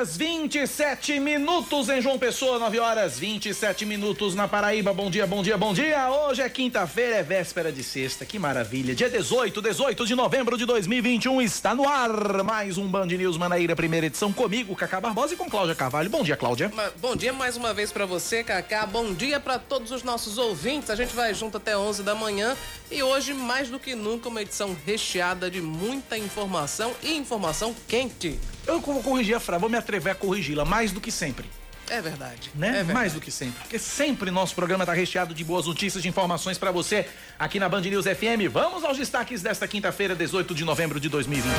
[0.00, 4.94] Horas 27 minutos em João Pessoa, 9 horas 27 minutos na Paraíba.
[4.94, 6.10] Bom dia, bom dia, bom dia.
[6.10, 8.24] Hoje é quinta-feira, é véspera de sexta.
[8.24, 8.94] Que maravilha.
[8.94, 12.42] Dia 18, 18 de novembro de 2021 está no ar.
[12.42, 16.08] Mais um Band News Manaíra, primeira edição comigo, Cacá Barbosa e com Cláudia Carvalho.
[16.08, 16.72] Bom dia, Cláudia.
[16.98, 18.86] Bom dia mais uma vez para você, Cacá.
[18.86, 20.88] Bom dia para todos os nossos ouvintes.
[20.88, 22.56] A gente vai junto até 11 da manhã
[22.90, 28.38] e hoje, mais do que nunca, uma edição recheada de muita informação e informação quente.
[28.66, 31.48] Eu vou corrigir a frase, vou me atrever a corrigi-la mais do que sempre.
[31.88, 32.50] É verdade.
[32.54, 32.68] Né?
[32.68, 32.92] É verdade.
[32.94, 33.60] Mais do que sempre.
[33.60, 37.68] Porque sempre nosso programa está recheado de boas notícias, de informações para você aqui na
[37.68, 38.50] Band News FM.
[38.50, 41.50] Vamos aos destaques desta quinta-feira, 18 de novembro de 2020.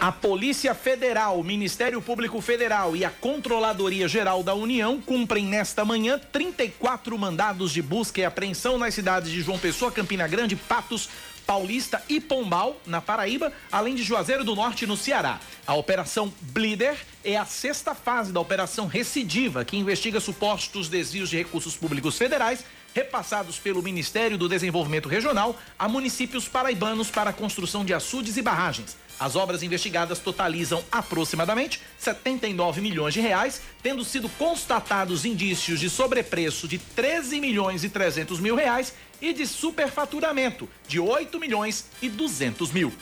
[0.00, 5.84] A Polícia Federal, o Ministério Público Federal e a Controladoria Geral da União cumprem nesta
[5.84, 11.08] manhã 34 mandados de busca e apreensão nas cidades de João Pessoa, Campina Grande, Patos,
[11.48, 15.40] Paulista e Pombal, na Paraíba, além de Juazeiro do Norte, no Ceará.
[15.66, 21.38] A Operação Blider é a sexta fase da Operação Recidiva, que investiga supostos desvios de
[21.38, 27.82] recursos públicos federais repassados pelo Ministério do Desenvolvimento Regional a municípios paraibanos para a construção
[27.82, 28.94] de açudes e barragens.
[29.18, 36.68] As obras investigadas totalizam aproximadamente 79 milhões de reais, tendo sido constatados indícios de sobrepreço
[36.68, 42.72] de 13 milhões e 300 mil reais e de superfaturamento de 8 milhões e 200
[42.72, 42.92] mil.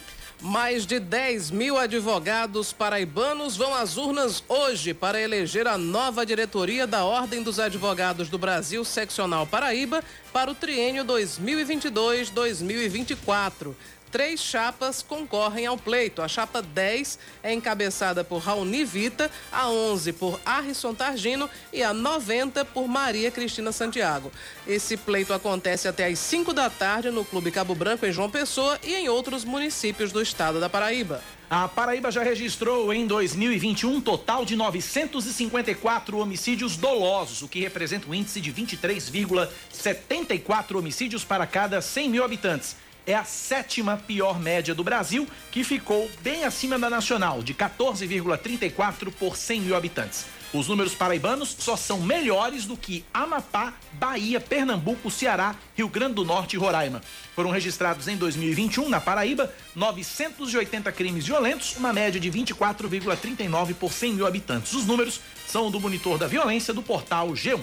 [0.41, 6.87] Mais de 10 mil advogados paraibanos vão às urnas hoje para eleger a nova diretoria
[6.87, 13.75] da Ordem dos Advogados do Brasil, Seccional Paraíba, para o triênio 2022-2024
[14.17, 16.23] três chapas concorrem ao pleito.
[16.23, 21.93] A chapa 10 é encabeçada por Raoni Vita, a 11 por Arrisson Targino e a
[21.93, 24.33] 90 por Maria Cristina Santiago.
[24.67, 28.81] Esse pleito acontece até às 5 da tarde no Clube Cabo Branco, em João Pessoa
[28.83, 31.23] e em outros municípios do estado da Paraíba.
[31.51, 38.09] A Paraíba já registrou em 2021 um total de 954 homicídios dolosos, o que representa
[38.09, 44.75] um índice de 23,74 homicídios para cada 100 mil habitantes é a sétima pior média
[44.75, 50.27] do Brasil, que ficou bem acima da nacional, de 14,34 por 100 mil habitantes.
[50.53, 56.25] Os números paraibanos só são melhores do que Amapá, Bahia, Pernambuco, Ceará, Rio Grande do
[56.25, 57.03] Norte e Roraima.
[57.35, 64.15] Foram registrados em 2021, na Paraíba, 980 crimes violentos, uma média de 24,39 por 100
[64.15, 64.73] mil habitantes.
[64.73, 67.61] Os números são do monitor da violência do portal G1.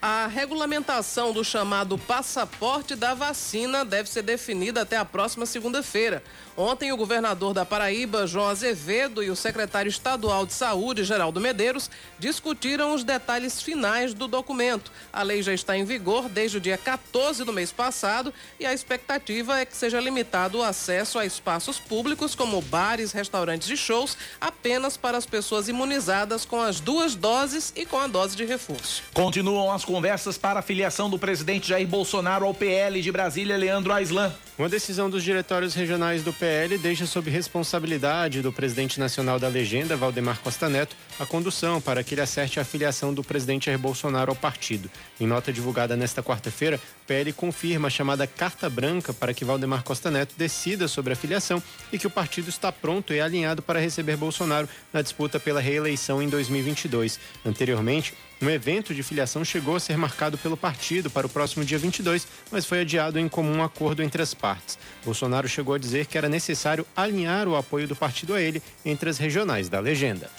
[0.00, 6.22] A regulamentação do chamado passaporte da vacina deve ser definida até a próxima segunda-feira.
[6.54, 11.90] Ontem, o governador da Paraíba, João Azevedo, e o secretário estadual de Saúde, Geraldo Medeiros,
[12.18, 14.90] discutiram os detalhes finais do documento.
[15.12, 18.72] A lei já está em vigor desde o dia 14 do mês passado e a
[18.72, 24.16] expectativa é que seja limitado o acesso a espaços públicos, como bares, restaurantes e shows,
[24.40, 29.02] apenas para as pessoas imunizadas com as duas doses e com a dose de reforço.
[29.12, 33.92] Continuam as conversas para a filiação do presidente Jair Bolsonaro ao PL de Brasília, Leandro
[33.92, 34.34] Aislan.
[34.58, 39.96] Uma decisão dos diretórios regionais do PL deixa sob responsabilidade do presidente nacional da legenda,
[39.96, 44.30] Valdemar Costa Neto, a condução para que ele acerte a filiação do presidente Jair Bolsonaro
[44.30, 44.90] ao partido.
[45.20, 49.84] Em nota divulgada nesta quarta-feira, o PL confirma a chamada carta branca para que Valdemar
[49.84, 53.78] Costa Neto decida sobre a filiação e que o partido está pronto e alinhado para
[53.78, 57.20] receber Bolsonaro na disputa pela reeleição em 2022.
[57.44, 61.78] Anteriormente, um evento de filiação chegou a ser marcado pelo partido para o próximo dia
[61.78, 64.78] 22, mas foi adiado em comum acordo entre as partes.
[65.04, 69.08] Bolsonaro chegou a dizer que era necessário alinhar o apoio do partido a ele entre
[69.08, 70.30] as regionais da legenda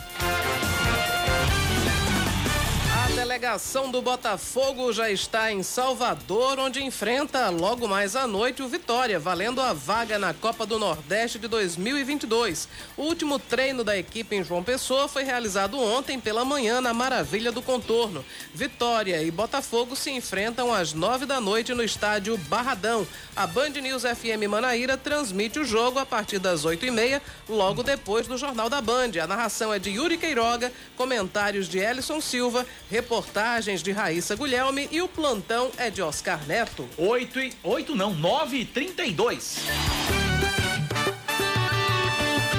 [3.27, 9.19] delegação do Botafogo já está em Salvador, onde enfrenta logo mais à noite o Vitória,
[9.19, 12.69] valendo a vaga na Copa do Nordeste de 2022.
[12.95, 17.51] O último treino da equipe em João Pessoa foi realizado ontem pela manhã na Maravilha
[17.51, 18.23] do Contorno.
[18.53, 23.05] Vitória e Botafogo se enfrentam às nove da noite no estádio Barradão.
[23.35, 27.83] A Band News FM Manaíra transmite o jogo a partir das oito e meia, logo
[27.83, 29.11] depois do Jornal da Band.
[29.21, 34.87] A narração é de Yuri Queiroga, comentários de Ellison Silva, reportagem reportagens de Raíssa Guilherme
[34.91, 36.87] e o plantão é de Oscar Neto.
[36.97, 39.57] 8 e 8 não, 9 e 32.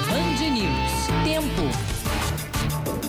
[0.05, 1.23] Band News.
[1.23, 1.61] Tempo.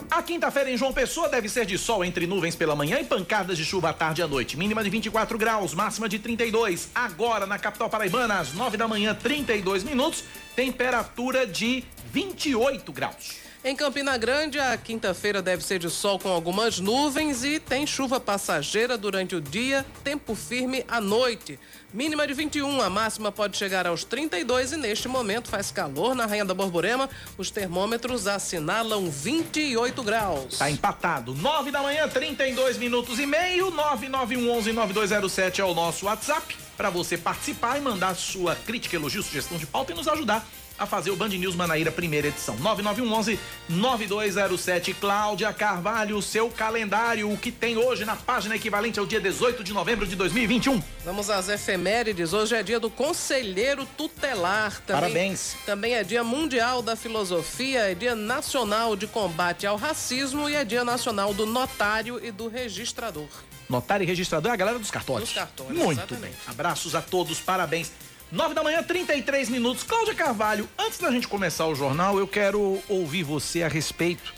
[0.09, 3.57] A quinta-feira em João Pessoa deve ser de sol entre nuvens pela manhã e pancadas
[3.57, 4.57] de chuva à tarde e à noite.
[4.57, 6.91] Mínima de 24 graus, máxima de 32.
[6.95, 10.23] Agora na capital paraibana, às 9 da manhã, 32 minutos,
[10.55, 11.83] temperatura de
[12.13, 13.50] 28 graus.
[13.63, 18.19] Em Campina Grande, a quinta-feira deve ser de sol com algumas nuvens e tem chuva
[18.19, 21.61] passageira durante o dia, tempo firme à noite.
[21.93, 26.25] Mínima de 21, a máxima pode chegar aos 32 e neste momento faz calor na
[26.25, 27.07] Rainha da Borborema.
[27.37, 30.57] Os termômetros assinalam 28 graus.
[30.57, 31.35] Tá empatado.
[31.35, 33.71] 9 da manhã, 32 minutos e meio.
[33.73, 39.67] 991119207 é o nosso WhatsApp para você participar e mandar sua crítica, elogio, sugestão de
[39.67, 40.49] pauta e nos ajudar
[40.81, 42.57] a fazer o Band News Manaíra primeira edição.
[42.57, 43.39] 9911
[43.69, 49.63] 9207 Cláudia Carvalho, seu calendário, o que tem hoje na página equivalente ao dia 18
[49.63, 50.83] de novembro de 2021.
[51.05, 52.33] Vamos às efemérides.
[52.33, 54.81] Hoje é dia do Conselheiro Tutelar.
[54.87, 55.57] Também, Parabéns.
[55.67, 60.65] Também é dia mundial da filosofia, é dia nacional de combate ao racismo e é
[60.65, 63.29] dia nacional do notário e do registrador.
[63.69, 65.29] Notário e registrador é a galera dos cartórios.
[65.29, 66.23] Dos cartórios, Muito exatamente.
[66.23, 66.35] bem.
[66.47, 67.93] Abraços a todos, parabéns.
[68.33, 69.83] 9 da manhã, 33 minutos.
[69.83, 74.33] Cláudia Carvalho, antes da gente começar o jornal, eu quero ouvir você a respeito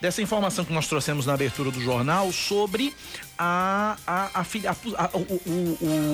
[0.00, 2.92] dessa informação que nós trouxemos na abertura do jornal sobre
[3.38, 5.20] a, a, a, o-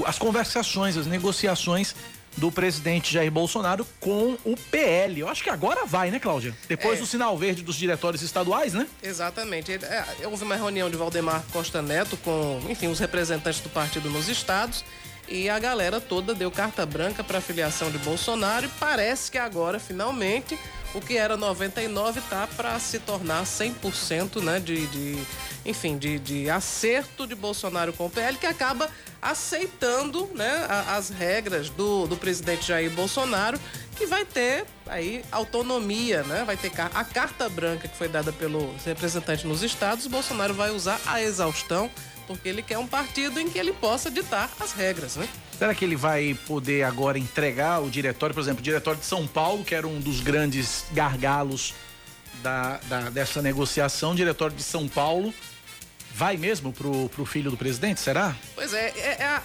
[0.00, 1.94] o- as conversações, as negociações
[2.36, 5.20] do presidente Jair Bolsonaro com o PL.
[5.20, 6.54] Eu acho que agora vai, né, Cláudia?
[6.68, 7.00] Depois É.
[7.02, 8.86] do sinal verde dos diretórios estaduais, né?
[9.02, 9.72] Exatamente.
[9.72, 14.28] É, houve uma reunião de Valdemar Costa Neto com, enfim, os representantes do partido nos
[14.28, 14.82] estados
[15.28, 19.38] e a galera toda deu carta branca para a filiação de Bolsonaro e parece que
[19.38, 20.58] agora, finalmente,
[20.94, 25.18] o que era 99 tá para se tornar 100%, né, de, de
[25.64, 28.90] enfim, de, de acerto de Bolsonaro com o PL, que acaba
[29.20, 33.58] aceitando, né, as regras do, do presidente Jair Bolsonaro,
[33.96, 36.42] que vai ter aí autonomia, né?
[36.44, 41.00] Vai ter a carta branca que foi dada pelos representantes nos estados, Bolsonaro vai usar
[41.06, 41.90] a exaustão,
[42.34, 45.28] porque ele quer um partido em que ele possa ditar as regras, né?
[45.58, 49.26] Será que ele vai poder agora entregar o diretório, por exemplo, o diretório de São
[49.26, 51.74] Paulo, que era um dos grandes gargalos
[52.42, 55.32] da, da- dessa negociação, o diretório de São Paulo,
[56.14, 58.34] vai mesmo pro, pro filho do presidente, será?
[58.54, 59.42] Pois é, é, é a-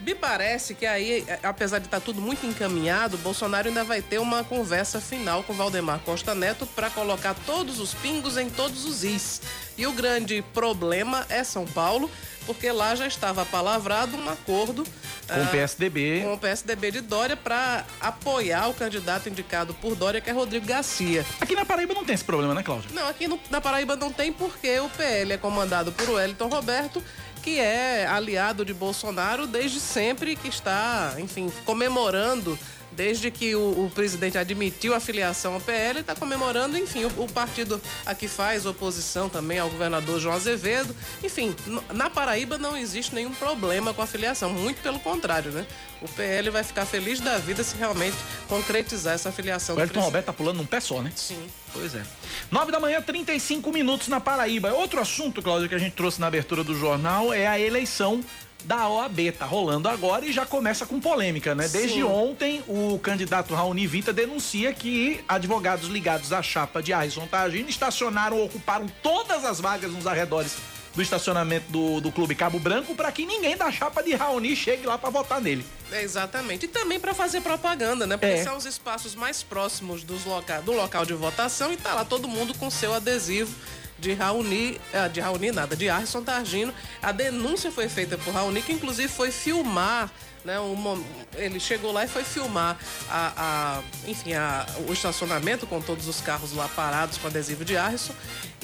[0.00, 4.18] me parece que aí, é, apesar de estar tudo muito encaminhado, Bolsonaro ainda vai ter
[4.18, 9.04] uma conversa final com Valdemar Costa Neto para colocar todos os pingos em todos os
[9.04, 9.42] is.
[9.80, 12.10] E o grande problema é São Paulo,
[12.44, 14.84] porque lá já estava palavrado um acordo
[15.26, 16.20] Com o ah, PSDB.
[16.22, 20.66] com o PSDB de Dória para apoiar o candidato indicado por Dória, que é Rodrigo
[20.66, 21.24] Garcia.
[21.40, 22.90] Aqui na Paraíba não tem esse problema, né, Cláudia?
[22.92, 27.02] Não, aqui no- na Paraíba não tem porque o PL é comandado por Wellington Roberto,
[27.42, 32.58] que é aliado de Bolsonaro desde sempre, que está, enfim, comemorando.
[33.00, 37.26] Desde que o, o presidente admitiu a filiação ao PL, está comemorando, enfim, o, o
[37.26, 40.94] partido aqui faz oposição também ao governador João Azevedo.
[41.24, 41.56] Enfim,
[41.94, 45.66] na Paraíba não existe nenhum problema com a filiação, muito pelo contrário, né?
[46.02, 50.00] O PL vai ficar feliz da vida se realmente concretizar essa filiação O Elton.
[50.00, 51.10] Roberto tá pulando num pé só, né?
[51.16, 51.48] Sim.
[51.72, 52.02] Pois é.
[52.50, 54.74] 9 da manhã, 35 minutos na Paraíba.
[54.74, 58.22] Outro assunto, Cláudia, que a gente trouxe na abertura do jornal é a eleição
[58.64, 59.32] da OAB.
[59.38, 61.68] Tá rolando agora e já começa com polêmica, né?
[61.68, 62.02] Desde Sim.
[62.04, 68.36] ontem, o candidato Raoni Vita denuncia que advogados ligados à chapa de Arisson Targino estacionaram
[68.38, 70.56] ou ocuparam todas as vagas nos arredores
[70.94, 74.86] do estacionamento do, do Clube Cabo Branco para que ninguém da chapa de Raoni chegue
[74.86, 75.64] lá para votar nele.
[75.92, 76.66] Exatamente.
[76.66, 78.16] E também para fazer propaganda, né?
[78.16, 78.42] Porque É.
[78.44, 80.60] são os espaços mais próximos dos loca...
[80.62, 83.54] do local de votação e tá lá todo mundo com seu adesivo
[84.00, 86.72] de Raoni, ah, de Raoni nada, de Arson Targino.
[87.02, 90.10] A denúncia foi feita por Raoni, que inclusive foi filmar,
[90.44, 90.58] né?
[90.60, 91.04] Um,
[91.36, 92.76] ele chegou lá e foi filmar
[93.10, 97.76] a, a- enfim, a- o estacionamento com todos os carros lá parados com adesivo de
[97.76, 98.14] Arson.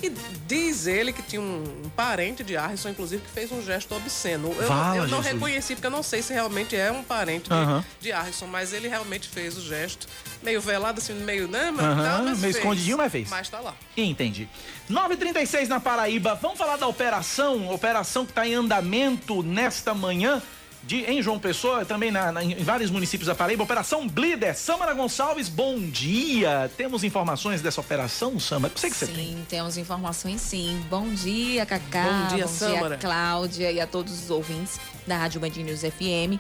[0.03, 0.11] E
[0.47, 4.55] diz ele que tinha um, um parente de Arson, inclusive, que fez um gesto obsceno.
[4.59, 5.27] Eu, Fala, eu não Jesus.
[5.33, 7.85] reconheci, porque eu não sei se realmente é um parente de, Aham.
[7.99, 10.07] de Arson, mas ele realmente fez o gesto.
[10.43, 11.71] Meio velado, assim, meio, né?
[11.75, 12.57] Mas, Aham, tá, mas meio fez.
[12.57, 13.31] escondidinho, mas fez.
[13.31, 13.75] Mas tá lá.
[13.97, 14.47] Entendi.
[14.91, 16.35] 9h36 na Paraíba.
[16.41, 20.43] Vamos falar da operação, operação que está em andamento nesta manhã.
[20.87, 24.57] De, em João Pessoa, também na- na- em vários municípios da Paraíba, Operação Blider.
[24.57, 26.71] Samara Gonçalves, bom dia.
[26.77, 28.73] Temos informações dessa operação, Samara?
[28.73, 29.47] Eu sei que você sim, tem.
[29.49, 30.81] temos informações sim.
[30.89, 32.05] Bom dia, Cacá.
[32.29, 32.97] Bom dia, Bom Sâmara.
[32.99, 36.39] Cláudia e a todos os ouvintes da Rádio Band News FM.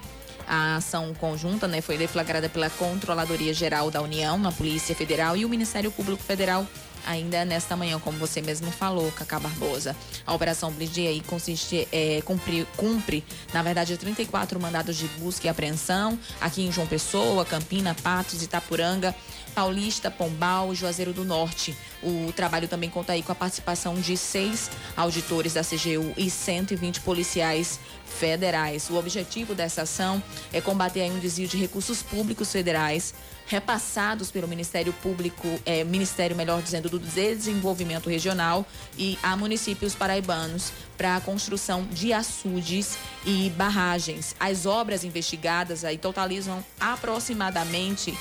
[0.49, 5.45] A ação conjunta né, foi deflagrada pela Controladoria Geral da União, a Polícia Federal e
[5.45, 6.65] o Ministério Público Federal
[7.07, 9.97] ainda nesta manhã, como você mesmo falou, Cacá Barbosa.
[10.27, 15.51] A Operação Blitz aí consiste, é, cumpre, cumpre, na verdade, 34 mandados de busca e
[15.51, 19.15] apreensão aqui em João Pessoa, Campina, Patos, Itapuranga,
[19.55, 21.75] Paulista, Pombal e Juazeiro do Norte.
[22.03, 27.01] O trabalho também conta aí com a participação de seis auditores da CGU e 120
[27.01, 28.91] policiais federais.
[28.91, 30.23] O objetivo dessa ação
[30.53, 33.15] é combater um desvio de recursos públicos federais
[33.47, 38.67] repassados pelo Ministério Público, é, Ministério, melhor dizendo, do Desenvolvimento Regional
[38.99, 44.35] e a municípios paraibanos para a construção de açudes e barragens.
[44.39, 48.17] As obras investigadas aí totalizam aproximadamente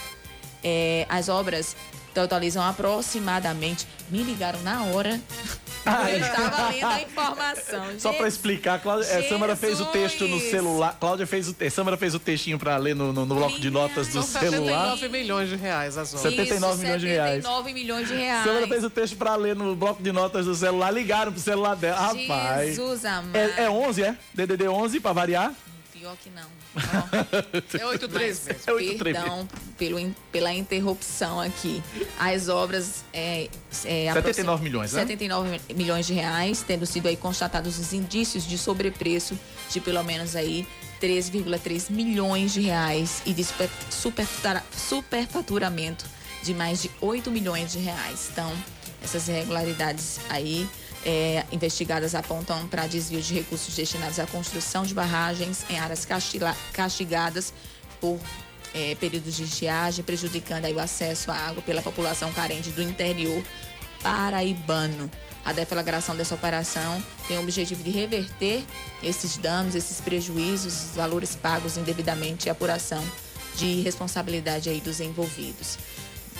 [0.65, 1.75] é, as obras
[2.11, 3.87] totalizam aproximadamente.
[4.09, 5.21] Me ligaram na hora.
[5.85, 6.15] Ai.
[6.15, 7.99] Eu estava lendo a informação.
[7.99, 10.97] Só para explicar, Cláudia, é, Samara fez o texto no celular.
[10.99, 11.75] Cláudia fez o texto.
[11.75, 14.97] Samara fez o textinho para ler no, no, no, bloco de notas do São celular.
[14.97, 16.33] 79 milhões de reais as obras.
[16.33, 17.43] 79 milhões de reais.
[17.43, 18.45] 79 milhões de reais.
[18.45, 20.91] Samara fez o texto para ler no bloco de notas do celular.
[20.91, 21.99] Ligaram pro celular dela.
[21.99, 22.69] Rapaz.
[22.69, 23.35] Jesus amado.
[23.35, 24.17] É, é 11, é?
[24.33, 25.53] DDD 11 para variar?
[26.05, 26.47] Pior que não.
[26.75, 27.77] Ó.
[27.79, 28.61] É 83 mesmo.
[28.67, 31.81] É 83 Perdão pelo, pela interrupção aqui.
[32.19, 33.03] As obras.
[33.11, 33.49] É,
[33.83, 34.99] é, 79 milhões, né?
[35.01, 39.35] 79 milhões de reais, tendo sido aí constatados os indícios de sobrepreço
[39.71, 40.67] de pelo menos aí
[41.01, 46.05] 3,3 milhões de reais e de super, superfatura- superfaturamento
[46.43, 48.29] de mais de 8 milhões de reais.
[48.31, 48.53] Então,
[49.03, 50.69] essas irregularidades aí
[51.05, 56.07] é, investigadas apontam para desvio de recursos destinados à construção de barragens em áreas
[56.73, 57.53] castigadas
[58.01, 58.19] por
[58.73, 63.43] é, períodos de estiagem, prejudicando o acesso à água pela população carente do interior
[64.01, 65.09] paraibano.
[65.45, 68.63] A deflagração dessa operação tem o objetivo de reverter
[69.03, 73.03] esses danos, esses prejuízos, os valores pagos indevidamente e apuração
[73.55, 75.77] de responsabilidade aí dos envolvidos.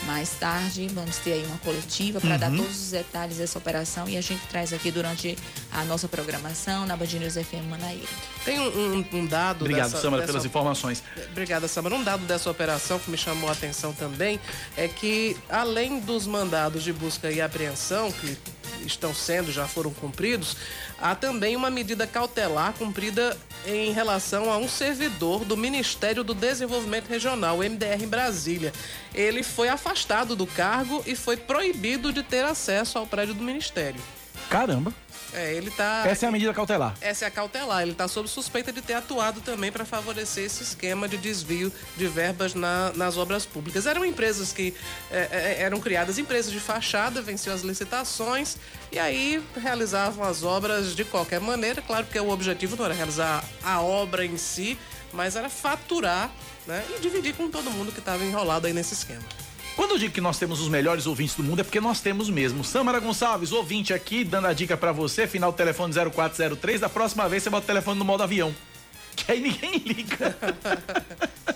[0.06, 4.16] Mais tarde, vamos ter aí uma coletiva para dar todos os detalhes dessa operação e
[4.18, 5.36] a gente traz aqui durante
[5.72, 8.08] a nossa programação na Band News FM Manaíra.
[8.44, 8.68] Tem um,
[9.00, 11.02] um- um dado Obrigado, dessa, Samara, dessa- pelas informações.
[11.32, 11.96] Obrigada, Samara.
[11.96, 14.40] Um dado dessa operação que me chamou a atenção também
[14.78, 18.38] é que, além dos mandados de busca e apreensão, que
[18.86, 20.56] estão sendo, já foram cumpridos,
[21.02, 23.36] há também uma medida cautelar cumprida
[23.68, 28.74] em relação a um servidor do Ministério do Desenvolvimento Regional, MDR em Brasília.
[29.14, 34.00] Ele foi afastado do cargo e foi proibido de ter acesso ao prédio do Ministério.
[34.50, 34.94] Caramba.
[35.36, 36.04] É, ele tá.
[36.08, 36.96] Essa é a medida cautelar.
[37.02, 37.82] Essa é a cautelar.
[37.82, 42.08] Ele está sob suspeita de ter atuado também para favorecer esse esquema de desvio de
[42.08, 43.86] verbas na- nas obras públicas.
[43.86, 44.74] Eram empresas que
[45.12, 48.58] é, é, eram criadas, empresas de fachada, venciam as licitações
[48.92, 51.82] e aí realizavam as obras de qualquer maneira.
[51.82, 54.78] Claro que o objetivo não era realizar a obra em si,
[55.12, 56.32] mas era faturar
[56.66, 59.22] né, e dividir com todo mundo que estava enrolado aí nesse esquema.
[59.76, 62.30] Quando eu digo que nós temos os melhores ouvintes do mundo, é porque nós temos
[62.30, 62.64] mesmo.
[62.64, 66.82] Samara Gonçalves, ouvinte aqui, dando a dica pra você, final do telefone 0403.
[66.82, 68.54] Da próxima vez você bota o telefone no modo avião.
[69.16, 70.36] Que aí ninguém liga.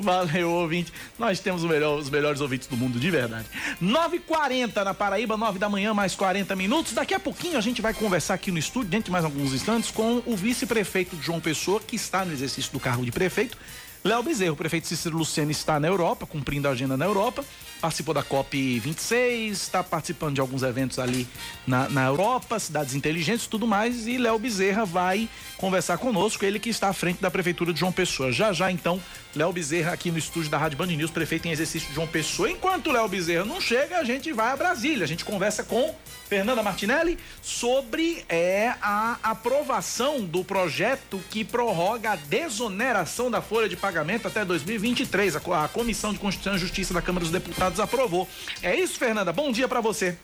[0.00, 0.92] Valeu, ouvinte.
[1.16, 3.46] Nós temos melhor- os melhores ouvintes do mundo, de verdade.
[3.80, 6.92] 9h40 na Paraíba, 9 da manhã, mais 40 minutos.
[6.92, 9.92] Daqui a pouquinho a gente vai conversar aqui no estúdio, dentro de mais alguns instantes,
[9.92, 13.56] com o vice-prefeito João Pessoa, que está no exercício do cargo de prefeito.
[14.02, 17.44] Léo Bezerro, o prefeito Cícero Luciano está na Europa, cumprindo a agenda na Europa,
[17.80, 21.26] participou da COP26, está participando de alguns eventos ali
[21.66, 26.70] na, na Europa, cidades inteligentes tudo mais, e Léo Bezerra vai conversar conosco, ele que
[26.70, 28.30] está à frente da Prefeitura de João Pessoa.
[28.32, 29.00] Já já, então,
[29.34, 32.50] Léo Bezerra aqui no estúdio da Rádio Band News, prefeito em exercício de João Pessoa.
[32.50, 35.94] Enquanto Léo Bezerra não chega, a gente vai a Brasília, a gente conversa com
[36.30, 43.76] Fernanda Martinelli sobre é, a aprovação do projeto que prorroga a desoneração da folha de
[43.76, 45.36] pagamento até 2023.
[45.36, 48.26] A, a Comissão de Constituição e Justiça da Câmara dos Deputados aprovou.
[48.62, 49.32] É isso, Fernanda?
[49.32, 50.16] Bom dia para você.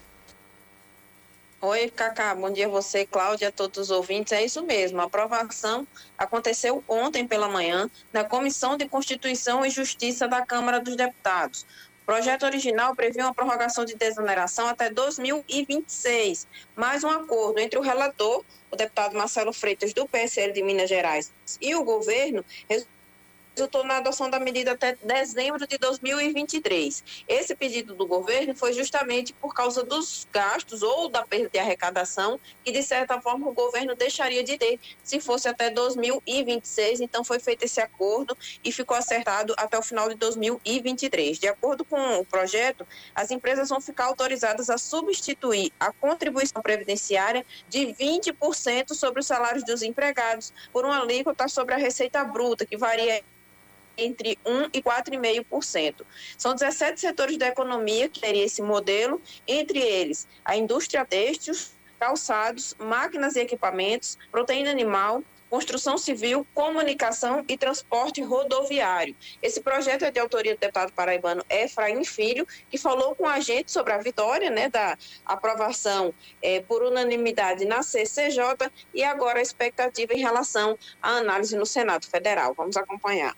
[1.59, 4.33] Oi, Cacá, bom dia a você, Cláudia, a todos os ouvintes.
[4.33, 5.87] É isso mesmo, a aprovação
[6.17, 11.67] aconteceu ontem pela manhã na Comissão de Constituição e Justiça da Câmara dos Deputados.
[12.03, 17.83] O projeto original previa uma prorrogação de desoneração até 2026, mais um acordo entre o
[17.83, 22.96] relator, o deputado Marcelo Freitas, do PSL de Minas Gerais, e o governo, resultou
[23.85, 27.03] na adoção da medida até dezembro de 2023.
[27.27, 32.39] Esse pedido do governo foi justamente por causa dos gastos ou da perda de arrecadação,
[32.63, 37.01] que de certa forma o governo deixaria de ter se fosse até 2026.
[37.01, 41.39] Então foi feito esse acordo e ficou acertado até o final de 2023.
[41.39, 47.45] De acordo com o projeto, as empresas vão ficar autorizadas a substituir a contribuição previdenciária
[47.69, 52.77] de 20% sobre os salários dos empregados por uma alíquota sobre a receita bruta, que
[52.77, 53.25] varia
[53.97, 56.03] entre 1% e 4,5%.
[56.37, 61.55] São 17 setores da economia que teriam esse modelo, entre eles a indústria têxtil,
[61.99, 69.17] calçados, máquinas e equipamentos, proteína animal, construção civil, comunicação e transporte rodoviário.
[69.43, 73.71] Esse projeto é de autoria do deputado paraibano Efraim Filho, que falou com a gente
[73.71, 76.13] sobre a vitória né, da aprovação
[76.43, 82.07] é, por unanimidade na CCJ e agora a expectativa em relação à análise no Senado
[82.07, 82.53] Federal.
[82.55, 83.37] Vamos acompanhar.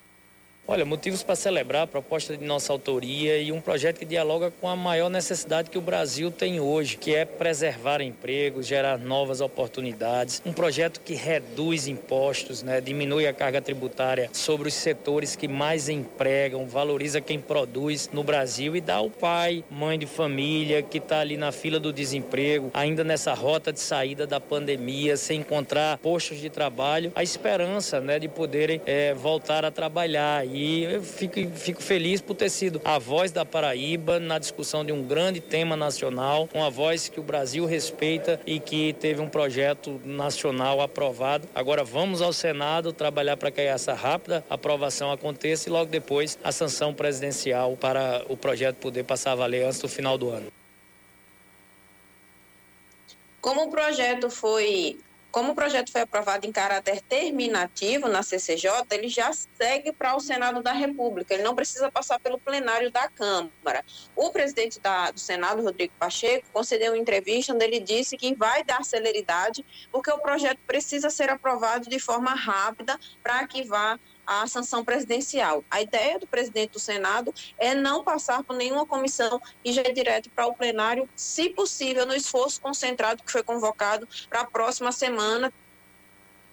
[0.71, 4.67] Olha, motivos para celebrar a proposta de nossa autoria e um projeto que dialoga com
[4.67, 10.43] a maior necessidade que o Brasil tem hoje, que é preservar empregos, gerar novas oportunidades.
[10.45, 15.89] Um projeto que reduz impostos, né, diminui a carga tributária sobre os setores que mais
[15.89, 21.21] empregam, valoriza quem produz no Brasil e dá ao pai, mãe de família que está
[21.21, 26.39] ali na fila do desemprego, ainda nessa rota de saída da pandemia, sem encontrar postos
[26.39, 30.45] de trabalho, a esperança né, de poderem é, voltar a trabalhar.
[30.45, 34.83] E e eu fico, fico feliz por ter sido a voz da Paraíba na discussão
[34.83, 39.29] de um grande tema nacional, uma voz que o Brasil respeita e que teve um
[39.29, 41.47] projeto nacional aprovado.
[41.55, 46.51] Agora vamos ao Senado trabalhar para que essa rápida aprovação aconteça e logo depois a
[46.51, 50.51] sanção presidencial para o projeto poder passar a valer antes do final do ano.
[53.39, 54.99] Como o projeto foi
[55.31, 60.19] como o projeto foi aprovado em caráter terminativo na CCJ, ele já segue para o
[60.19, 63.85] Senado da República, ele não precisa passar pelo plenário da Câmara.
[64.15, 68.63] O presidente da, do Senado, Rodrigo Pacheco, concedeu uma entrevista onde ele disse que vai
[68.63, 74.45] dar celeridade, porque o projeto precisa ser aprovado de forma rápida para que vá a
[74.45, 75.63] sanção presidencial.
[75.71, 79.93] A ideia do presidente do Senado é não passar por nenhuma comissão e já ir
[79.93, 84.91] direto para o plenário, se possível, no esforço concentrado que foi convocado para a próxima
[84.91, 85.51] semana,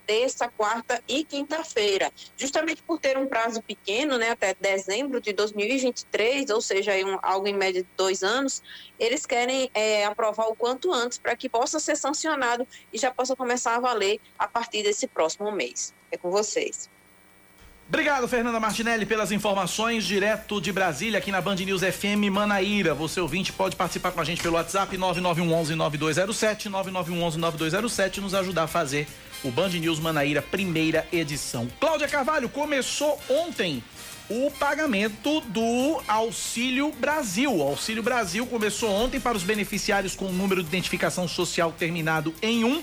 [0.06, 2.11] terça, quarta e quinta-feira.
[2.35, 7.47] Justamente por ter um prazo pequeno, né, até dezembro de 2023, ou seja, um, algo
[7.47, 8.62] em média de dois anos,
[8.99, 13.37] eles querem é, aprovar o quanto antes para que possa ser sancionado e já possa
[13.37, 15.92] começar a valer a partir desse próximo mês.
[16.11, 16.88] É com vocês.
[17.88, 22.95] Obrigado, Fernanda Martinelli, pelas informações direto de Brasília, aqui na Band News FM Manaíra.
[22.95, 29.07] Você ouvinte pode participar com a gente pelo WhatsApp 9911-9207, 9911-9207, nos ajudar a fazer
[29.45, 31.69] o Band News Manaíra primeira edição.
[31.78, 33.81] Cláudia Carvalho, começou ontem
[34.28, 37.54] o pagamento do Auxílio Brasil.
[37.54, 42.34] O Auxílio Brasil começou ontem para os beneficiários com o número de identificação social terminado
[42.43, 42.82] em 1,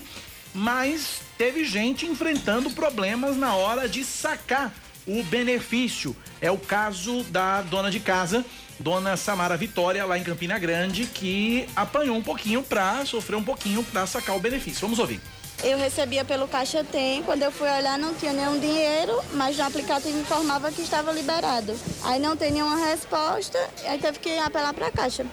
[0.54, 4.72] mas teve gente enfrentando problemas na hora de sacar
[5.06, 6.16] o benefício.
[6.40, 8.44] É o caso da dona de casa,
[8.78, 13.82] dona Samara Vitória, lá em Campina Grande, que apanhou um pouquinho para sofrer um pouquinho
[13.84, 14.80] para sacar o benefício.
[14.80, 15.20] Vamos ouvir.
[15.62, 19.64] Eu recebia pelo Caixa Tem, quando eu fui olhar não tinha nenhum dinheiro, mas no
[19.64, 21.74] aplicativo informava que estava liberado.
[22.02, 25.24] Aí não tem nenhuma resposta, aí teve que apelar para a Caixa.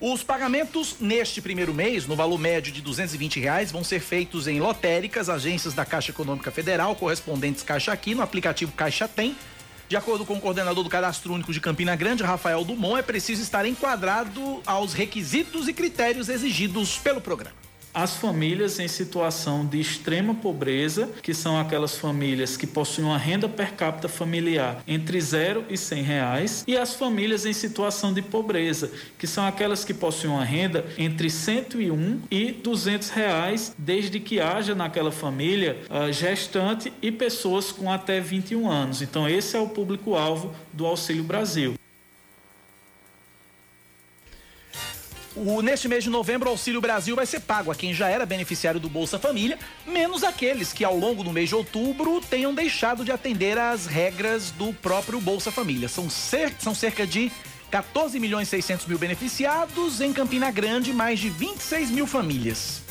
[0.00, 4.58] Os pagamentos neste primeiro mês, no valor médio de 220 reais, vão ser feitos em
[4.58, 9.36] lotéricas, agências da Caixa Econômica Federal, correspondentes Caixa Aqui, no aplicativo Caixa Tem.
[9.90, 13.42] De acordo com o coordenador do Cadastro Único de Campina Grande, Rafael Dumont, é preciso
[13.42, 17.59] estar enquadrado aos requisitos e critérios exigidos pelo programa
[17.92, 23.48] as famílias em situação de extrema pobreza, que são aquelas famílias que possuem uma renda
[23.48, 28.90] per capita familiar entre 0 e 100 reais, e as famílias em situação de pobreza,
[29.18, 34.74] que são aquelas que possuem uma renda entre 101 e 200 reais, desde que haja
[34.74, 39.02] naquela família uh, gestante e pessoas com até 21 anos.
[39.02, 41.79] Então, esse é o público-alvo do Auxílio Brasil.
[45.42, 48.26] O, neste mês de novembro, o Auxílio Brasil vai ser pago a quem já era
[48.26, 53.06] beneficiário do Bolsa Família, menos aqueles que ao longo do mês de outubro tenham deixado
[53.06, 55.88] de atender às regras do próprio Bolsa Família.
[55.88, 57.32] São, cer são cerca de
[57.70, 62.89] 14 milhões e 600 mil beneficiados, em Campina Grande, mais de 26 mil famílias.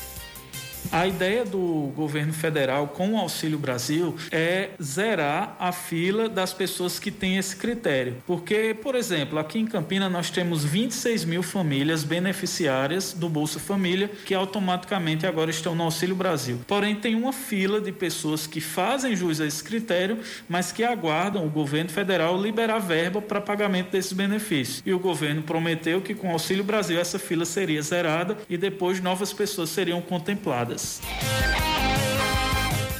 [0.92, 6.98] A ideia do governo federal com o Auxílio Brasil é zerar a fila das pessoas
[6.98, 8.16] que têm esse critério.
[8.26, 14.10] Porque, por exemplo, aqui em Campina nós temos 26 mil famílias beneficiárias do Bolsa Família
[14.26, 16.58] que automaticamente agora estão no Auxílio Brasil.
[16.66, 21.46] Porém, tem uma fila de pessoas que fazem jus a esse critério, mas que aguardam
[21.46, 24.82] o governo federal liberar verba para pagamento desses benefícios.
[24.84, 29.00] E o governo prometeu que com o Auxílio Brasil essa fila seria zerada e depois
[29.00, 30.79] novas pessoas seriam contempladas.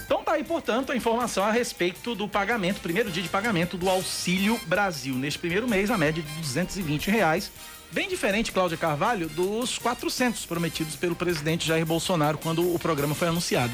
[0.04, 3.88] Então tá aí, portanto, a informação a respeito do pagamento, primeiro dia de pagamento do
[3.88, 5.14] Auxílio Brasil.
[5.14, 7.50] Neste primeiro mês, a média de 220 reais.
[7.92, 13.28] Bem diferente, Cláudia Carvalho, dos 400 prometidos pelo presidente Jair Bolsonaro quando o programa foi
[13.28, 13.72] anunciado.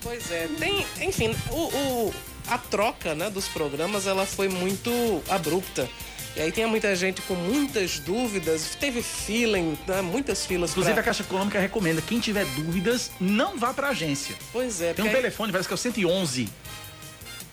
[0.00, 2.14] Pois é, tem, enfim, o, o
[2.46, 4.90] a troca né, dos programas ela foi muito
[5.28, 5.88] abrupta.
[6.36, 10.70] E aí tem muita gente com muitas dúvidas, teve fila, né, muitas filas.
[10.70, 11.02] Inclusive pra...
[11.02, 14.34] a Caixa Econômica recomenda, quem tiver dúvidas, não vá para a agência.
[14.52, 14.92] Pois é.
[14.92, 15.14] Tem um aí...
[15.14, 16.48] telefone, parece que é o 111.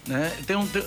[0.08, 0.36] Né?
[0.48, 0.66] Tem um...
[0.68, 0.84] Tem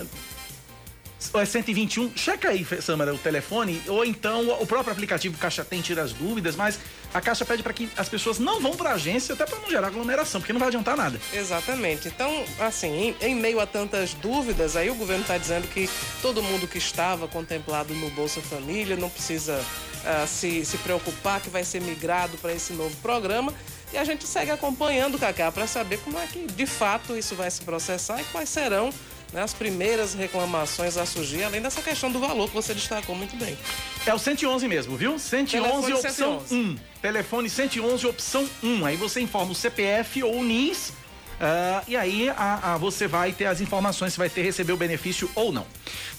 [1.33, 5.81] ou é 121, checa aí, Samara, o telefone, ou então o próprio aplicativo Caixa Tem
[5.81, 6.79] tira as dúvidas, mas
[7.15, 9.71] a Caixa pede para que as pessoas não vão para a agência, até para não
[9.71, 11.21] gerar aglomeração, porque não vai adiantar nada.
[11.33, 12.09] Exatamente.
[12.09, 15.89] Então, assim, em, em meio a tantas dúvidas, aí o governo está dizendo que
[16.21, 21.49] todo mundo que estava contemplado no Bolsa Família não precisa uh, se, se preocupar que
[21.49, 23.55] vai ser migrado para esse novo programa.
[23.93, 27.49] E a gente segue acompanhando, Cacá, para saber como é que de fato isso vai
[27.49, 28.91] se processar e quais serão
[29.35, 33.37] né, as primeiras reclamações a surgir, além dessa questão do valor que você destacou muito
[33.37, 33.59] bem.
[34.07, 35.19] É o 111 mesmo, viu?
[35.19, 36.55] 111 Telefone opção 111.
[36.55, 36.79] 1.
[37.03, 38.87] Telefone 111 opção 1.
[38.87, 40.91] Aí você informa o CPF ou o NIS.
[41.35, 44.77] Uh, e aí a, a, você vai ter as informações se vai ter receber o
[44.77, 45.67] benefício ou não.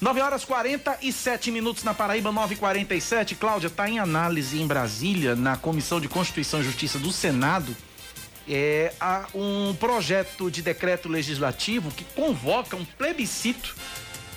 [0.01, 3.37] 9 horas 47 minutos na Paraíba, 9h47.
[3.37, 7.73] Cláudia, está em análise em Brasília, na Comissão de Constituição e Justiça do Senado
[8.47, 13.75] é, há um projeto de decreto legislativo que convoca um plebiscito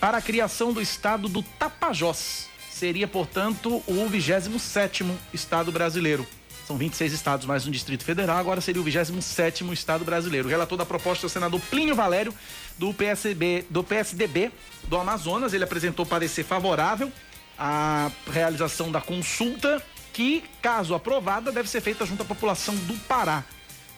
[0.01, 2.49] para a criação do estado do Tapajós.
[2.71, 6.27] Seria, portanto, o 27 estado brasileiro.
[6.66, 10.47] São 26 estados mais um Distrito Federal, agora seria o 27 estado brasileiro.
[10.47, 12.33] O relator da proposta é o senador Plínio Valério,
[12.77, 14.53] do PSB, do PSDB
[14.85, 15.55] do Amazonas.
[15.55, 17.11] Ele apresentou parecer favorável
[17.59, 23.44] à realização da consulta, que, caso aprovada, deve ser feita junto à população do Pará.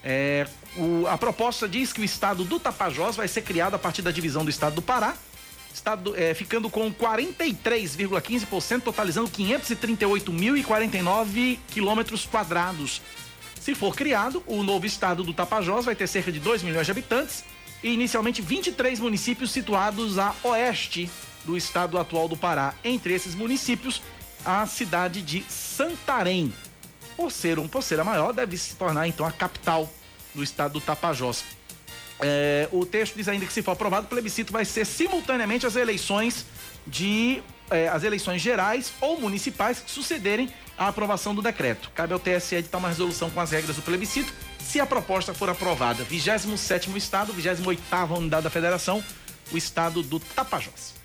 [0.02, 4.00] É, o, a proposta diz que o estado do Tapajós vai ser criado a partir
[4.02, 5.14] da divisão do estado do Pará,
[5.72, 13.00] estado, é, ficando com 43,15%, totalizando 538.049 quilômetros quadrados.
[13.60, 16.92] Se for criado, o novo estado do Tapajós vai ter cerca de 2 milhões de
[16.92, 17.44] habitantes
[17.82, 21.10] e inicialmente 23 municípios situados a oeste
[21.44, 22.74] do estado atual do Pará.
[22.82, 24.02] Entre esses municípios,
[24.44, 26.52] a cidade de Santarém
[27.20, 29.86] por ser um por ser a maior, deve se tornar então a capital
[30.34, 31.44] do estado do Tapajós.
[32.18, 35.76] É, o texto diz ainda que se for aprovado, o plebiscito vai ser simultaneamente as
[35.76, 36.46] eleições
[36.86, 41.90] de é, as eleições gerais ou municipais que sucederem à aprovação do decreto.
[41.94, 45.50] Cabe ao TSE editar uma resolução com as regras do plebiscito, se a proposta for
[45.50, 46.06] aprovada.
[46.06, 49.04] 27º estado, 28ª unidade da federação,
[49.52, 50.99] o estado do Tapajós.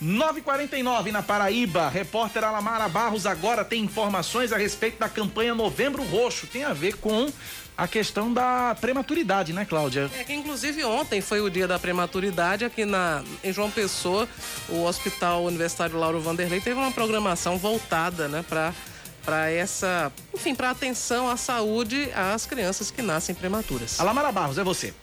[0.00, 1.88] 949 na Paraíba.
[1.88, 6.46] Repórter Alamara Barros agora tem informações a respeito da campanha Novembro Roxo.
[6.46, 7.30] Tem a ver com
[7.76, 10.10] a questão da prematuridade, né, Cláudia?
[10.18, 14.26] É que inclusive ontem foi o dia da prematuridade aqui na em João Pessoa,
[14.68, 18.72] o Hospital Universitário Lauro Vanderlei teve uma programação voltada, né, para
[19.24, 23.98] para essa, enfim, para atenção à saúde às crianças que nascem prematuras.
[23.98, 24.94] Alamara Barros, é você.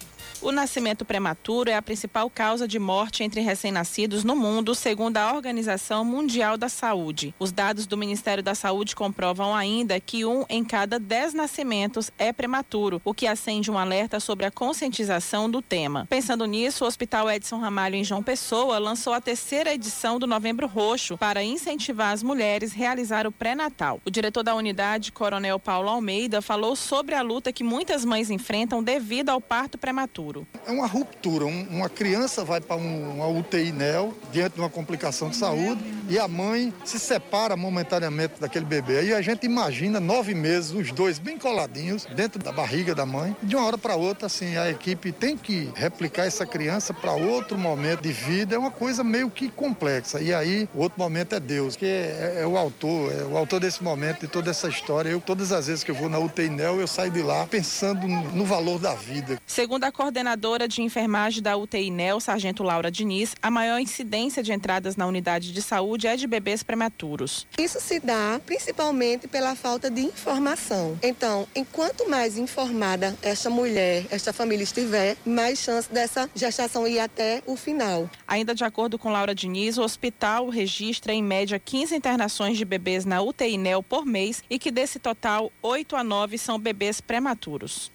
[0.44, 5.34] O nascimento prematuro é a principal causa de morte entre recém-nascidos no mundo, segundo a
[5.34, 7.34] Organização Mundial da Saúde.
[7.40, 12.34] Os dados do Ministério da Saúde comprovam ainda que um em cada dez nascimentos é
[12.34, 16.06] prematuro, o que acende um alerta sobre a conscientização do tema.
[16.10, 20.68] Pensando nisso, o Hospital Edson Ramalho em João Pessoa lançou a terceira edição do Novembro
[20.68, 24.02] Roxo para incentivar as mulheres a realizar o pré-natal.
[24.06, 28.84] O diretor da unidade, Coronel Paulo Almeida, falou sobre a luta que muitas mães enfrentam
[28.84, 30.48] devido ao parto prematuro futuro?
[30.66, 31.46] É uma ruptura.
[31.46, 35.84] Um, uma criança vai para um, uma UTI NEL diante de uma complicação de saúde
[36.10, 39.00] e a mãe se separa momentaneamente daquele bebê.
[39.00, 43.36] Aí a gente imagina nove meses, os dois bem coladinhos dentro da barriga da mãe.
[43.44, 47.58] De uma hora para outra, assim, a equipe tem que replicar essa criança para outro
[47.58, 48.56] momento de vida.
[48.56, 50.22] É uma coisa meio que complexa.
[50.22, 53.60] E aí, o outro momento é Deus, que é, é o autor, é o autor
[53.60, 55.10] desse momento, de toda essa história.
[55.10, 58.08] Eu, todas as vezes que eu vou na UTI NEL, eu saio de lá pensando
[58.08, 59.40] no, no valor da vida.
[59.46, 64.42] Segundo a coordenação coordenadora de enfermagem da UTI NEL, Sargento Laura Diniz, a maior incidência
[64.42, 67.46] de entradas na unidade de saúde é de bebês prematuros.
[67.60, 70.98] Isso se dá principalmente pela falta de informação.
[71.04, 77.44] Então, enquanto mais informada esta mulher, esta família estiver, mais chance dessa gestação ir até
[77.46, 78.10] o final.
[78.26, 83.04] Ainda de acordo com Laura Diniz, o hospital registra em média 15 internações de bebês
[83.04, 87.92] na UTI NEL por mês e que desse total, 8 a 9 são bebês prematuros.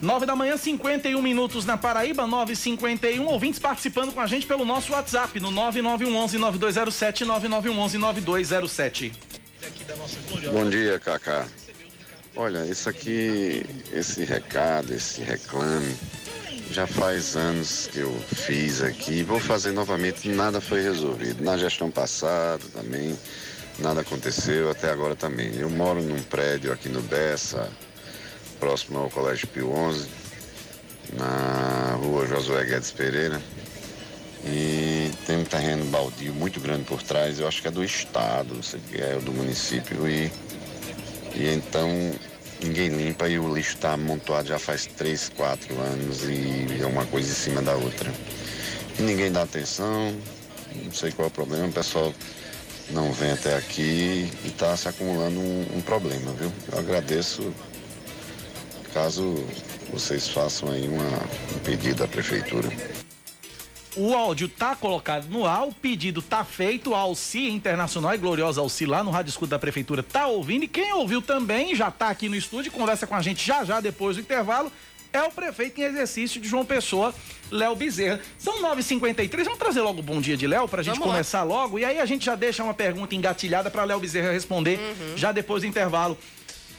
[0.00, 3.26] 9 da manhã, 51 minutos na Paraíba, 9h51.
[3.26, 9.12] Ouvintes participando com a gente pelo nosso WhatsApp no 9911-9207, 9911-9207.
[10.50, 11.46] Bom dia, Cacá.
[12.34, 15.94] Olha, isso aqui, esse recado, esse reclame,
[16.70, 19.22] já faz anos que eu fiz aqui.
[19.22, 21.44] Vou fazer novamente, nada foi resolvido.
[21.44, 23.18] Na gestão passada também,
[23.78, 25.54] nada aconteceu, até agora também.
[25.56, 27.70] Eu moro num prédio aqui no Bessa
[28.60, 30.06] próximo ao Colégio Pio XI.
[31.14, 33.40] na rua Josué Guedes Pereira.
[34.44, 38.54] E tem um terreno baldio muito grande por trás, eu acho que é do estado,
[38.54, 40.08] não sei que é do município.
[40.08, 40.30] E,
[41.34, 41.88] e então
[42.62, 47.04] ninguém limpa e o lixo está amontoado já faz 3, 4 anos e é uma
[47.06, 48.12] coisa em cima da outra.
[48.98, 50.14] E ninguém dá atenção,
[50.84, 52.14] não sei qual é o problema, o pessoal
[52.90, 56.52] não vem até aqui e está se acumulando um, um, problema, viu?
[56.72, 57.52] Eu agradeço
[58.92, 59.44] caso
[59.92, 61.04] vocês façam aí uma,
[61.54, 62.68] um pedido à prefeitura.
[63.96, 68.60] O áudio tá colocado no ar, o pedido tá feito, a Alci Internacional e Gloriosa
[68.60, 72.08] Alci lá no Rádio Escudo da Prefeitura tá ouvindo e quem ouviu também já tá
[72.08, 74.70] aqui no estúdio, conversa com a gente já já depois do intervalo,
[75.12, 77.12] é o prefeito em exercício de João Pessoa,
[77.50, 78.20] Léo Bezerra.
[78.38, 81.62] São 9h53, vamos trazer logo o bom dia de Léo pra gente vamos começar lá.
[81.62, 85.16] logo e aí a gente já deixa uma pergunta engatilhada para Léo Bezerra responder uhum.
[85.16, 86.16] já depois do intervalo.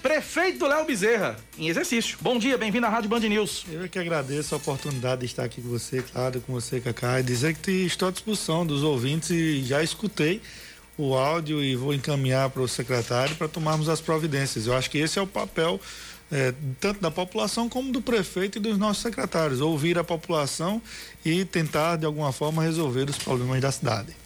[0.02, 2.18] Prefeito Léo Bezerra, em exercício.
[2.22, 3.66] Bom dia, bem-vindo à Rádio Band News.
[3.72, 7.24] Eu que agradeço a oportunidade de estar aqui com você, claro, com você, Cacá, e
[7.24, 10.42] dizer que estou à disposição dos ouvintes e já escutei
[10.98, 14.66] o áudio e vou encaminhar para o secretário para tomarmos as providências.
[14.66, 15.80] Eu acho que esse é o papel
[16.32, 20.82] é, tanto da população como do prefeito e dos nossos secretários, ouvir a população
[21.24, 24.21] e tentar de alguma forma resolver os problemas da cidade.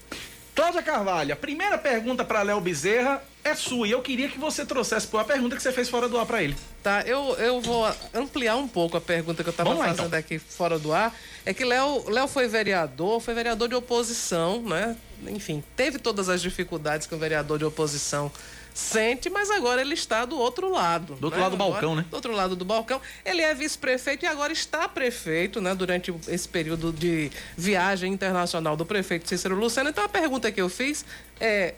[0.56, 4.66] Cláudia Carvalho, a primeira pergunta para Léo Bezerra é sua e eu queria que você
[4.66, 6.56] trouxesse a pergunta que você fez fora do ar para ele.
[6.82, 10.18] Tá, eu, eu vou ampliar um pouco a pergunta que eu estava fazendo então.
[10.18, 11.14] aqui fora do ar.
[11.46, 14.96] É que Léo, Léo foi vereador, foi vereador de oposição, né?
[15.28, 18.32] Enfim, teve todas as dificuldades que um vereador de oposição
[18.76, 21.16] sente, mas agora ele está do outro lado.
[21.16, 21.46] Do outro né?
[21.46, 22.06] lado do agora, balcão, né?
[22.10, 23.02] Do outro lado do balcão.
[23.24, 25.74] Ele é vice-prefeito e agora está prefeito, né?
[25.74, 29.90] Durante esse período de viagem internacional do prefeito Cícero Lucena.
[29.90, 31.06] Então a pergunta que eu fiz
[31.40, 31.76] é: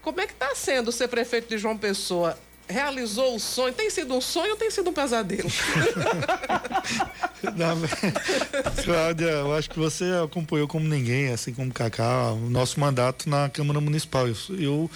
[0.00, 2.38] como é que está sendo ser prefeito de João Pessoa?
[2.68, 3.72] realizou o sonho?
[3.72, 5.48] Tem sido um sonho ou tem sido um pesadelo?
[8.84, 13.48] Cláudia, eu acho que você acompanhou como ninguém, assim como Cacá, o nosso mandato na
[13.48, 14.26] Câmara Municipal.
[14.26, 14.90] Eu, eu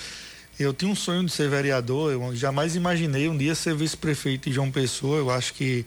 [0.63, 4.55] eu tinha um sonho de ser vereador, eu jamais imaginei um dia ser vice-prefeito de
[4.55, 5.19] João Pessoa.
[5.19, 5.87] Eu acho que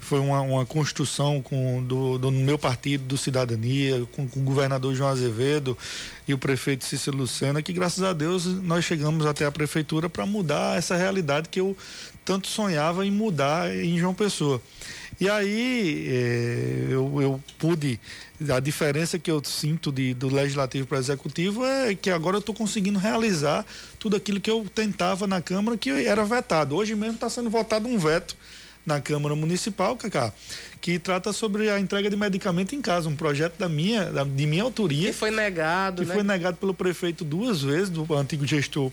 [0.00, 4.94] foi uma, uma construção com, do, do meu partido, do Cidadania, com, com, o governador
[4.94, 5.76] João Azevedo
[6.26, 10.24] e o prefeito Cícero Lucena, que graças a Deus nós chegamos até a prefeitura para
[10.24, 11.76] mudar essa realidade que eu
[12.24, 14.60] tanto sonhava em mudar em João Pessoa.
[15.20, 18.00] E aí é, eu, eu, pude.
[18.50, 22.40] A diferença que eu sinto de, do legislativo para o executivo é que agora eu
[22.40, 23.64] estou conseguindo realizar
[23.98, 26.74] tudo aquilo que eu tentava na Câmara que era vetado.
[26.74, 28.36] Hoje mesmo está sendo votado um veto
[28.84, 30.32] na Câmara Municipal, Cacá,
[30.80, 34.46] que trata sobre a entrega de medicamento em casa, um projeto da minha, da, de
[34.46, 35.08] minha autoria.
[35.08, 36.14] Que foi negado, que né?
[36.14, 38.92] foi negado pelo prefeito duas vezes, do antigo gestor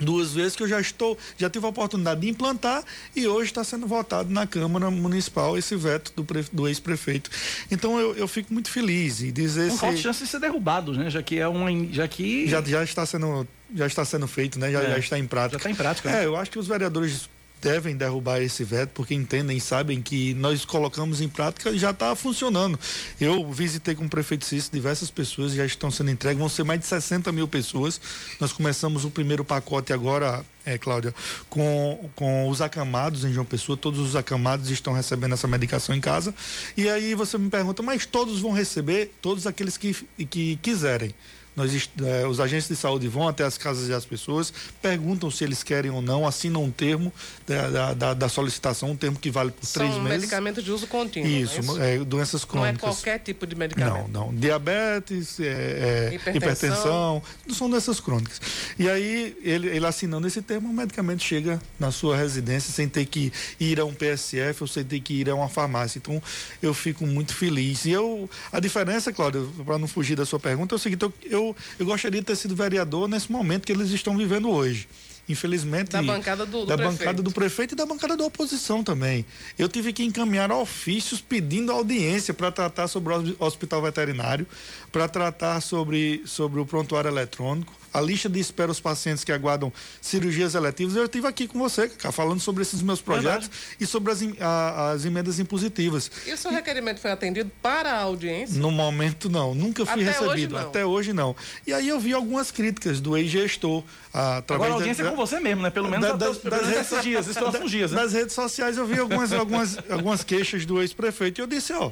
[0.00, 2.82] duas vezes que eu já estou, já tive a oportunidade de implantar
[3.14, 7.30] e hoje está sendo votado na Câmara Municipal esse veto do, do ex-prefeito.
[7.70, 9.80] Então eu, eu fico muito feliz e dizer Não se...
[9.80, 11.10] falta chance de ser derrubado, né?
[11.10, 14.72] Já que é uma, já que já, já está sendo já está sendo feito, né?
[14.72, 15.52] Já, é, já está em prática.
[15.52, 16.10] Já está em prática.
[16.10, 16.22] Né?
[16.22, 17.28] É, eu acho que os vereadores
[17.60, 22.14] devem derrubar esse veto porque entendem sabem que nós colocamos em prática e já está
[22.16, 22.78] funcionando.
[23.20, 26.80] Eu visitei com o prefeito Cícero diversas pessoas já estão sendo entregues, vão ser mais
[26.80, 28.00] de 60 mil pessoas.
[28.40, 31.14] Nós começamos o primeiro pacote agora, é, Cláudia,
[31.48, 36.00] com, com os acamados em João Pessoa, todos os acamados estão recebendo essa medicação em
[36.00, 36.34] casa.
[36.76, 39.12] E aí você me pergunta, mas todos vão receber?
[39.20, 39.94] Todos aqueles que,
[40.26, 41.14] que quiserem.
[41.60, 45.62] Nós, eh, os agentes de saúde vão até as casas das pessoas, perguntam se eles
[45.62, 47.12] querem ou não, assinam um termo
[47.46, 50.20] da, da, da solicitação, um termo que vale por São três meses.
[50.20, 51.28] medicamento de uso contínuo.
[51.28, 51.82] Isso, é isso?
[51.82, 52.80] É, doenças crônicas.
[52.82, 54.08] Não é qualquer tipo de medicamento.
[54.08, 54.34] Não, não.
[54.34, 56.36] Diabetes, é, hipertensão.
[56.36, 58.40] hipertensão, não são doenças crônicas.
[58.78, 63.04] E aí, ele, ele assinando esse termo, o medicamento chega na sua residência sem ter
[63.04, 65.98] que ir a um PSF ou sem ter que ir a uma farmácia.
[65.98, 66.22] Então,
[66.62, 67.84] eu fico muito feliz.
[67.84, 71.12] E eu, a diferença, Cláudio, para não fugir da sua pergunta, é o seguinte, eu,
[71.24, 74.88] eu eu, gostaria de ter sido vereador nesse momento que eles estão vivendo hoje
[75.28, 76.98] infelizmente da bancada do, do da prefeito.
[76.98, 79.24] bancada do prefeito e da bancada da oposição também.
[79.56, 84.46] Eu tive que encaminhar ofícios pedindo audiência para tratar sobre o hospital veterinário,
[84.90, 89.72] para tratar sobre sobre o prontuário eletrônico, a lista de espera os pacientes que aguardam
[90.00, 90.96] cirurgias eletivas.
[90.96, 93.76] Eu estive aqui com você, Cacá, falando sobre esses meus projetos Verdade.
[93.80, 96.10] e sobre as, a, as emendas impositivas.
[96.26, 98.60] E o seu e, requerimento foi atendido para a audiência?
[98.60, 99.54] No momento, não.
[99.54, 100.56] Nunca fui Até recebido.
[100.56, 101.34] Hoje, Até hoje, não.
[101.66, 103.82] E aí eu vi algumas críticas do ex-gestor.
[104.12, 105.70] Agora a audiência da, é com você mesmo, né?
[105.70, 107.92] Pelo menos da, das, das, redes, dias, esses próximos dias.
[107.92, 108.06] Né?
[108.06, 111.90] redes sociais eu vi algumas, algumas, algumas queixas do ex-prefeito e eu disse, ó.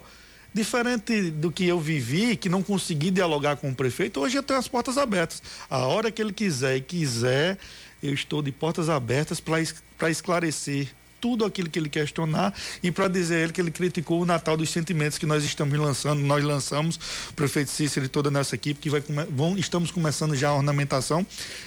[0.53, 4.59] Diferente do que eu vivi, que não consegui dialogar com o prefeito, hoje eu tenho
[4.59, 5.43] as portas abertas.
[5.69, 7.59] A hora que ele quiser e quiser,
[8.03, 10.89] eu estou de portas abertas para esclarecer
[11.21, 14.57] tudo aquilo que ele questionar e para dizer a ele que ele criticou o Natal
[14.57, 16.99] dos Sentimentos que nós estamos lançando, nós lançamos,
[17.35, 21.27] prefeito Cícero e toda a nossa equipe, que vai vão, estamos começando já a ornamentação,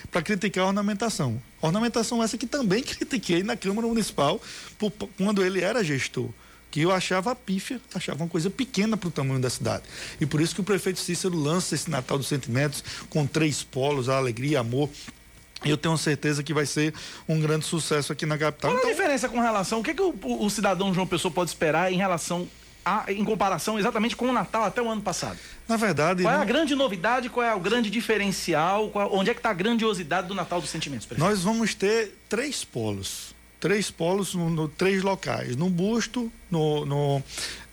[0.09, 1.41] para criticar a ornamentação.
[1.61, 4.41] Ornamentação essa que também critiquei na Câmara Municipal
[4.79, 6.29] por, quando ele era gestor
[6.71, 9.83] que eu achava pífia, achava uma coisa pequena para o tamanho da cidade.
[10.19, 14.07] E por isso que o prefeito Cícero lança esse Natal dos Sentimentos com três polos,
[14.07, 14.89] a alegria, amor,
[15.63, 16.93] eu tenho certeza que vai ser
[17.27, 18.71] um grande sucesso aqui na capital.
[18.71, 18.89] Qual então...
[18.89, 21.97] a diferença com relação, o que, que o, o, cidadão João Pessoa pode esperar em
[21.97, 22.47] relação
[22.83, 25.37] a, em comparação exatamente com o Natal até o ano passado?
[25.67, 26.23] Na verdade.
[26.23, 29.51] Qual é a grande novidade, qual é o grande diferencial, qual, onde é que está
[29.51, 31.05] a grandiosidade do Natal dos Sentimentos?
[31.05, 31.29] Prefeito?
[31.29, 33.35] Nós vamos ter três polos.
[33.61, 35.55] Três polos, no, no três locais.
[35.55, 37.23] No busto, no, no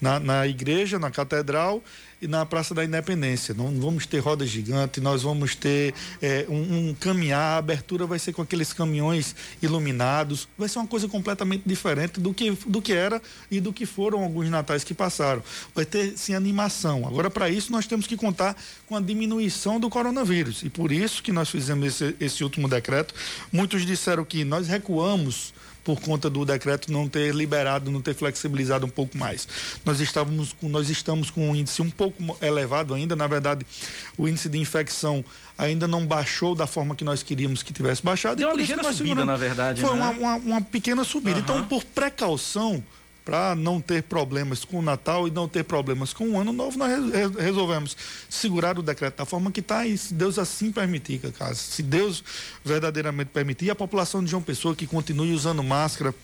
[0.01, 1.83] na, na igreja, na catedral
[2.21, 3.55] e na Praça da Independência.
[3.55, 8.19] Não vamos ter roda gigante, nós vamos ter é, um, um, caminhar, a abertura vai
[8.19, 12.93] ser com aqueles caminhões iluminados, vai ser uma coisa completamente diferente do que, do que
[12.93, 15.43] era e do que foram alguns natais que passaram.
[15.75, 17.07] Vai ter sim animação.
[17.07, 20.63] Agora, para isso, nós temos que contar com a diminuição do coronavírus.
[20.63, 23.15] E por isso que nós fizemos esse, esse último decreto.
[23.53, 25.55] Muitos disseram que nós recuamos
[25.89, 29.49] por conta do decreto não ter liberado, não ter flexibilizado um pouco mais.
[29.87, 33.67] Nós estávamos com, nós estamos com um índice um pouco elevado ainda, na verdade,
[34.19, 35.25] o índice de infecção
[35.57, 38.37] ainda não baixou da forma que nós queríamos que tivesse baixado.
[38.37, 39.81] Deu uma ligeira subida, na verdade.
[39.81, 39.97] Foi né?
[39.97, 41.39] uma, uma, uma, pequena subida.
[41.39, 41.43] Uhum.
[41.43, 42.85] Então, por precaução,
[43.29, 46.79] para não ter problemas com o Natal e não ter problemas com o Ano Novo,
[46.79, 46.91] nós
[47.39, 47.95] resolvemos
[48.27, 52.25] segurar o decreto da forma que está e se Deus assim permitir, cara, se Deus
[52.65, 56.15] verdadeiramente permitir, a população de João Pessoa que continue usando máscara,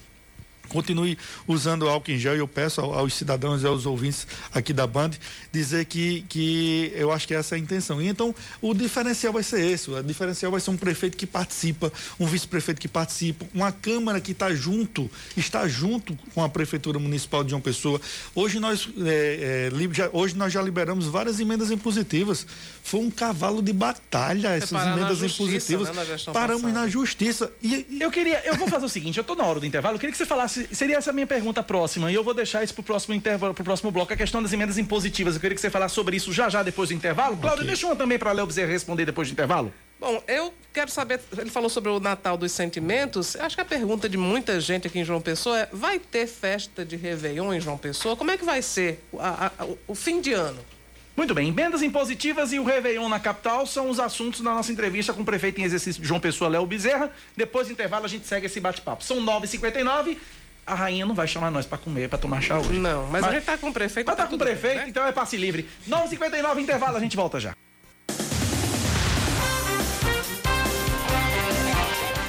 [0.68, 4.86] continue usando álcool em gel e eu peço aos cidadãos e aos ouvintes aqui da
[4.86, 5.10] Band
[5.52, 8.00] dizer que, que eu acho que essa é a intenção.
[8.00, 11.92] E então o diferencial vai ser esse, o diferencial vai ser um prefeito que participa,
[12.18, 17.44] um vice-prefeito que participa, uma Câmara que está junto, está junto com a Prefeitura Municipal
[17.44, 18.00] de João Pessoa.
[18.34, 22.46] Hoje nós, é, é, já, hoje nós já liberamos várias emendas impositivas.
[22.82, 25.88] Foi um cavalo de batalha essas emendas justiça, impositivas.
[25.88, 26.80] Né, na Paramos passada.
[26.80, 27.52] na justiça.
[27.62, 29.96] E, e, eu queria, eu vou fazer o seguinte, eu estou na hora do intervalo,
[29.96, 32.10] eu queria que você falasse seria essa a minha pergunta próxima.
[32.10, 34.52] E eu vou deixar isso para o próximo intervalo, pro próximo bloco, a questão das
[34.52, 35.34] emendas impositivas.
[35.34, 37.36] Eu queria que você falasse sobre isso já já depois do intervalo.
[37.36, 37.66] Cláudio, okay.
[37.66, 39.72] deixa uma também para Léo Bezerra responder depois do intervalo.
[40.00, 43.36] Bom, eu quero saber, ele falou sobre o Natal dos Sentimentos.
[43.36, 46.84] Acho que a pergunta de muita gente aqui em João Pessoa é: vai ter festa
[46.84, 48.16] de Réveillon em João Pessoa?
[48.16, 50.58] Como é que vai ser a, a, o fim de ano?
[51.16, 55.12] Muito bem, emendas impositivas e o Réveillon na capital são os assuntos da nossa entrevista
[55.12, 57.08] com o prefeito em exercício de João Pessoa, Léo Bezerra.
[57.36, 59.04] Depois do intervalo a gente segue esse bate-papo.
[59.04, 60.18] São 9h59
[60.66, 62.78] a rainha não vai chamar nós para comer, para tomar chá hoje.
[62.78, 64.06] Não, mas, mas a gente tá com o prefeito.
[64.06, 64.88] Mas tá, tá com o prefeito, bem, né?
[64.88, 65.68] então é passe livre.
[65.88, 67.54] 9h59, intervalo, a gente volta já.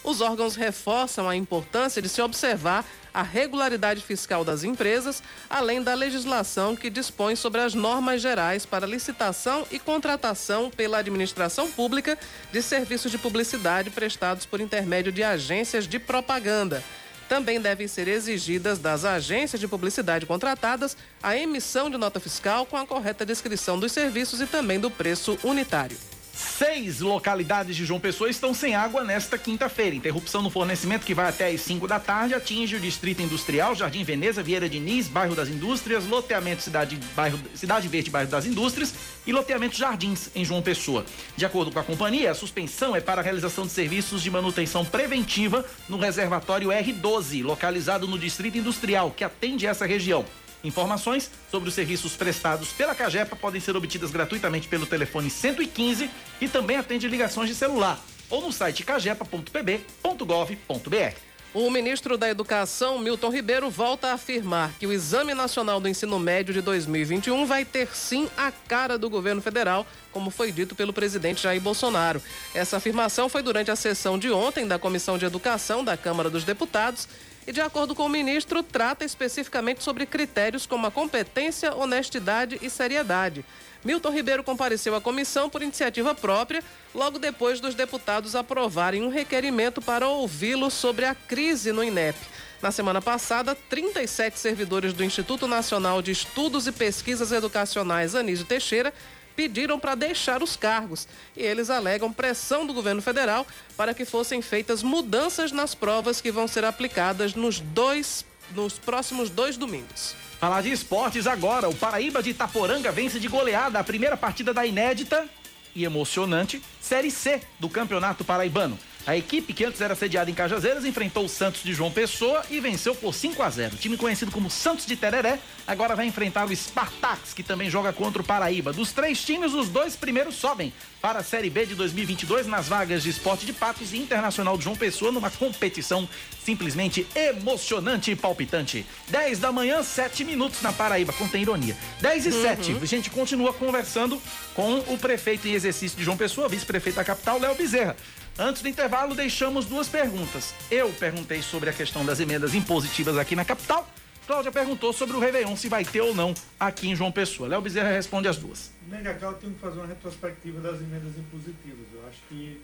[0.04, 5.93] Os órgãos reforçam a importância de se observar a regularidade fiscal das empresas, além da
[5.93, 12.18] legislação que dispõe sobre as normas gerais para licitação e contratação pela administração pública
[12.51, 16.84] de serviços de publicidade prestados por intermédio de agências de propaganda.
[17.30, 22.76] Também devem ser exigidas das agências de publicidade contratadas a emissão de nota fiscal com
[22.76, 25.97] a correta descrição dos serviços e também do preço unitário.
[26.36, 29.96] Seis localidades de João Pessoa estão sem água nesta quinta-feira.
[29.96, 34.04] Interrupção no fornecimento que vai até às 5 da tarde atinge o Distrito Industrial, Jardim
[34.04, 38.96] Veneza, Vieira Diniz, Bairro das Indústrias, Loteamento Cidade, bairro, Cidade Verde, Bairro das Indústrias
[39.28, 41.06] e Loteamento Jardins, em João Pessoa.
[41.38, 44.84] De acordo com a companhia, a suspensão é para a realização de serviços de manutenção
[44.84, 50.26] preventiva no reservatório R12, localizado no Distrito Industrial, que atende essa região.
[50.64, 56.09] Informações sobre os serviços prestados pela Cagepa podem ser obtidas gratuitamente pelo telefone 115
[56.39, 57.99] e também atende ligações de celular
[58.30, 61.34] ou no site cagepa.pb.gov.br.
[61.53, 66.18] O ministro da Educação, Milton Ribeiro, volta a afirmar que o Exame Nacional do Ensino
[66.18, 70.91] Médio de 2021 vai ter sim a cara do governo federal, como foi dito pelo
[70.91, 72.20] presidente Jair Bolsonaro.
[72.55, 76.43] Essa afirmação foi durante a sessão de ontem da Comissão de Educação da Câmara dos
[76.43, 77.07] Deputados
[77.48, 82.70] e, de acordo com o ministro, trata especificamente sobre critérios como a competência, honestidade e
[82.70, 83.46] seriedade.
[83.84, 86.64] Milton Ribeiro compareceu à comissão por iniciativa própria,
[86.96, 92.18] logo depois dos deputados aprovarem um requerimento para ouvi-lo sobre a crise no INEP.
[92.62, 98.94] Na semana passada, 37 servidores do Instituto Nacional de Estudos e Pesquisas Educacionais Anísio Teixeira
[99.36, 104.42] pediram para deixar os cargos e eles alegam pressão do governo federal para que fossem
[104.42, 108.26] feitas mudanças nas provas que vão ser aplicadas nos dois
[108.56, 110.16] nos próximos dois domingos.
[110.40, 114.66] Falar de esportes agora, o Paraíba de Itaporanga vence de goleada a primeira partida da
[114.66, 115.28] inédita
[115.74, 118.78] e emocionante Série C do Campeonato Paraibano.
[119.06, 122.62] A equipe, que antes era sediada em Cajazeiras, enfrentou o Santos de João Pessoa e
[122.62, 123.76] venceu por 5 a 0.
[123.76, 127.91] O time conhecido como Santos de Tereré agora vai enfrentar o Spartax, que também joga
[127.91, 128.72] contra o Paraíba.
[128.72, 133.04] Dos três times, os dois primeiros sobem para a Série B de 2022 nas vagas
[133.04, 136.08] de Esporte de Patos e Internacional de João Pessoa numa competição
[136.45, 138.86] simplesmente emocionante e palpitante.
[139.10, 141.76] 10 da manhã, 7 minutos na Paraíba, contém ironia.
[141.99, 142.41] 10 e uhum.
[142.41, 144.22] 7, a gente continua conversando
[144.56, 147.97] com o prefeito em exercício de João Pessoa, vice-prefeito da capital, Léo Bezerra.
[148.38, 150.56] Antes do intervalo, deixamos duas perguntas.
[150.72, 153.88] Eu perguntei sobre a questão das emendas impositivas aqui na capital.
[154.26, 157.48] Cláudia perguntou sobre o Réveillon, se vai ter ou não aqui em João Pessoa.
[157.48, 158.72] Léo Bezerra responde as duas.
[158.90, 161.86] Negacal, eu tenho que fazer uma retrospectiva das emendas impositivas.
[161.94, 162.60] Eu acho que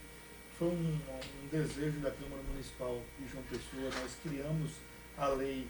[0.58, 3.92] foi um, um desejo da Câmara Municipal de João Pessoa.
[4.02, 4.72] Nós criamos
[5.18, 5.68] a lei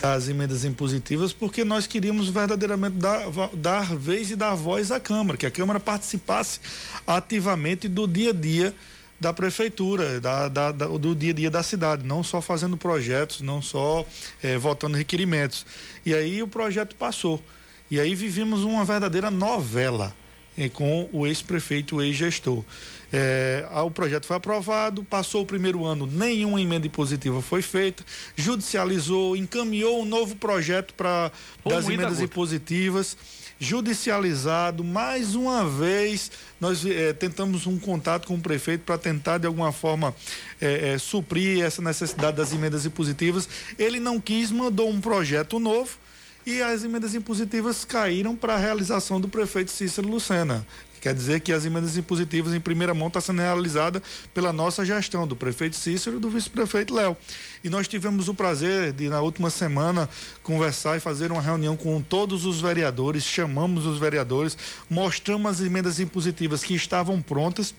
[0.00, 5.36] das emendas impositivas porque nós queríamos verdadeiramente dar, dar vez e dar voz à Câmara,
[5.36, 6.60] que a Câmara participasse
[7.06, 8.74] ativamente do dia a dia
[9.20, 13.42] da prefeitura, da, da, da, do dia a dia da cidade, não só fazendo projetos,
[13.42, 14.06] não só
[14.42, 15.66] é, votando requerimentos.
[16.06, 17.42] E aí o projeto passou.
[17.90, 20.14] E aí vivimos uma verdadeira novela
[20.56, 22.64] é, com o ex-prefeito, o ex-gestor.
[23.12, 28.04] É, o projeto foi aprovado, passou o primeiro ano, nenhuma emenda impositiva foi feita,
[28.36, 31.32] judicializou, encaminhou um novo projeto para
[31.64, 33.16] das emendas impositivas
[33.60, 34.82] judicializado.
[34.82, 39.70] Mais uma vez, nós é, tentamos um contato com o prefeito para tentar, de alguma
[39.70, 40.14] forma,
[40.60, 43.46] é, é, suprir essa necessidade das emendas impositivas.
[43.78, 45.98] Ele não quis, mandou um projeto novo
[46.46, 50.66] e as emendas impositivas caíram para a realização do prefeito Cícero Lucena.
[51.00, 54.02] Quer dizer que as emendas impositivas em primeira mão estão tá sendo realizada
[54.34, 57.16] pela nossa gestão, do prefeito Cícero e do vice-prefeito Léo.
[57.64, 60.08] E nós tivemos o prazer de, na última semana,
[60.42, 64.56] conversar e fazer uma reunião com todos os vereadores, chamamos os vereadores,
[64.88, 67.74] mostramos as emendas impositivas que estavam prontas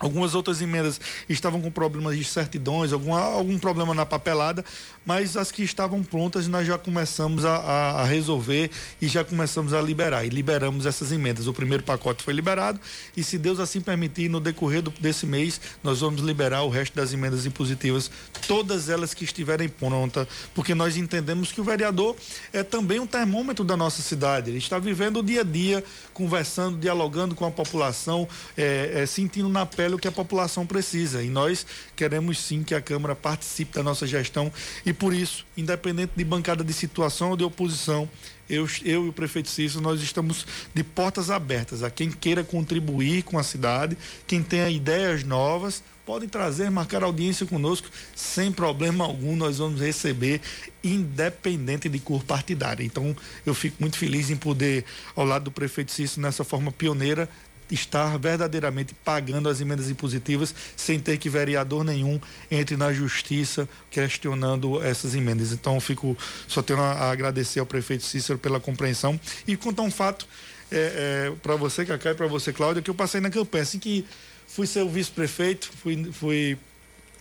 [0.00, 0.98] Algumas outras emendas
[1.28, 4.64] estavam com problemas de certidões, algum, algum problema na papelada,
[5.04, 9.74] mas as que estavam prontas nós já começamos a, a, a, resolver e já começamos
[9.74, 10.24] a liberar.
[10.24, 11.46] E liberamos essas emendas.
[11.46, 12.80] O primeiro pacote foi liberado
[13.14, 16.96] e, se Deus assim permitir, no decorrer do, desse mês, nós vamos liberar o resto
[16.96, 18.10] das emendas impositivas,
[18.46, 22.16] todas elas que estiverem prontas, porque nós entendemos que o vereador
[22.54, 24.50] é também um termômetro da nossa cidade.
[24.50, 25.84] Ele está vivendo o dia a dia,
[26.14, 28.26] conversando, dialogando com a população,
[28.56, 31.22] é, é, sentindo na pele aquilo que a população precisa.
[31.22, 31.66] E nós
[31.96, 34.52] queremos sim que a Câmara participe da nossa gestão
[34.86, 38.08] e por isso, independente de bancada de situação ou de oposição,
[38.48, 43.22] eu, eu e o prefeito Cícero, nós estamos de portas abertas a quem queira contribuir
[43.22, 49.36] com a cidade, quem tenha ideias novas, pode trazer, marcar audiência conosco, sem problema algum,
[49.36, 50.40] nós vamos receber,
[50.82, 52.82] independente de cor partidária.
[52.82, 53.16] Então,
[53.46, 54.84] eu fico muito feliz em poder,
[55.14, 57.28] ao lado do prefeito Cícero, nessa forma pioneira,
[57.70, 64.82] estar verdadeiramente pagando as emendas impositivas sem ter que vereador nenhum entre na justiça questionando
[64.82, 65.52] essas emendas.
[65.52, 66.16] Então, fico
[66.46, 70.26] só tenho a agradecer ao prefeito Cícero pela compreensão e contar um fato
[70.70, 73.62] é, é, para você, Cacá, e para você, Cláudia, que eu passei na campanha.
[73.62, 74.04] Assim que
[74.46, 76.58] fui ser o vice-prefeito, fui, fui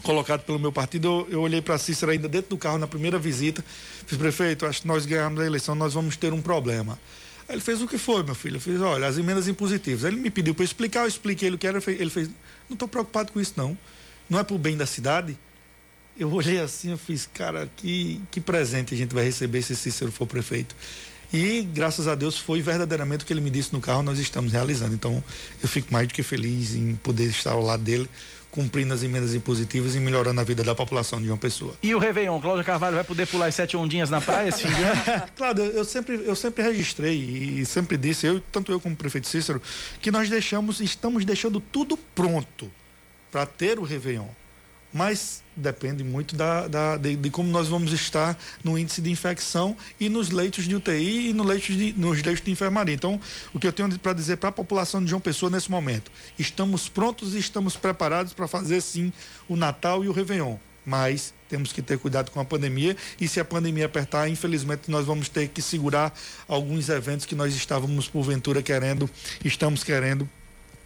[0.04, 3.18] colocado pelo meu partido, eu, eu olhei para Cícero ainda dentro do carro na primeira
[3.18, 3.64] visita.
[4.06, 7.00] Fiz, prefeito, acho que nós ganhamos a eleição, nós vamos ter um problema.
[7.50, 8.58] Ele fez o que foi, meu filho.
[8.58, 10.04] Eu fiz, olha, as emendas impositivas.
[10.04, 11.82] Ele me pediu para explicar, eu expliquei ele o que era.
[11.88, 12.28] Ele fez,
[12.70, 13.78] não estou preocupado com isso, não.
[14.30, 15.38] Não é para o bem da cidade.
[16.18, 20.12] Eu olhei assim, eu fiz, cara, que, que presente a gente vai receber se Cícero
[20.12, 20.76] for prefeito.
[21.32, 24.52] E, graças a Deus, foi verdadeiramente o que ele me disse no carro, nós estamos
[24.52, 24.94] realizando.
[24.94, 25.24] Então,
[25.62, 28.10] eu fico mais do que feliz em poder estar ao lado dele
[28.52, 31.76] cumprindo as emendas impositivas e melhorando a vida da população de uma pessoa.
[31.84, 34.74] E o Réveillon, Cláudio Carvalho vai poder pular as sete ondinhas na praia esse fim
[34.74, 35.72] de ano?
[35.74, 39.62] Eu sempre, eu sempre registrei e sempre disse, eu, tanto eu como o prefeito Cícero,
[40.02, 42.72] que nós deixamos, estamos deixando tudo pronto
[43.32, 44.28] para ter o Réveillon
[44.94, 49.76] mas depende muito da, da de, de, como nós vamos estar no índice de infecção
[50.00, 52.96] e nos leitos de UTI e no leitos de, nos leitos de enfermaria.
[52.96, 53.20] Então,
[53.54, 56.88] o que eu tenho para dizer para a população de João Pessoa nesse momento, estamos
[56.88, 59.12] prontos e estamos preparados para fazer sim
[59.48, 63.40] o Natal e o Réveillon, mas temos que ter cuidado com a pandemia e se
[63.40, 66.14] a pandemia apertar, infelizmente nós vamos ter que segurar
[66.48, 69.10] alguns eventos que nós estávamos porventura querendo,
[69.44, 70.30] estamos querendo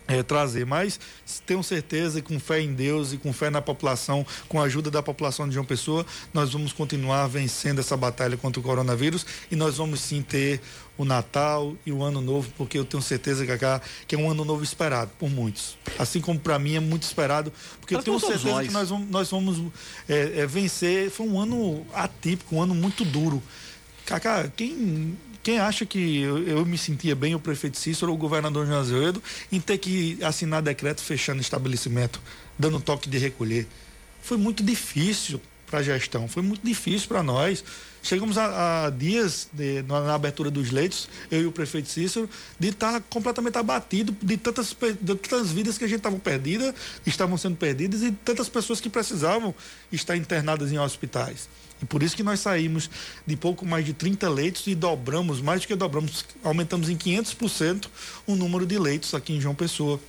[0.07, 0.99] é, trazer, mas
[1.45, 4.91] tenho certeza que com fé em Deus e com fé na população, com a ajuda
[4.91, 9.55] da população de João Pessoa, nós vamos continuar vencendo essa batalha contra o coronavírus e
[9.55, 10.61] nós vamos sim ter
[10.97, 14.45] o Natal e o Ano Novo, porque eu tenho certeza, Cacá, que é um ano
[14.45, 15.75] novo esperado por muitos.
[15.97, 18.67] Assim como para mim é muito esperado, porque eu tenho certeza nós.
[18.67, 19.71] que nós vamos, nós vamos
[20.07, 21.09] é, é, vencer.
[21.09, 23.41] Foi um ano atípico, um ano muito duro.
[24.05, 28.19] Cacá, quem quem acha que eu, eu, me sentia bem, o prefeito Cícero ou o
[28.19, 29.21] governador João Azevedo,
[29.51, 32.21] em ter que assinar decreto fechando estabelecimento,
[32.57, 33.67] dando toque de recolher?
[34.21, 37.61] Foi muito difícil para a gestão, foi muito difícil para nós.
[38.01, 42.29] Chegamos a, a dias de, na, na, abertura dos leitos, eu e o prefeito Cícero,
[42.57, 46.73] de estar tá completamente abatido de tantas, de tantas vidas que a gente estava perdida,
[47.05, 49.53] estavam sendo perdidas e tantas pessoas que precisavam
[49.91, 51.49] estar internadas em hospitais.
[51.83, 52.89] E por isso que nós saímos
[53.27, 57.87] de pouco mais de 30 leitos e dobramos, mais do que dobramos, aumentamos em 500%
[58.25, 59.99] o número de leitos aqui em João Pessoa.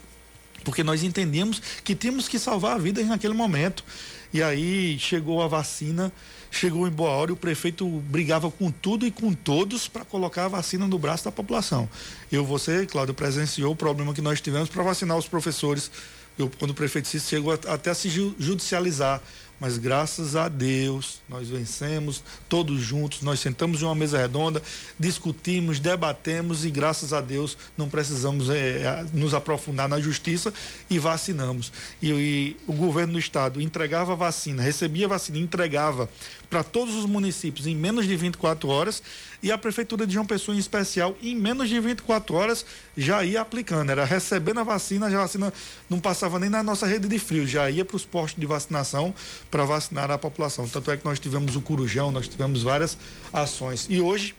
[0.63, 3.85] Porque nós entendíamos que tínhamos que salvar vidas naquele momento.
[4.33, 6.13] E aí chegou a vacina,
[6.51, 10.45] chegou em boa hora e o prefeito brigava com tudo e com todos para colocar
[10.45, 11.89] a vacina no braço da população.
[12.31, 15.91] Eu, você, Cláudio, presenciou o problema que nós tivemos para vacinar os professores.
[16.39, 19.21] Eu, quando o prefeito chegou até a se judicializar
[19.65, 24.63] mas graças a Deus nós vencemos todos juntos, nós sentamos em uma mesa redonda,
[25.01, 30.53] discutimos, debatemos e graças a Deus não precisamos é, nos aprofundar na justiça
[30.91, 31.73] e vacinamos.
[32.03, 36.11] E, e o governo do estado entregava vacina, recebia vacina, entregava
[36.49, 39.03] para todos os municípios em menos de 24 horas
[39.43, 42.65] e a prefeitura de João Pessoa em especial em menos de 24 horas
[42.97, 45.53] já ia aplicando, era recebendo a vacina, a vacina
[45.89, 49.15] não passava nem na nossa rede de frio, já ia para os postos de vacinação
[49.51, 50.69] para vacinar a população.
[50.69, 52.97] Tanto é que nós tivemos o Corujão, nós tivemos várias
[53.33, 53.87] ações.
[53.91, 54.35] E hoje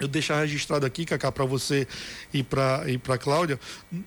[0.00, 1.86] eu deixar registrado aqui, Cacá, para você
[2.32, 3.60] e para e para Cláudia,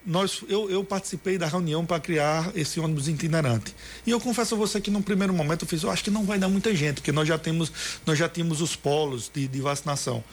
[0.05, 3.75] nós eu, eu participei da reunião para criar esse ônibus itinerante.
[4.05, 6.23] E eu confesso a você que no primeiro momento eu fiz, eu acho que não
[6.23, 7.71] vai dar muita gente, porque nós já temos
[8.05, 10.23] nós já tínhamos os polos de, de vacinação.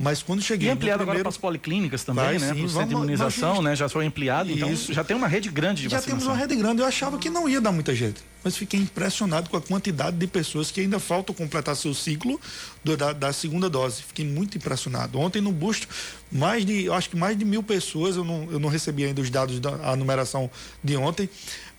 [0.00, 0.66] Mas quando cheguei.
[0.68, 1.02] E ampliado primeiro...
[1.02, 2.54] agora para as policlínicas também, Vai, né?
[2.54, 3.76] Para o centro de imunização, né?
[3.76, 4.94] Já foi ampliado, então Isso.
[4.94, 6.18] já tem uma rede grande de já vacinação.
[6.18, 6.80] Já temos uma rede grande.
[6.80, 8.22] Eu achava que não ia dar muita gente.
[8.42, 12.40] Mas fiquei impressionado com a quantidade de pessoas que ainda faltam completar seu ciclo
[12.82, 14.02] do, da, da, segunda dose.
[14.02, 15.18] Fiquei muito impressionado.
[15.18, 15.86] Ontem no busto,
[16.32, 19.28] mais de, acho que mais de mil pessoas, eu não, eu não recebi ainda os
[19.28, 20.50] dados da numeração
[20.82, 21.28] de ontem,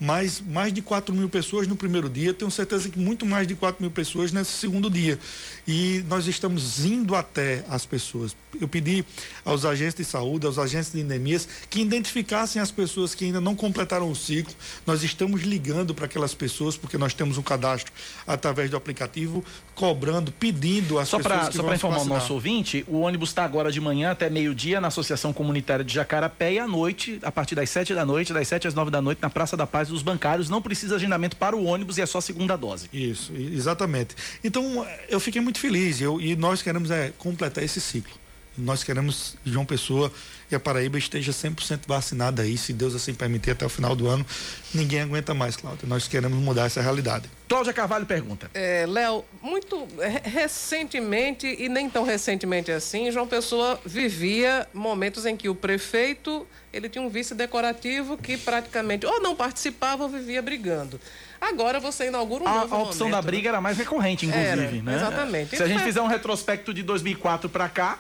[0.01, 2.33] mas mais de 4 mil pessoas no primeiro dia.
[2.33, 5.19] Tenho certeza que muito mais de 4 mil pessoas nesse segundo dia.
[5.67, 8.35] E nós estamos indo até as pessoas.
[8.59, 9.05] Eu pedi
[9.45, 13.55] aos agentes de saúde, aos agentes de endemias, que identificassem as pessoas que ainda não
[13.55, 14.55] completaram o ciclo.
[14.87, 17.93] Nós estamos ligando para aquelas pessoas porque nós temos um cadastro
[18.25, 19.45] através do aplicativo,
[19.75, 22.19] cobrando, pedindo às só pessoas pra, Só para informar o vacinar.
[22.19, 26.53] nosso ouvinte, o ônibus está agora de manhã até meio-dia na Associação Comunitária de Jacarapé
[26.53, 29.21] e à noite, a partir das 7 da noite, das 7 às 9 da noite,
[29.21, 30.49] na Praça da Paz dos Bancários.
[30.49, 32.89] Não precisa agendamento para o ônibus e é só a segunda dose.
[32.93, 34.15] Isso, exatamente.
[34.43, 38.13] Então, eu fiquei muito feliz eu, e nós queremos é, completar esse ciclo.
[38.57, 40.11] Nós queremos que João Pessoa
[40.51, 44.07] e a Paraíba esteja 100% vacinada aí, se Deus assim permitir, até o final do
[44.07, 44.25] ano.
[44.73, 45.87] Ninguém aguenta mais, Cláudio.
[45.87, 47.29] Nós queremos mudar essa realidade.
[47.47, 48.49] Cláudia Carvalho pergunta.
[48.53, 55.35] É, Léo, muito re- recentemente e nem tão recentemente assim, João Pessoa vivia momentos em
[55.35, 60.41] que o prefeito ele tinha um vice decorativo que praticamente ou não participava ou vivia
[60.41, 60.99] brigando.
[61.39, 63.25] Agora você inaugura um A, novo a opção momento, da né?
[63.31, 64.95] briga era mais recorrente, inclusive, Era, né?
[64.95, 65.49] exatamente.
[65.57, 67.97] Se a gente Então, fizer um retrospecto de 2004 para cá,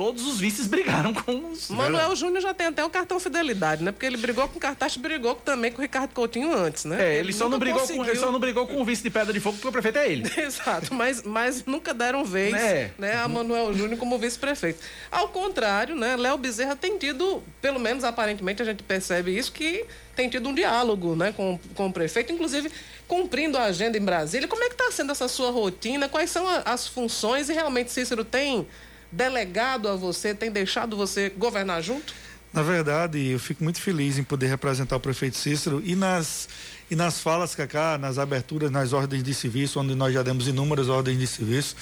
[0.00, 1.68] todos os vices brigaram com os.
[1.68, 3.92] Manuel Júnior já tem até o cartão fidelidade, né?
[3.92, 7.16] Porque ele brigou com o Cartacho e brigou também com o Ricardo Coutinho antes, né?
[7.16, 9.30] É, ele só, não brigou com, ele só não brigou com o vice de Pedra
[9.30, 10.24] de Fogo porque o prefeito é ele.
[10.40, 12.90] Exato, mas, mas nunca deram vez É.
[12.98, 14.78] né, a Manuel Júnior como vice-prefeito.
[15.10, 19.84] Ao contrário, né, Léo Bezerra tem tido, pelo menos aparentemente a gente percebe isso, que
[20.16, 22.72] tem tido um diálogo né, com, com o prefeito, inclusive
[23.06, 24.48] cumprindo a agenda em Brasília.
[24.48, 26.08] Como é que está sendo essa sua rotina?
[26.08, 27.50] Quais são a- as funções?
[27.50, 28.66] E realmente Cícero tem
[29.10, 32.14] delegado a você, tem deixado você governar junto?
[32.52, 36.48] Na verdade, eu fico muito feliz em poder representar o prefeito Cícero e nas,
[36.90, 40.88] e nas falas, Cacá, nas aberturas, nas ordens de serviço, onde nós já demos inúmeras
[40.88, 41.76] ordens de serviço,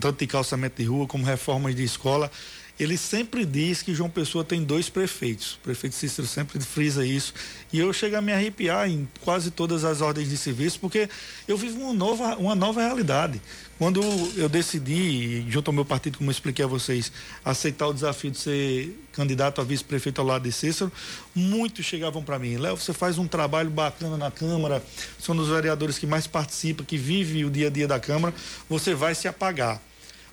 [0.00, 2.30] tanto de calçamento de rua como reformas de escola.
[2.78, 5.54] Ele sempre diz que João Pessoa tem dois prefeitos.
[5.54, 7.32] O prefeito Cícero sempre frisa isso.
[7.72, 11.08] E eu chego a me arrepiar em quase todas as ordens de serviço, porque
[11.48, 13.40] eu vivo uma nova, uma nova realidade.
[13.78, 14.02] Quando
[14.36, 17.12] eu decidi, junto ao meu partido, como eu expliquei a vocês,
[17.44, 20.90] aceitar o desafio de ser candidato a vice-prefeito ao lado de Cícero,
[21.34, 24.82] muitos chegavam para mim, Léo, você faz um trabalho bacana na Câmara,
[25.18, 28.34] são um dos vereadores que mais participa, que vive o dia a dia da Câmara,
[28.68, 29.80] você vai se apagar.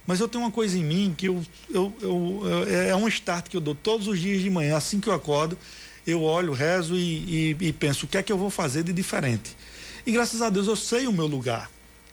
[0.06, 3.48] Mas eu tenho uma coisa em mim que eu, eu, eu, eu- é um start
[3.48, 5.58] que eu dou todos os dias de manhã, assim que eu acordo,
[6.06, 8.92] eu olho, rezo e, e- e penso o que é que eu vou fazer de
[8.92, 9.56] diferente.
[10.06, 11.72] E graças a Deus eu sei o meu lugar.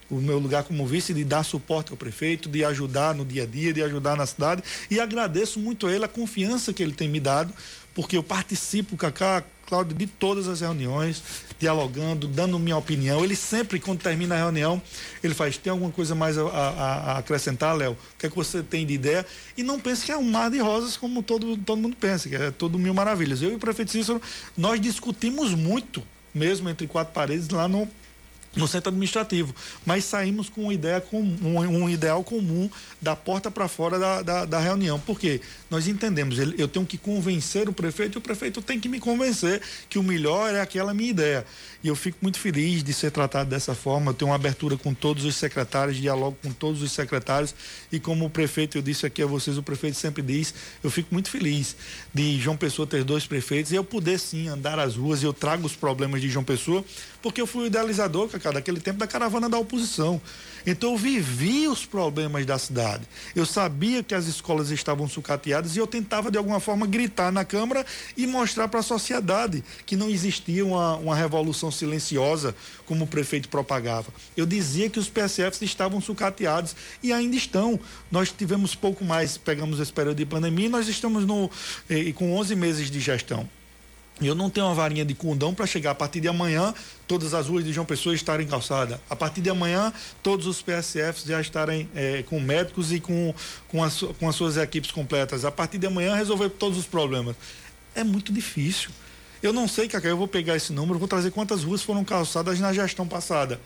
[0.08, 3.46] O meu lugar como vice de dar suporte ao prefeito, de ajudar no dia a
[3.46, 4.62] dia, de ajudar na cidade.
[4.90, 7.52] E agradeço muito a ele a confiança que ele tem me dado,
[7.94, 11.22] porque eu participo, Cacá, Cláudio, de todas as reuniões,
[11.60, 13.22] dialogando, dando minha opinião.
[13.22, 14.82] Ele sempre, quando termina a reunião,
[15.22, 17.92] ele faz: tem alguma coisa mais a, a- a acrescentar, Léo?
[17.92, 19.24] O que é que você tem de ideia?
[19.56, 22.34] E não pense que é um mar de rosas como todo, todo mundo pensa, que
[22.34, 23.42] é tudo mil maravilhas.
[23.42, 24.20] Eu e o prefeito Cícero,
[24.56, 26.02] nós discutimos muito,
[26.34, 27.86] mesmo entre quatro paredes, lá no
[28.54, 29.54] no centro administrativo,
[29.86, 32.68] mas saímos com uma ideia comum, um, ideal comum
[33.00, 34.98] da porta para fora da, da, da reunião.
[34.98, 35.40] Por quê?
[35.70, 39.62] Nós entendemos, eu tenho que convencer o prefeito e o prefeito tem que me convencer
[39.88, 41.46] que o melhor é aquela minha ideia.
[41.82, 44.10] E eu fico muito feliz de ser tratado dessa forma.
[44.10, 47.54] Eu tenho uma abertura com todos os secretários, dialogo com todos os secretários.
[47.90, 50.52] E como o prefeito, eu disse aqui a vocês, o prefeito sempre diz,
[50.84, 51.74] eu fico muito feliz
[52.12, 55.32] de João Pessoa ter dois prefeitos e eu poder sim andar às ruas e eu
[55.32, 56.84] trago os problemas de João Pessoa,
[57.22, 60.20] porque eu fui o idealizador, Cacá, daquele tempo da caravana da oposição.
[60.66, 63.04] Então eu vivi os problemas da cidade.
[63.34, 67.44] Eu sabia que as escolas estavam sucateadas e eu tentava de alguma forma gritar na
[67.44, 67.84] Câmara
[68.16, 72.54] e mostrar para a sociedade que não existia uma, uma revolução silenciosa
[72.86, 74.12] como o prefeito propagava.
[74.36, 77.78] Eu dizia que os PSFs estavam sucateados e ainda estão.
[78.10, 81.50] Nós tivemos pouco mais, pegamos esse período de pandemia e nós estamos no,
[81.88, 83.48] eh, com 11 meses de gestão.
[84.20, 86.74] Eu não tenho uma varinha de condão para chegar a partir de amanhã,
[87.06, 88.98] todas as ruas de João Pessoa estarem calçadas.
[89.08, 89.92] A partir de amanhã,
[90.22, 93.34] todos os PSFs já estarem eh, com médicos e com,
[93.68, 95.44] com, as, com as suas equipes completas.
[95.44, 97.34] A partir de amanhã, resolver todos os problemas.
[97.94, 98.90] É muito difícil.
[99.42, 102.60] Eu não sei, Cacá, eu vou pegar esse número, vou trazer quantas ruas foram calçadas
[102.60, 103.58] na gestão passada.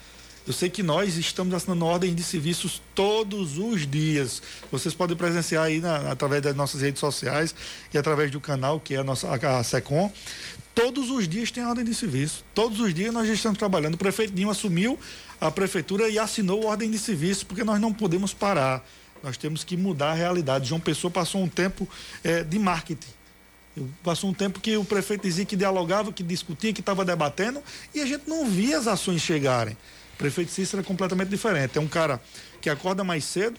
[0.47, 4.42] Eu sei que nós estamos assinando ordens de serviços todos os dias.
[4.70, 7.55] Vocês podem presenciar aí na- através das nossas redes sociais
[7.92, 10.12] e através do canal, que é a nossa a, SECOM.
[10.74, 12.45] Todos os dias tem ordem de serviço.
[12.55, 13.95] Todos os dias nós já estamos trabalhando.
[13.95, 14.99] O prefeito Dinho assumiu
[15.40, 18.86] a prefeitura e assinou ordem de serviço, porque nós não podemos parar.
[19.22, 20.68] Nós temos que mudar a realidade.
[20.68, 21.88] João Pessoa passou um tempo
[22.22, 23.09] eh, de marketing.
[24.03, 27.62] Passou um tempo que o prefeito dizia que dialogava, que discutia, que estava debatendo,
[27.95, 29.74] e a gente não via as ações chegarem.
[30.17, 31.79] Prefeito Cícero é completamente diferente.
[31.79, 32.21] É um cara
[32.61, 33.59] que acorda mais cedo,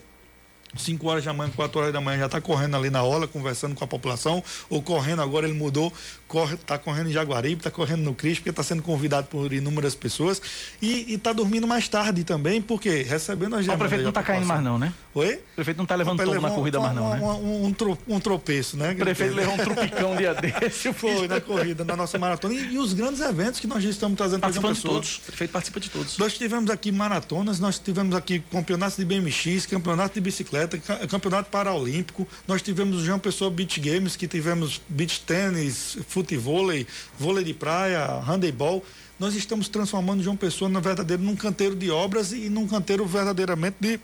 [0.77, 3.75] 5 horas da manhã, 4 horas da manhã já está correndo ali na orla, conversando
[3.75, 5.93] com a população, ou correndo, agora ele mudou,
[6.35, 9.95] corre, está correndo em Jaguaribe, está correndo no Cristo, porque está sendo convidado por inúmeras
[9.95, 10.41] pessoas
[10.81, 14.61] e está dormindo mais tarde também, porque recebendo as O prefeito não está caindo mais
[14.61, 14.91] não, né?
[15.13, 15.35] Oi?
[15.35, 17.21] O prefeito não está levando todo na corrida mais não, né?
[17.21, 18.91] Um, um, tro, um tropeço, né?
[18.91, 20.91] O prefeito levou um tropicão um dia desse.
[20.91, 22.53] Foi na corrida, na nossa maratona.
[22.53, 25.17] E, e, os grandes eventos que nós já estamos trazendo para Participando de todos.
[25.17, 26.17] O prefeito participa de todos.
[26.17, 30.77] Nós tivemos aqui maratonas, nós tivemos aqui campeonatos de BMX, campeonato de bicicleta,
[31.07, 32.27] campeonato paraolímpico.
[32.45, 38.19] Nós tivemos o João Pessoa Beach Games, que tivemos beach tênis, futevôlei, vôlei de praia,
[38.19, 38.83] handebol
[39.17, 43.77] nós estamos transformando João Pessoa na verdadeiro num canteiro de obras e num canteiro verdadeiramente
[43.79, 43.99] de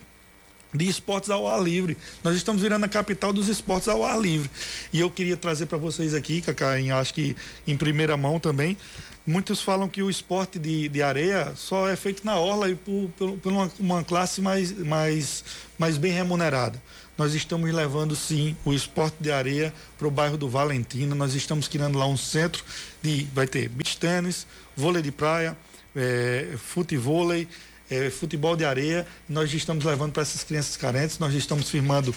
[0.74, 1.98] de esportes ao ar livre.
[2.24, 4.50] Nós estamos virando a capital dos esportes ao ar livre.
[4.94, 7.36] E eu queria trazer para vocês aqui, Cacá, em, acho que
[7.68, 8.78] em primeira mão também,
[9.28, 13.10] muitos falam que o esporte de, de areia só é feito na orla e por,
[13.18, 15.44] por, por uma, uma, classe mais, mais,
[15.78, 16.82] mais bem remunerada.
[17.22, 21.14] Nós estamos levando sim o esporte de areia para o bairro do Valentina.
[21.14, 22.64] Nós estamos criando lá um centro
[23.00, 23.28] de.
[23.32, 25.56] Vai ter beach tênis, vôlei de praia,
[25.96, 27.48] é, futevôlei,
[27.92, 29.06] é, futebol de areia.
[29.30, 32.12] Nós estamos levando para essas crianças carentes, nós estamos firmando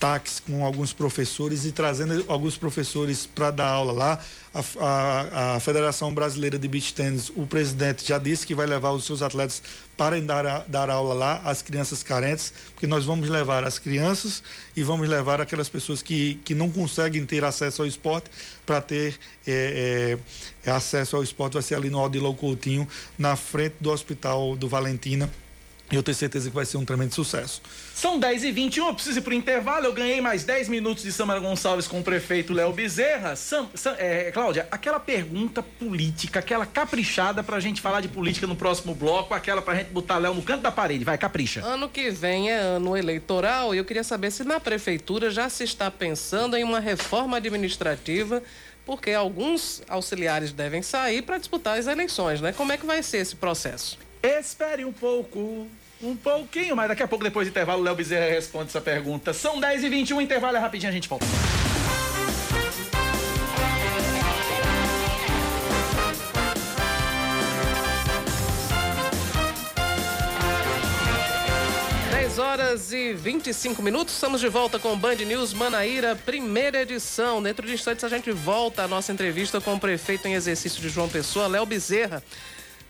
[0.00, 4.20] táxi com alguns professores e trazendo alguns professores para dar aula lá.
[4.52, 8.90] A, a, a, Federação Brasileira de Beach Tennis, o presidente já disse que vai levar
[8.90, 9.62] os seus atletas
[9.96, 14.42] para dar, dar aula lá às crianças carentes, porque nós vamos levar as crianças
[14.74, 18.30] e vamos levar aquelas pessoas que, que não conseguem ter acesso ao esporte
[18.64, 20.18] para ter é,
[20.64, 21.52] é, acesso ao esporte.
[21.52, 22.88] Vai ser ali no Odilon Coutinho,
[23.18, 25.30] na frente do Hospital do Valentina
[25.96, 27.60] eu tenho certeza que vai ser um tremendo sucesso.
[27.94, 29.86] São 10 e 21 eu preciso ir para o intervalo.
[29.86, 33.36] Eu ganhei mais 10 minutos de Samara Gonçalves com o prefeito Léo Bezerra.
[33.36, 38.46] Sam, Sam, é, Cláudia, aquela pergunta política, aquela caprichada para a gente falar de política
[38.46, 41.04] no próximo bloco, aquela para a gente botar Léo no canto da parede.
[41.04, 41.64] Vai, capricha.
[41.64, 45.64] Ano que vem é ano eleitoral e eu queria saber se na prefeitura já se
[45.64, 48.42] está pensando em uma reforma administrativa
[48.84, 52.52] porque alguns auxiliares devem sair para disputar as eleições, né?
[52.52, 53.98] Como é que vai ser esse processo?
[54.22, 55.66] Espere um pouco.
[56.02, 59.34] Um pouquinho, mas daqui a pouco, depois do intervalo, o Léo Bezerra responde essa pergunta.
[59.34, 61.26] São 10 e 21 intervalo é rapidinho, a gente volta.
[72.40, 77.42] horas e 25 minutos, estamos de volta com Band News Manaíra, primeira edição.
[77.42, 80.88] Dentro de instantes a gente volta à nossa entrevista com o prefeito em exercício de
[80.88, 82.22] João Pessoa, Léo Bezerra.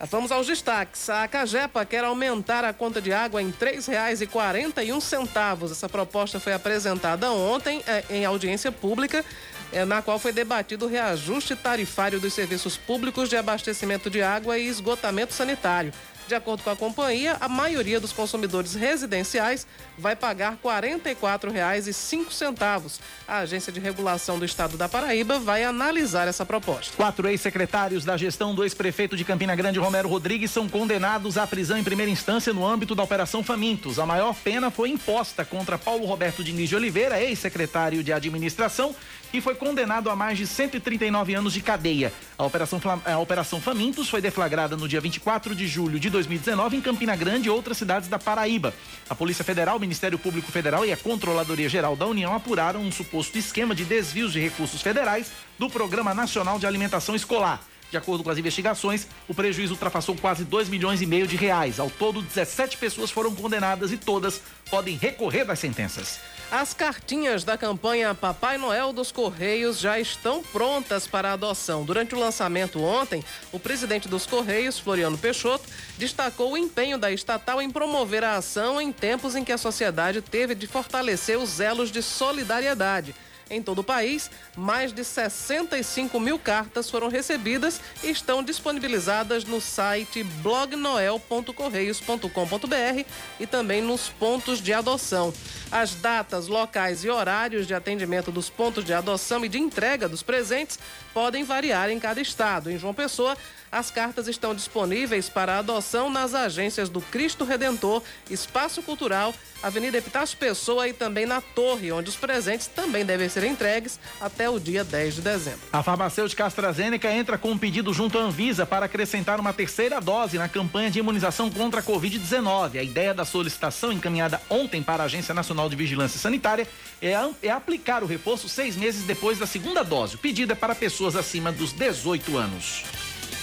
[0.09, 1.11] Vamos aos destaques.
[1.11, 5.71] A Cagepa quer aumentar a conta de água em R$ 3,41.
[5.71, 9.23] Essa proposta foi apresentada ontem eh, em audiência pública,
[9.71, 14.57] eh, na qual foi debatido o reajuste tarifário dos serviços públicos de abastecimento de água
[14.57, 15.93] e esgotamento sanitário.
[16.31, 19.67] De acordo com a companhia, a maioria dos consumidores residenciais
[19.99, 23.01] vai pagar R$ 44,05.
[23.27, 26.97] A Agência de Regulação do Estado da Paraíba vai analisar essa proposta.
[26.97, 31.77] Quatro ex-secretários da gestão do ex-prefeito de Campina Grande, Romero Rodrigues, são condenados à prisão
[31.77, 33.99] em primeira instância no âmbito da Operação Famintos.
[33.99, 38.95] A maior pena foi imposta contra Paulo Roberto Diniz de Oliveira, ex-secretário de administração,
[39.33, 42.13] e foi condenado a mais de 139 anos de cadeia.
[42.37, 46.81] A Operação, a Operação Famintos foi deflagrada no dia 24 de julho de 2019 em
[46.81, 48.75] Campina Grande e outras cidades da Paraíba.
[49.09, 52.93] A Polícia Federal, o Ministério Público Federal e a Controladoria Geral da União apuraram um
[52.93, 57.61] suposto esquema de desvios de recursos federais do Programa Nacional de Alimentação Escolar.
[57.91, 61.81] De acordo com as investigações, o prejuízo ultrapassou quase 2 milhões e meio de reais.
[61.81, 66.21] Ao todo, 17 pessoas foram condenadas e todas podem recorrer das sentenças.
[66.51, 71.85] As cartinhas da campanha Papai Noel dos Correios já estão prontas para adoção.
[71.85, 77.63] Durante o lançamento ontem, o presidente dos Correios, Floriano Peixoto, destacou o empenho da estatal
[77.63, 81.89] em promover a ação em tempos em que a sociedade teve de fortalecer os elos
[81.89, 83.15] de solidariedade.
[83.51, 89.61] Em todo o país, mais de 65 mil cartas foram recebidas e estão disponibilizadas no
[89.61, 93.05] site blognoel.correios.com.br
[93.41, 95.35] e também nos pontos de adoção.
[95.71, 100.23] As datas, locais e horários de atendimento dos pontos de adoção e de entrega dos
[100.23, 100.79] presentes
[101.13, 102.71] podem variar em cada estado.
[102.71, 103.37] Em João Pessoa,
[103.71, 110.37] as cartas estão disponíveis para adoção nas agências do Cristo Redentor, Espaço Cultural, Avenida Epitácio
[110.39, 114.83] Pessoa e também na Torre, onde os presentes também devem ser entregues até o dia
[114.83, 115.61] 10 de dezembro.
[115.73, 120.39] A farmacêutica AstraZeneca entra com um pedido junto à Anvisa para acrescentar uma terceira dose
[120.39, 122.79] na campanha de imunização contra a Covid-19.
[122.79, 126.67] A ideia da solicitação encaminhada ontem para a Agência Nacional de Vigilância Sanitária
[127.01, 130.17] é, é aplicar o reforço seis meses depois da segunda dose.
[130.17, 132.85] O pedido é para pessoas acima dos 18 anos.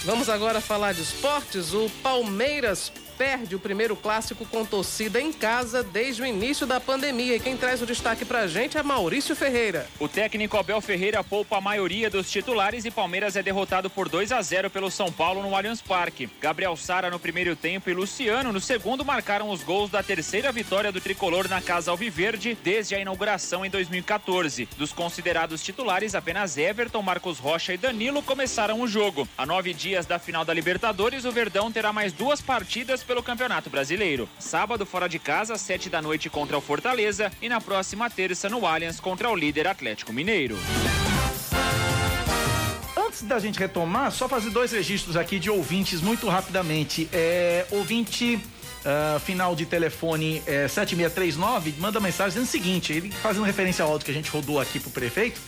[0.04, 1.74] Vamos agora falar de esportes.
[1.74, 7.34] O Palmeiras perde o primeiro clássico com torcida em casa desde o início da pandemia.
[7.34, 9.88] E quem traz o destaque pra gente é Maurício Ferreira.
[9.98, 14.30] O técnico Abel Ferreira poupa a maioria dos titulares e Palmeiras é derrotado por 2
[14.30, 16.30] a 0 pelo São Paulo no Allianz Parque.
[16.40, 20.92] Gabriel Sara no primeiro tempo e Luciano no segundo marcaram os gols da terceira vitória
[20.92, 24.68] do tricolor na Casa Alviverde desde a inauguração em 2014.
[24.78, 29.26] Dos considerados titulares, apenas Everton, Marcos Rocha e Danilo começaram o jogo.
[29.36, 33.70] A nove dias da final da Libertadores, o Verdão terá mais duas partidas pelo Campeonato
[33.70, 34.28] Brasileiro.
[34.38, 38.50] Sábado, fora de casa, às sete da noite contra o Fortaleza e na próxima terça
[38.50, 40.58] no Allianz contra o líder Atlético Mineiro.
[42.94, 47.08] Antes da gente retomar, só fazer dois registros aqui de ouvintes muito rapidamente.
[47.10, 53.44] É, ouvinte uh, final de telefone é, 7639 manda mensagem dizendo o seguinte: ele fazendo
[53.44, 55.40] referência ao áudio que a gente rodou aqui pro prefeito.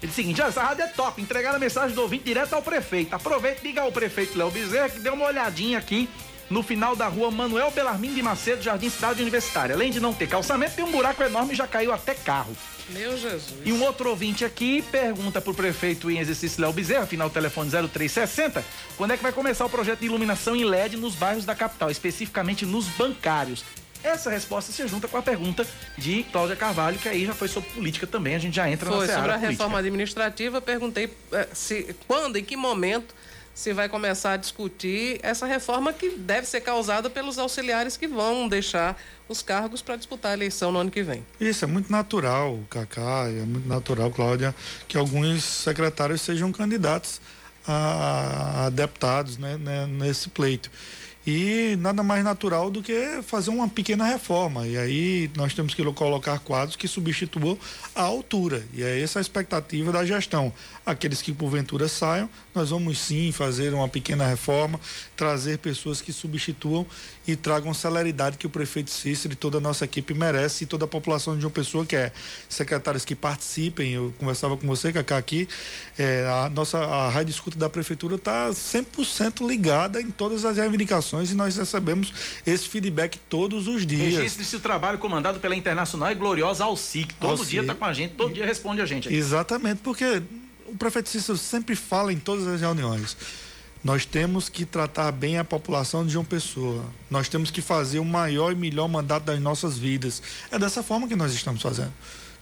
[0.00, 2.62] Ele disse o seguinte: essa rádio é top, entregaram a mensagem do ouvinte direto ao
[2.62, 3.12] prefeito.
[3.12, 6.08] Aproveita e liga ao prefeito Léo Bezerra que deu uma olhadinha aqui
[6.50, 9.74] no final da rua Manuel Belarmim de Macedo, Jardim Cidade Universitária.
[9.74, 12.56] Além de não ter calçamento, tem um buraco enorme e já caiu até carro.
[12.90, 13.52] Meu Jesus.
[13.64, 17.70] E um outro ouvinte aqui pergunta pro prefeito em exercício Léo Bezerra, final do telefone
[17.70, 18.64] 0360,
[18.96, 21.90] quando é que vai começar o projeto de iluminação em LED nos bairros da capital,
[21.90, 23.62] especificamente nos bancários.
[24.02, 25.66] Essa resposta se junta com a pergunta
[25.98, 29.06] de Cláudia Carvalho, que aí já foi sobre política também, a gente já entra Foi
[29.06, 29.50] na sobre a política.
[29.50, 33.14] reforma administrativa, perguntei eh, se quando, em que momento
[33.58, 38.46] se vai começar a discutir essa reforma que deve ser causada pelos auxiliares que vão
[38.46, 38.96] deixar
[39.28, 41.26] os cargos para disputar a eleição no ano que vem.
[41.40, 44.54] Isso, é muito natural, Cacá, é muito natural, Cláudia,
[44.86, 47.20] que alguns secretários sejam candidatos
[47.66, 50.70] a, a deputados né, né, nesse pleito.
[51.30, 54.66] E nada mais natural do que fazer uma pequena reforma.
[54.66, 57.58] E aí nós temos que colocar quadros que substituam
[57.94, 58.64] a altura.
[58.72, 60.50] E é essa a expectativa da gestão.
[60.86, 64.80] Aqueles que porventura saiam, nós vamos sim fazer uma pequena reforma,
[65.14, 66.86] trazer pessoas que substituam
[67.26, 70.86] e tragam celeridade que o prefeito Cícero e toda a nossa equipe merece e toda
[70.86, 72.10] a população de uma pessoa que é
[72.48, 73.92] secretários que participem.
[73.92, 75.46] Eu conversava com você, Cacá, aqui.
[75.98, 81.17] É, a nossa a rádio escuta da prefeitura está 100% ligada em todas as reivindicações
[81.22, 82.12] e nós recebemos
[82.46, 84.14] esse feedback todos os dias.
[84.14, 87.14] Registre-se o trabalho comandado pela Internacional e Gloriosa Alcic.
[87.14, 87.50] Todo Alcic.
[87.50, 89.08] dia está com a gente, todo dia responde a gente.
[89.08, 89.16] Aqui.
[89.16, 90.22] Exatamente, porque
[90.66, 93.16] o prefeito Cícero sempre fala em todas as reuniões.
[93.82, 96.84] Nós temos que tratar bem a população de João Pessoa.
[97.08, 100.20] Nós temos que fazer o maior e melhor mandato das nossas vidas.
[100.50, 101.92] É dessa forma que nós estamos fazendo.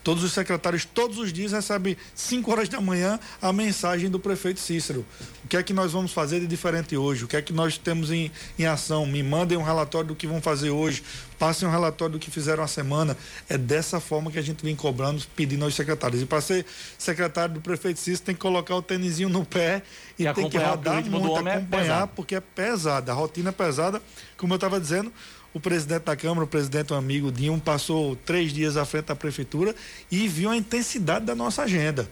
[0.07, 4.61] Todos os secretários, todos os dias, recebem 5 horas da manhã a mensagem do prefeito
[4.61, 5.04] Cícero.
[5.44, 7.24] O que é que nós vamos fazer de diferente hoje?
[7.24, 9.04] O que é que nós temos em, em ação?
[9.04, 11.02] Me mandem um relatório do que vão fazer hoje.
[11.40, 13.16] Passem um relatório do que fizeram a semana.
[13.48, 16.22] É dessa forma que a gente vem cobrando, pedindo aos secretários.
[16.22, 16.64] E para ser
[16.96, 19.82] secretário do prefeito Cícero, tem que colocar o tênisinho no pé
[20.16, 22.12] e, E tem que rodar muito, é acompanhar, pesado.
[22.14, 23.11] porque é pesada.
[23.11, 24.00] A rotina é pesada.
[24.36, 25.12] Como eu estava dizendo,
[25.57, 29.16] o presidente da Câmara, o presidente, um amigo Dinho, passou três dias à frente da
[29.16, 29.74] prefeitura
[30.11, 32.07] e viu a intensidade da nossa agenda.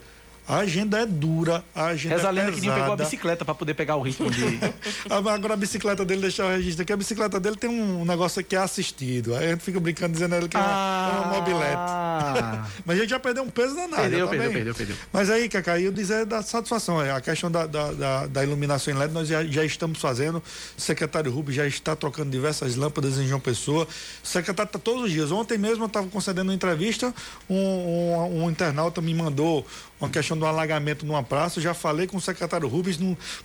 [0.47, 2.55] A agenda é dura, a agenda Reza é lenda pesada.
[2.55, 4.59] que Ninho pegou a bicicleta para poder pegar o ritmo de.
[5.09, 8.55] Agora a bicicleta dele, deixar o registro aqui, a bicicleta dele tem um negócio que
[8.55, 9.33] é assistido.
[9.35, 12.71] Aí a gente fica brincando dizendo ele que é uma, é uma mobilete.
[12.85, 13.95] Mas a gente já perdeu um peso danado.
[14.03, 14.57] Perdeu, tá perdeu, bem?
[14.57, 14.95] perdeu, perdeu.
[15.11, 17.01] Mas aí, Cacá, eu dizer da satisfação.
[17.01, 20.43] é, A questão da, da, da, da iluminação em LED nós já, já estamos fazendo.
[20.77, 23.87] O secretário Rubens já está trocando diversas lâmpadas em João Pessoa.
[24.23, 25.31] O secretário está todos os dias.
[25.31, 27.13] Ontem mesmo eu estava concedendo uma entrevista,
[27.49, 29.65] um, um, um internauta me mandou
[29.99, 31.59] uma questão do alagamento numa praça.
[31.61, 32.97] Já falei com o secretário Rubens,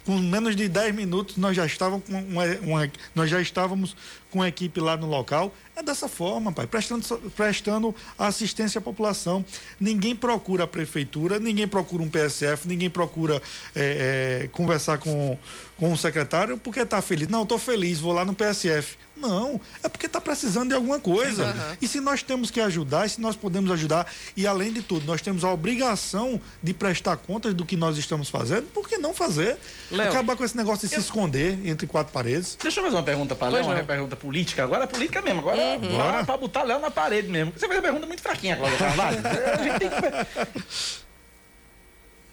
[0.05, 3.97] com menos de 10 minutos nós já estávamos com uma, uma- nós já estávamos
[4.30, 5.55] com a equipe lá no local.
[5.74, 9.45] É dessa forma, pai, prestando, prestando assistência à população.
[9.80, 13.41] Ninguém procura a prefeitura, ninguém procura um PSF, ninguém procura
[13.74, 15.36] é, é, conversar com,
[15.76, 17.28] com o secretário porque está feliz.
[17.28, 18.97] Não, estou feliz, vou lá no PSF.
[19.21, 21.45] Não, é porque está precisando de alguma coisa.
[21.47, 21.77] Aham.
[21.81, 24.07] E se nós temos que ajudar, e se nós podemos ajudar,
[24.37, 28.29] e além de tudo, nós temos a obrigação de prestar contas do que nós estamos
[28.31, 29.57] fazendo, por que não fazer?
[29.91, 32.57] Léo, Acabar com esse negócio de se esconder entre quatro paredes.
[32.62, 33.85] Deixa eu fazer uma pergunta para Léo, uma não.
[33.85, 34.64] pergunta política.
[34.64, 35.41] Agora é política mesmo.
[35.41, 36.25] Agora Uhum.
[36.25, 37.53] pra botar Léo na parede mesmo.
[37.53, 39.18] Você fez uma pergunta muito fraquinha, Cláudia Carvalho.
[39.27, 41.09] A gente tem que...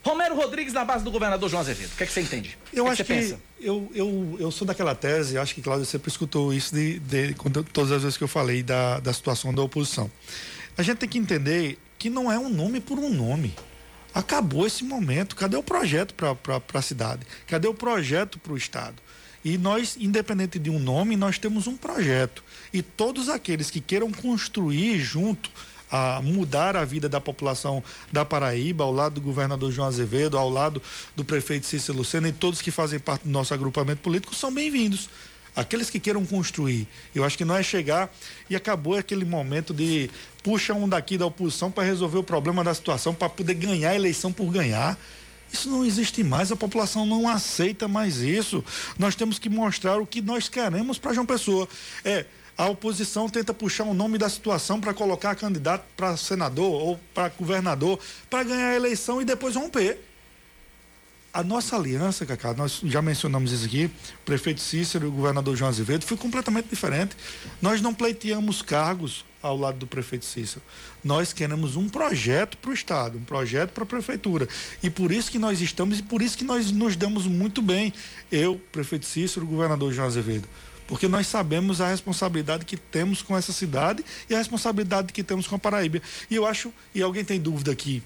[0.04, 1.91] Romero Rodrigues na base do governador João Azevedo.
[1.93, 2.58] O que, é que você entende?
[2.74, 3.41] Eu o que, acho é que que, você pensa?
[3.60, 7.64] eu, eu, eu sou daquela tese, acho que Cláudio sempre escutou isso de, de quando-
[7.66, 10.10] todas as vezes que eu falei da, da situação da oposição.
[10.78, 13.54] A gente tem que entender que não é um nome por um nome.
[14.14, 15.36] Acabou esse momento.
[15.36, 17.26] Cadê o projeto para a cidade?
[17.45, 18.95] Cadê o projeto para o Estado?
[19.43, 22.43] E nós, independente de um nome, nós temos um projeto.
[22.74, 25.50] E todos aqueles que queiram construir junto
[25.92, 30.50] a mudar a vida da população da Paraíba, ao lado do governador João Azevedo, ao
[30.50, 30.82] lado
[31.16, 35.10] do prefeito Cícero Lucena e todos que fazem parte do nosso agrupamento político são bem-vindos.
[35.56, 36.88] aqueles que queiram construir.
[37.16, 38.14] Eu acho que não é chegar
[38.48, 40.08] e acabou aquele momento de
[40.44, 43.96] puxa um daqui da oposição para resolver o problema da situação, para poder ganhar a
[43.96, 44.96] eleição por ganhar.
[45.52, 48.64] Isso não existe mais, a população não aceita mais isso.
[49.00, 51.68] Nós temos que mostrar o que nós queremos para João Pessoa.
[52.06, 52.26] É,
[52.58, 57.30] a oposição tenta puxar o nome da situação para colocar candidato para senador ou para
[57.30, 57.99] governador
[58.30, 59.99] para ganhar a eleição e depois romper.
[61.32, 65.55] A nossa aliança, Cacá, nós já mencionamos isso aqui, o prefeito Cícero e o governador
[65.55, 67.16] João Azevedo, foi completamente diferente.
[67.62, 70.64] Nós não pleiteamos cargos ao lado do prefeito Cícero.
[71.03, 74.47] Nós queremos um projeto para o Estado, um projeto para a Prefeitura.
[74.82, 77.93] E por isso que nós estamos e por isso que nós nos damos muito bem.
[78.32, 80.47] Eu, prefeito Cícero, governador João Azevedo
[80.88, 85.46] porque nós sabemos a responsabilidade que temos com essa cidade e a responsabilidade que temos
[85.46, 86.02] com a Paraíba.
[86.30, 88.02] E eu acho, e alguém tem dúvida aqui,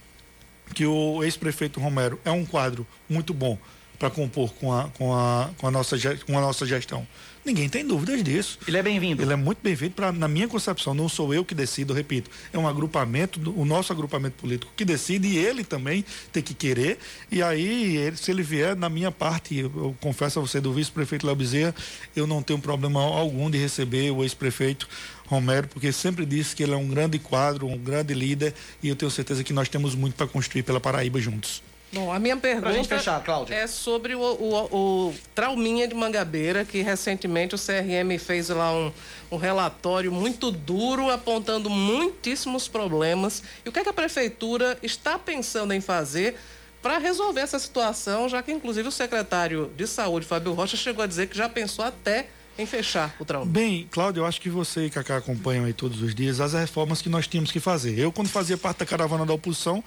[0.74, 3.58] que o ex-prefeito Romero é um quadro muito bom
[4.00, 7.08] para compor com a, com, a, com, a nossa, com a nossa gestão.
[7.44, 8.60] Ninguém tem dúvidas disso.
[8.68, 9.24] Ele é bem-vindo.
[9.24, 10.94] Ele é muito bem-vindo, na minha concepção.
[10.94, 12.30] Não sou eu que decido, repito.
[12.54, 17.00] É um agrupamento, o nosso agrupamento político que decide e ele também tem que querer.
[17.32, 20.72] E aí, ele, se ele vier, na minha parte, eu, eu confesso a você, do
[20.72, 21.74] vice-prefeito Léo Bezerra,
[22.16, 24.88] eu não tenho problema algum de receber o ex-prefeito
[25.26, 28.96] Romero, porque sempre disse que ele é um grande quadro, um grande líder, e eu
[28.96, 31.64] tenho certeza que nós temos muito para construir pela Paraíba juntos.
[31.94, 37.54] Bom, a minha pergunta fechar, é sobre o, o, o, Trauminha de Mangabeira, que recentemente
[37.54, 38.94] o CRM fez lá um,
[39.30, 43.44] um relatório muito duro, apontando muitíssimos problemas.
[43.66, 46.38] E o que, é que a prefeitura está pensando em fazer
[46.82, 51.08] para resolver essa situação, já que inclusive o secretário de saúde, Fábio Rocha, chegou a
[51.08, 52.28] dizer que já pensou até
[52.58, 53.46] em fechar o trauma?
[53.46, 57.02] Bem, Cláudio, eu acho que você e Cacá acompanham aí todos os dias as reformas
[57.02, 58.00] que nós tínhamos que fazer.
[58.00, 59.84] Eu, quando fazia parte da caravana da oposição,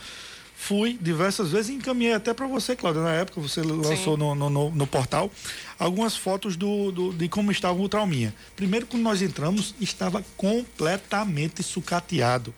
[0.54, 4.48] fui diversas vezes e encaminhei até para você, Cláudio, na época você lançou no, no,
[4.48, 5.30] no, no, portal
[5.78, 8.34] algumas fotos do, do, de como estava o trauminha.
[8.56, 12.54] Primeiro, quando nós entramos, estava completamente sucateado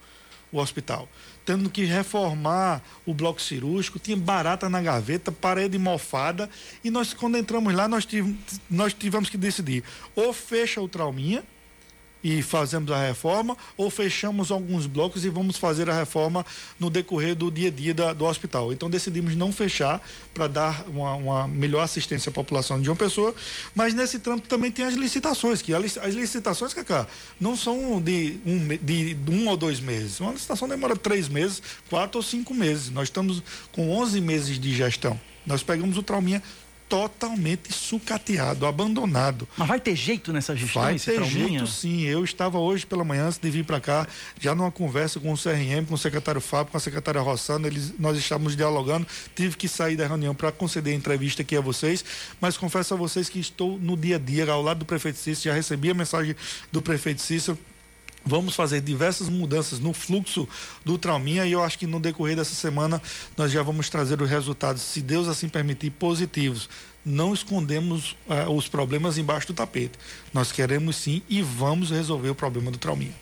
[0.53, 1.09] o hospital.
[1.45, 6.51] Tendo que reformar o bloco cirúrgico, tinha barata na gaveta, parede mofada.
[6.83, 8.37] E nós, quando entramos lá, nós tivemos,
[8.69, 9.85] nós tivemos que decidir:
[10.15, 11.45] ou fecha o trauminha,
[12.27, 16.45] e fazemos a reforma, ou fechamos alguns blocos e vamos fazer a reforma
[16.77, 18.73] no decorrer do dia a dia da, do hospital.
[18.73, 20.03] Então decidimos não fechar
[20.35, 23.33] para dar uma, uma, melhor assistência à população de uma pessoa,
[23.77, 27.07] mas nesse trampo também tem as licitações, que as licitações, Cacá,
[27.41, 30.19] não são de um, de um ou dois meses.
[30.19, 32.91] Uma licitação demora três meses, quatro ou cinco meses.
[32.91, 35.19] Nós estamos com 11 meses de gestão.
[35.47, 36.43] Nós pegamos o trauminha
[36.89, 39.49] totalmente sucateado, abandonado.
[39.57, 40.83] Mas vai ter jeito nessa gestão?
[40.83, 42.03] Vai ter jeito sim.
[42.03, 44.07] Eu estava hoje pela manhã, antes de vir para cá,
[44.41, 47.95] já numa conversa com o CRM, com o secretário Fábio, com a secretária Rossana, eles,
[47.99, 52.05] nós estávamos dialogando, tive que sair da reunião para conceder a entrevista aqui a vocês,
[52.41, 55.51] mas confesso a vocês que estou no dia a dia, ao lado do prefeito Cícero,
[55.51, 56.37] já recebi a mensagem
[56.71, 57.59] do prefeito Cícero,
[58.27, 60.49] Vamos fazer diversas mudanças no fluxo
[60.85, 63.01] do Trauminha e eu acho que no decorrer dessa semana
[63.37, 66.69] nós já vamos trazer os resultados, se Deus assim permitir, positivos.
[67.05, 69.97] Não escondemos uh, os problemas embaixo do tapete.
[70.35, 73.15] Nós queremos sim e vamos resolver o problema do Trauminha.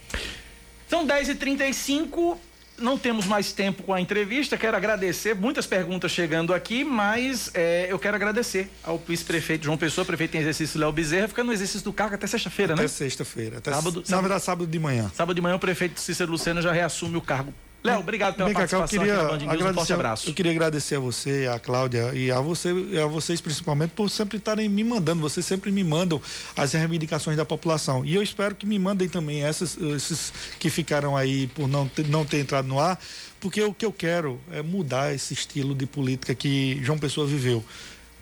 [0.88, 2.38] São 10h35
[2.79, 4.57] não temos mais tempo com a entrevista.
[4.57, 10.05] Quero agradecer, muitas perguntas chegando aqui, mas é, eu quero agradecer ao vice-prefeito João Pessoa,
[10.05, 12.83] prefeito em exercício Léo Bezerra, ficando no exercício do cargo até sexta-feira, né?
[12.83, 13.59] Até sexta-feira.
[13.59, 15.11] Até sábado, sábado, sábado de manhã.
[15.14, 17.53] Sábado de manhã o prefeito Cícero Luciano já reassume o cargo
[17.85, 19.70] Léo, obrigado pela Bem, participação eu queria News.
[19.70, 20.30] Um forte abraço.
[20.30, 24.09] Eu queria agradecer a você, a Cláudia e a você, e a vocês principalmente por
[24.09, 25.20] sempre estarem me mandando.
[25.20, 26.18] Vocês sempre me mandam
[26.57, 28.03] as reivindicações da população.
[28.03, 32.09] E eu espero que me mandem também essas, esses que ficaram aí por não ter,
[32.09, 32.99] não ter entrado no ar,
[33.39, 37.62] porque o que eu quero é mudar esse estilo de política que João Pessoa viveu.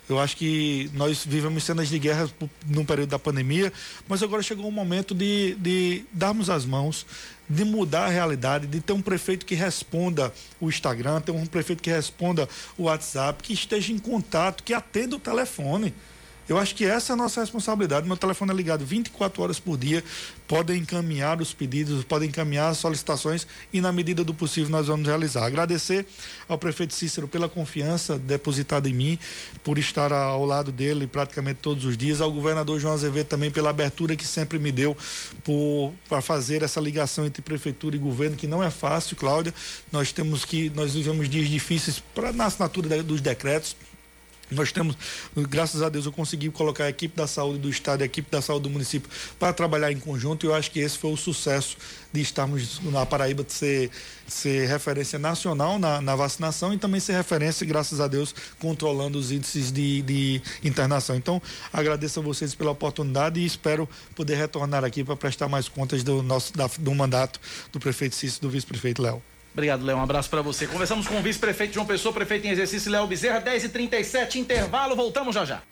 [0.08, 2.28] Eu acho que nós vivemos cenas de guerra
[2.66, 3.72] no período da pandemia,
[4.08, 7.06] mas agora chegou o momento de, de darmos as mãos,
[7.48, 11.82] de mudar a realidade, de ter um prefeito que responda o Instagram, ter um prefeito
[11.82, 15.94] que responda o WhatsApp, que esteja em contato, que atenda o telefone.
[16.48, 18.06] Eu acho que essa é a nossa responsabilidade.
[18.06, 20.02] Meu telefone é ligado 24 horas por dia.
[20.48, 25.06] Podem encaminhar os pedidos, podem encaminhar as solicitações e, na medida do possível, nós vamos
[25.06, 25.44] realizar.
[25.44, 26.04] Agradecer
[26.48, 29.18] ao prefeito Cícero pela confiança depositada em mim,
[29.62, 32.20] por estar ao lado dele praticamente todos os dias.
[32.20, 34.96] Ao governador João Azevedo também pela abertura que sempre me deu
[36.08, 39.54] para fazer essa ligação entre prefeitura e governo, que não é fácil, Cláudia.
[39.92, 43.76] Nós temos que, nós vivemos dias difíceis para na assinatura dos decretos
[44.52, 44.96] Nós temos,
[45.36, 48.30] graças a Deus, eu consegui colocar a equipe da saúde do estado e a equipe
[48.30, 51.16] da saúde do município para trabalhar em conjunto e eu acho que esse foi o
[51.16, 51.76] sucesso
[52.12, 53.90] de estarmos na Paraíba de ser,
[54.26, 59.32] ser referência nacional na, na vacinação e também ser referência, graças a Deus, controlando os
[59.32, 61.16] índices de, de internação.
[61.16, 61.40] Então,
[61.72, 66.22] agradeço a vocês pela oportunidade e espero poder retornar aqui para prestar mais contas do
[66.22, 67.40] nosso da, do mandato
[67.72, 69.22] do prefeito Cícero e do vice-prefeito Léo.
[69.52, 69.98] Obrigado, Léo.
[69.98, 70.66] Um abraço para você.
[70.66, 74.96] Conversamos com o vice-prefeito João Pessoa, prefeito em exercício Léo Bezerra, 10h37, intervalo.
[74.96, 75.62] Voltamos já já.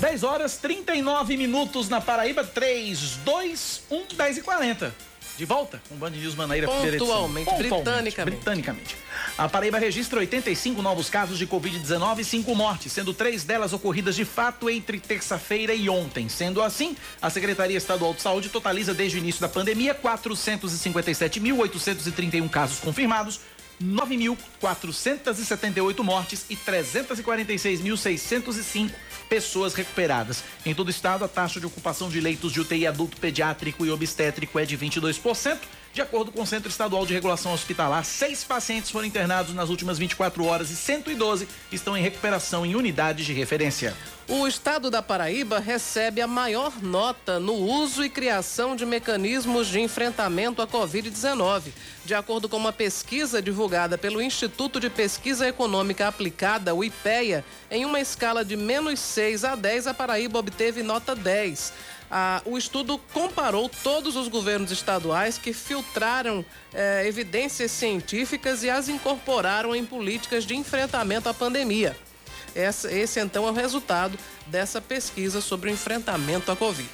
[0.00, 5.94] Dez horas 39 minutos na Paraíba, 3, 2, 1, 10 e 40 De volta com
[5.94, 8.36] o Band News Manaíra Pontualmente, britanicamente.
[8.36, 8.96] britanicamente.
[9.36, 14.16] A Paraíba registra 85 novos casos de Covid-19 e 5 mortes, sendo três delas ocorridas
[14.16, 16.28] de fato entre terça-feira e ontem.
[16.28, 22.80] Sendo assim, a Secretaria Estadual de Saúde totaliza desde o início da pandemia 457.831 casos
[22.80, 23.38] confirmados,
[23.82, 28.90] 9.478 mortes e 346.605
[29.28, 30.42] pessoas recuperadas.
[30.64, 33.90] Em todo o estado, a taxa de ocupação de leitos de UTI adulto pediátrico e
[33.90, 35.58] obstétrico é de 22%.
[35.92, 39.98] De acordo com o Centro Estadual de Regulação Hospitalar, seis pacientes foram internados nas últimas
[39.98, 43.96] 24 horas e 112 estão em recuperação em unidades de referência.
[44.28, 49.80] O estado da Paraíba recebe a maior nota no uso e criação de mecanismos de
[49.80, 51.72] enfrentamento à Covid-19.
[52.04, 57.86] De acordo com uma pesquisa divulgada pelo Instituto de Pesquisa Econômica Aplicada, o IPEA, em
[57.86, 61.72] uma escala de menos 6 a 10, a Paraíba obteve nota 10.
[62.10, 68.88] Ah, o estudo comparou todos os governos estaduais que filtraram eh, evidências científicas e as
[68.88, 71.94] incorporaram em políticas de enfrentamento à pandemia.
[72.54, 76.88] Esse, esse então é o resultado dessa pesquisa sobre o enfrentamento à Covid.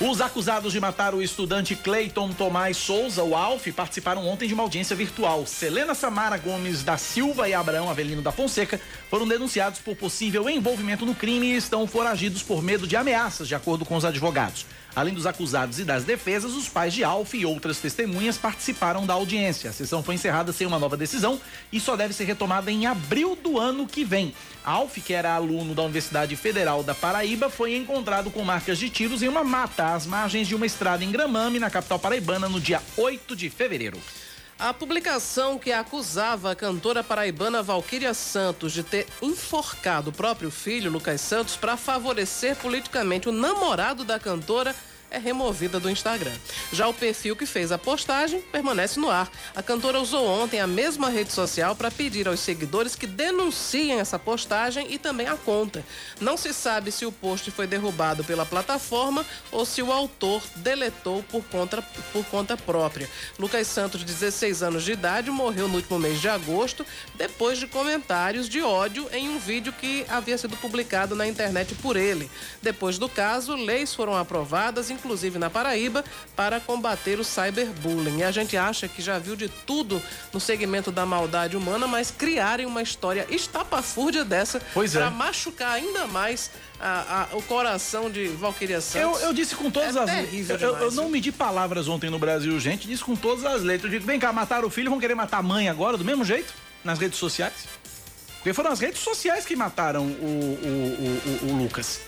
[0.00, 4.64] Os acusados de matar o estudante Cleiton Tomás Souza, o Alf, participaram ontem de uma
[4.64, 5.46] audiência virtual.
[5.46, 11.06] Selena Samara Gomes da Silva e Abraão Avelino da Fonseca foram denunciados por possível envolvimento
[11.06, 14.66] no crime e estão foragidos por medo de ameaças, de acordo com os advogados.
[14.96, 19.14] Além dos acusados e das defesas, os pais de Alf e outras testemunhas participaram da
[19.14, 19.70] audiência.
[19.70, 21.40] A sessão foi encerrada sem uma nova decisão
[21.72, 24.32] e só deve ser retomada em abril do ano que vem.
[24.64, 29.22] Alf, que era aluno da Universidade Federal da Paraíba, foi encontrado com marcas de tiros
[29.22, 32.80] em uma mata às margens de uma estrada em Gramame, na capital paraibana, no dia
[32.96, 33.98] 8 de fevereiro.
[34.58, 40.90] A publicação que acusava a cantora paraibana Valquíria Santos de ter enforcado o próprio filho,
[40.90, 44.74] Lucas Santos, para favorecer politicamente o namorado da cantora
[45.14, 46.32] é removida do Instagram.
[46.72, 49.30] Já o perfil que fez a postagem permanece no ar.
[49.54, 54.18] A cantora usou ontem a mesma rede social para pedir aos seguidores que denunciem essa
[54.18, 55.84] postagem e também a conta.
[56.20, 61.22] Não se sabe se o post foi derrubado pela plataforma ou se o autor deletou
[61.22, 61.80] por conta,
[62.12, 63.08] por conta própria.
[63.38, 66.84] Lucas Santos, 16 anos de idade, morreu no último mês de agosto
[67.14, 71.96] depois de comentários de ódio em um vídeo que havia sido publicado na internet por
[71.96, 72.28] ele.
[72.60, 75.03] Depois do caso, leis foram aprovadas, inclusive
[75.38, 76.02] na Paraíba,
[76.34, 78.18] para combater o cyberbullying.
[78.18, 80.00] E a gente acha que já viu de tudo
[80.32, 84.98] no segmento da maldade humana, mas criarem uma história estapafúrdia dessa Pois é.
[84.98, 86.50] para machucar ainda mais
[86.80, 89.20] a- a- o coração de Valquíria Santos.
[89.20, 92.18] Eu, eu disse com todas É as terrível eu, eu não medi palavras ontem no
[92.18, 92.86] Brasil, gente.
[92.86, 93.92] Disse com todas as letras.
[93.92, 96.24] Eu digo, vem cá, mataram o filho, vão querer matar a mãe agora, do mesmo
[96.24, 96.52] jeito?
[96.82, 97.52] Nas redes sociais?
[98.36, 102.00] Porque foram as redes sociais que mataram o, o, o- o Lucas.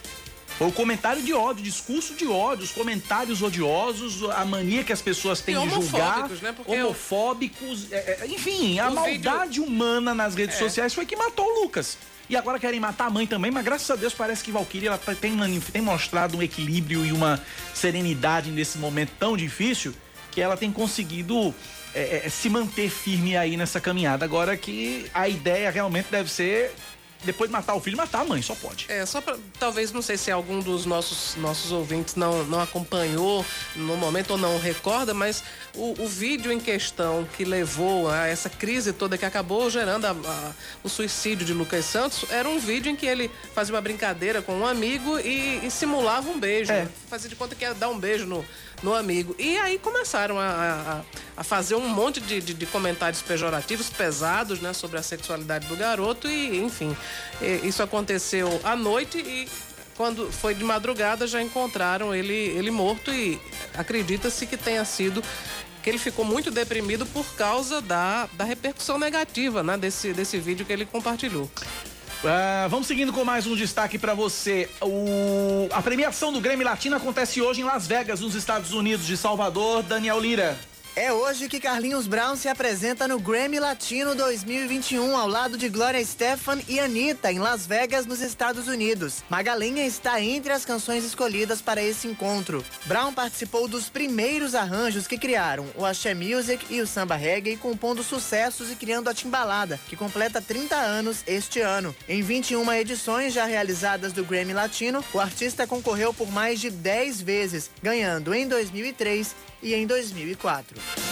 [0.58, 5.02] Foi o comentário de ódio, discurso de ódio, os comentários odiosos, a mania que as
[5.02, 6.52] pessoas têm de julgar, homofóbicos, né?
[6.52, 10.58] Porque o- homofóbicos, é, é, enfim, a O vídeo- maldade humana nas redes É.
[10.58, 11.98] sociais foi que matou o Lucas.
[12.28, 14.98] E agora querem matar a mãe também, mas graças a Deus parece que Valkyrie ela
[14.98, 15.36] tem,
[15.72, 17.40] tem mostrado um equilíbrio e uma
[17.74, 19.94] serenidade nesse momento tão difícil
[20.32, 21.54] que ela tem conseguido
[21.94, 24.24] é, é, se manter firme aí nessa caminhada.
[24.24, 26.74] Agora que a ideia realmente deve ser,
[27.26, 28.86] depois de matar o filho, matar a mãe, só pode.
[28.88, 33.44] É, só pra, talvez, não sei se algum dos nossos, nossos ouvintes não, não acompanhou
[33.74, 35.42] no momento ou não recorda, mas
[35.74, 40.10] o, o vídeo em questão que levou a essa crise toda que acabou gerando a-
[40.12, 40.52] a-
[40.82, 44.54] o suicídio de Lucas Santos era um vídeo em que ele fazia uma brincadeira com
[44.58, 46.72] um amigo e, e simulava um beijo.
[46.72, 46.86] É.
[47.10, 48.44] Fazia de conta que ia dar um beijo no,
[48.82, 49.34] no amigo.
[49.38, 51.00] E aí começaram a, a-
[51.36, 55.76] a fazer um monte de, de- de comentários pejorativos, pesados, né, sobre a sexualidade do
[55.76, 56.96] garoto e, enfim,
[57.62, 59.48] isso aconteceu à noite e
[59.96, 63.40] quando foi de madrugada já encontraram ele, ele morto e
[63.74, 65.22] acredita-se que tenha sido
[65.82, 70.66] que ele ficou muito deprimido por causa da, da repercussão negativa né, desse, desse vídeo
[70.66, 71.50] que ele compartilhou.
[72.28, 74.68] Ah, vamos seguindo com mais um destaque para você.
[74.82, 79.16] O- A premiação do Grêmio Latino acontece hoje em Las Vegas, nos Estados Unidos de
[79.16, 79.82] Salvador.
[79.82, 80.58] Daniel Lira.
[80.98, 86.00] É hoje que Carlinhos Brown se apresenta no Grammy Latino 2021 ao lado de Gloria
[86.00, 89.22] Estefan e Anitta em Las Vegas, nos Estados Unidos.
[89.28, 92.64] Magalinha está entre as canções escolhidas para esse encontro.
[92.86, 98.02] Brown participou dos primeiros arranjos que criaram o Axé Music e o Samba Reggae, compondo
[98.02, 101.94] sucessos e criando a Timbalada, que completa 30 anos este ano.
[102.08, 107.20] Em 21 edições já realizadas do Grammy Latino, o artista concorreu por mais de 10
[107.20, 109.36] vezes, ganhando em 2003
[109.66, 111.05] e em 2004.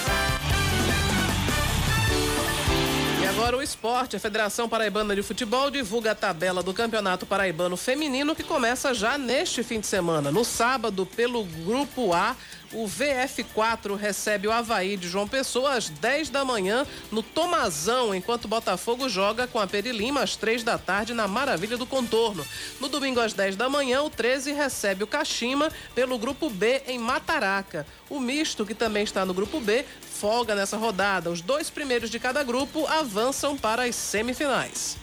[3.44, 4.16] Agora o esporte.
[4.16, 9.18] A Federação Paraibana de Futebol divulga a tabela do Campeonato Paraibano Feminino que começa já
[9.18, 10.32] neste fim de semana.
[10.32, 12.34] No sábado, pelo Grupo A,
[12.72, 18.46] o VF4 recebe o Havaí de João Pessoa às 10 da manhã no Tomazão, enquanto
[18.46, 22.46] o Botafogo joga com a Perilima às 3 da tarde na Maravilha do Contorno.
[22.80, 26.98] No domingo às 10 da manhã, o 13 recebe o Caxima pelo Grupo B em
[26.98, 27.86] Mataraca.
[28.10, 29.84] O misto, que também está no Grupo B,
[30.14, 31.30] folga nessa rodada.
[31.30, 34.96] Os dois primeiros de cada grupo avançam para as semifinais.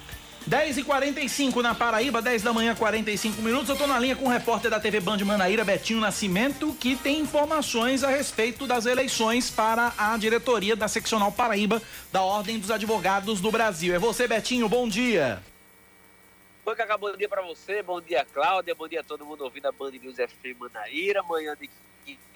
[0.48, 3.70] 10 e 45 na Paraíba, 10 da manhã, 45 minutos.
[3.70, 7.20] Eu tô na linha com o repórter da TV Band Manaíra, Betinho Nascimento, que tem
[7.20, 11.80] informações a respeito das eleições para a diretoria da Seccional Paraíba
[12.12, 13.94] da Ordem dos Advogados do Brasil.
[13.94, 15.44] É você, Betinho, bom dia.
[16.66, 19.68] Oi, Cacá, bom dia para você, bom dia, Cláudia, bom dia a todo mundo ouvindo
[19.68, 21.70] a Band News FM Manaíra, manhã de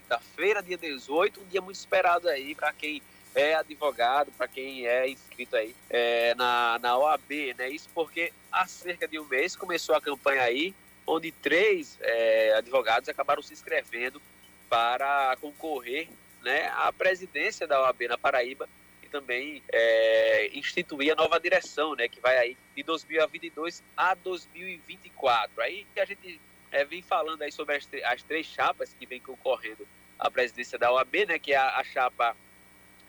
[0.06, 3.02] quinta-feira, dia 18, um dia muito esperado aí para quem
[3.34, 7.69] é advogado, para quem é inscrito aí é, na, na OAB, né?
[7.69, 10.73] Isso porque há cerca de um mês começou a campanha aí,
[11.06, 14.22] onde três é, advogados acabaram se inscrevendo
[14.69, 16.07] para concorrer
[16.41, 18.69] né, à presidência da OAB na Paraíba
[19.03, 25.61] e também é, instituir a nova direção, né, que vai aí de 2022 a 2024.
[25.61, 26.40] Aí a gente
[26.76, 29.88] é, vem falando aí sobre as, as, três chapas que vem concorrendo
[30.20, 32.36] à presidência da OAB, né, que é a, a chapa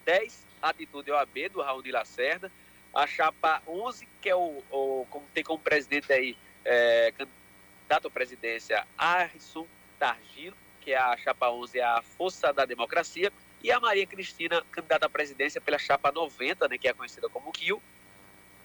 [0.04, 2.50] 10, Atitude OAB, do Raul de Lacerda.
[2.94, 8.10] A chapa 11, que é o, o como tem como presidente aí, é, candidato à
[8.10, 9.66] presidência, Arson
[9.98, 13.32] Targino, que é a chapa 11, é a Força da Democracia.
[13.62, 17.52] E a Maria Cristina, candidata à presidência pela chapa 90, né, que é conhecida como
[17.52, 17.82] KIO,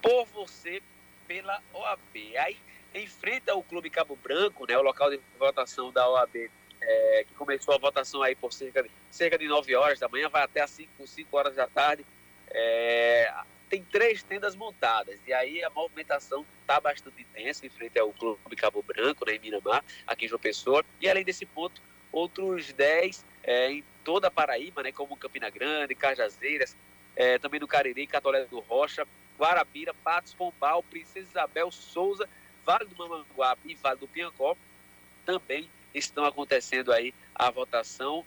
[0.01, 0.81] por você
[1.27, 2.37] pela OAB.
[2.37, 2.57] Aí
[2.93, 6.49] enfrenta o Clube Cabo Branco, né, o local de votação da OAB
[6.81, 10.29] é, que começou a votação aí por cerca de, cerca de 9 horas da manhã,
[10.29, 12.05] vai até às 5, 5 horas da tarde.
[12.49, 13.31] É,
[13.69, 18.55] tem três tendas montadas, e aí a movimentação está bastante intensa em frente ao Clube
[18.57, 21.81] Cabo Branco, né, em Miramar, aqui em João Pessoa, e além desse ponto,
[22.11, 26.75] outros 10 é, em toda a Paraíba, né, como Campina Grande, Cajazeiras,
[27.15, 29.07] é, também no Cariri, Catolé do Rocha,
[29.39, 32.27] Guarabira, Patos, Pombal, Princesa Isabel, Souza,
[32.65, 34.55] Vale do Mamanguape e Vale do Piancó,
[35.25, 38.25] também estão acontecendo aí a votação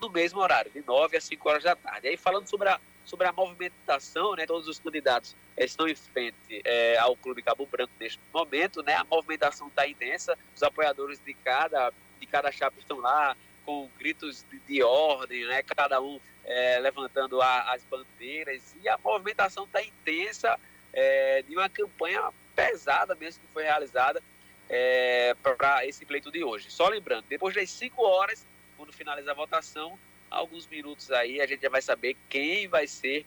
[0.00, 2.08] no mesmo horário, de 9 às 5 horas da tarde.
[2.08, 6.96] Aí falando sobre a, sobre a movimentação, né, todos os candidatos estão em frente é,
[6.98, 11.92] ao Clube Cabo Branco neste momento, né, a movimentação está intensa, os apoiadores de cada,
[12.20, 17.42] de cada chapa estão lá com gritos de, de ordem, né, cada um é, levantando
[17.42, 20.58] a, as bandeiras e a movimentação está intensa
[20.92, 24.22] é, de uma campanha pesada mesmo que foi realizada
[24.68, 26.70] é, para esse pleito de hoje.
[26.70, 28.44] Só lembrando, depois das 5 horas,
[28.76, 29.98] quando finalizar a votação,
[30.30, 33.24] alguns minutos aí a gente já vai saber quem vai ser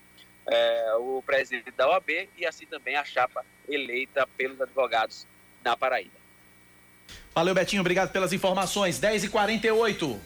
[0.47, 5.25] é, o presidente da OAB e assim também a chapa eleita pelos advogados
[5.63, 6.21] na Paraíba.
[7.33, 7.81] Valeu, Betinho.
[7.81, 8.99] Obrigado pelas informações.
[8.99, 10.19] 10h48.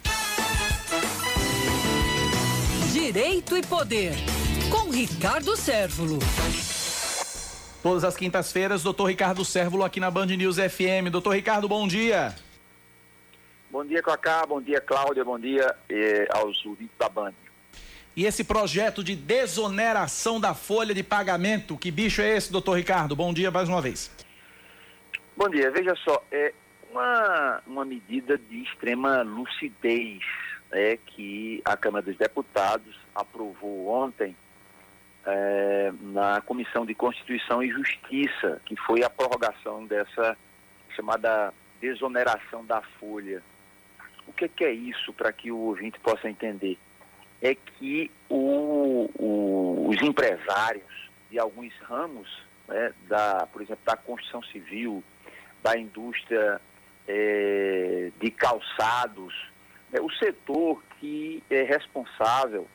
[2.91, 4.13] Direito e Poder,
[4.71, 6.19] com Ricardo Sérvulo.
[7.85, 11.11] Todas as quintas-feiras, doutor Ricardo Sérvulo aqui na Band News FM.
[11.11, 12.33] Doutor Ricardo, bom dia.
[13.69, 14.43] Bom dia, Cacá.
[14.43, 15.23] Bom dia, Cláudia.
[15.23, 17.35] Bom dia eh, aos ouvintes da Band.
[18.15, 23.15] E esse projeto de desoneração da folha de pagamento, que bicho é esse, doutor Ricardo?
[23.15, 24.09] Bom dia mais uma vez.
[25.37, 25.69] Bom dia.
[25.69, 26.55] Veja só, é
[26.89, 30.23] uma, uma medida de extrema lucidez
[30.71, 34.35] é, que a Câmara dos Deputados aprovou ontem
[35.25, 40.37] é, na Comissão de Constituição e Justiça, que foi a prorrogação dessa
[40.95, 43.41] chamada desoneração da folha.
[44.27, 46.77] O que, que é isso para que o ouvinte possa entender?
[47.41, 54.41] É que o, o, os empresários de alguns ramos, né, da, por exemplo, da construção
[54.43, 55.03] civil,
[55.61, 56.61] da indústria
[57.07, 59.33] é, de calçados,
[59.91, 62.67] é o setor que é responsável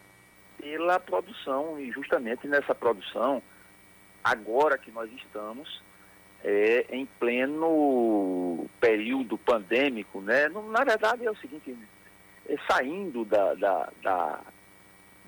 [0.60, 3.42] pela produção e justamente nessa produção,
[4.22, 5.82] agora que nós estamos
[6.44, 10.48] é, em pleno período pandêmico, né?
[10.48, 11.76] Na verdade é o seguinte,
[12.48, 14.40] é, saindo da, da, da,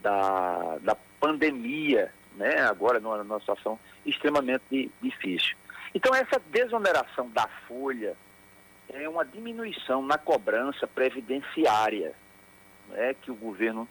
[0.01, 2.61] da, da pandemia, né?
[2.63, 5.57] agora numa, numa situação extremamente difícil.
[5.95, 8.17] Então, essa desoneração da folha
[8.89, 12.15] é uma diminuição na cobrança previdenciária,
[12.89, 13.15] né?
[13.21, 13.87] que o governo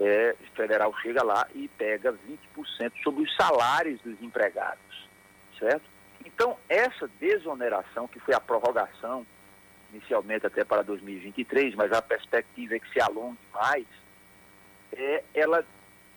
[0.00, 2.12] é, federal chega lá e pega
[2.56, 5.08] 20% sobre os salários dos empregados,
[5.58, 5.84] certo?
[6.24, 9.26] Então, essa desoneração, que foi a prorrogação,
[9.92, 13.86] inicialmente até para 2023, mas a perspectiva é que se alongue mais,
[14.92, 15.64] é, ela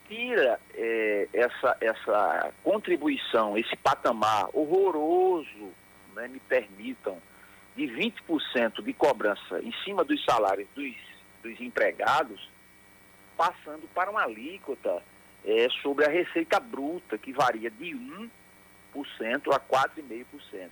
[0.07, 5.71] tira é, essa, essa contribuição, esse patamar horroroso,
[6.15, 7.17] né, me permitam,
[7.75, 10.95] de 20% de cobrança em cima dos salários dos,
[11.43, 12.49] dos empregados,
[13.37, 15.01] passando para uma alíquota
[15.45, 18.29] é, sobre a receita bruta, que varia de 1%
[19.53, 20.69] a 4,5%.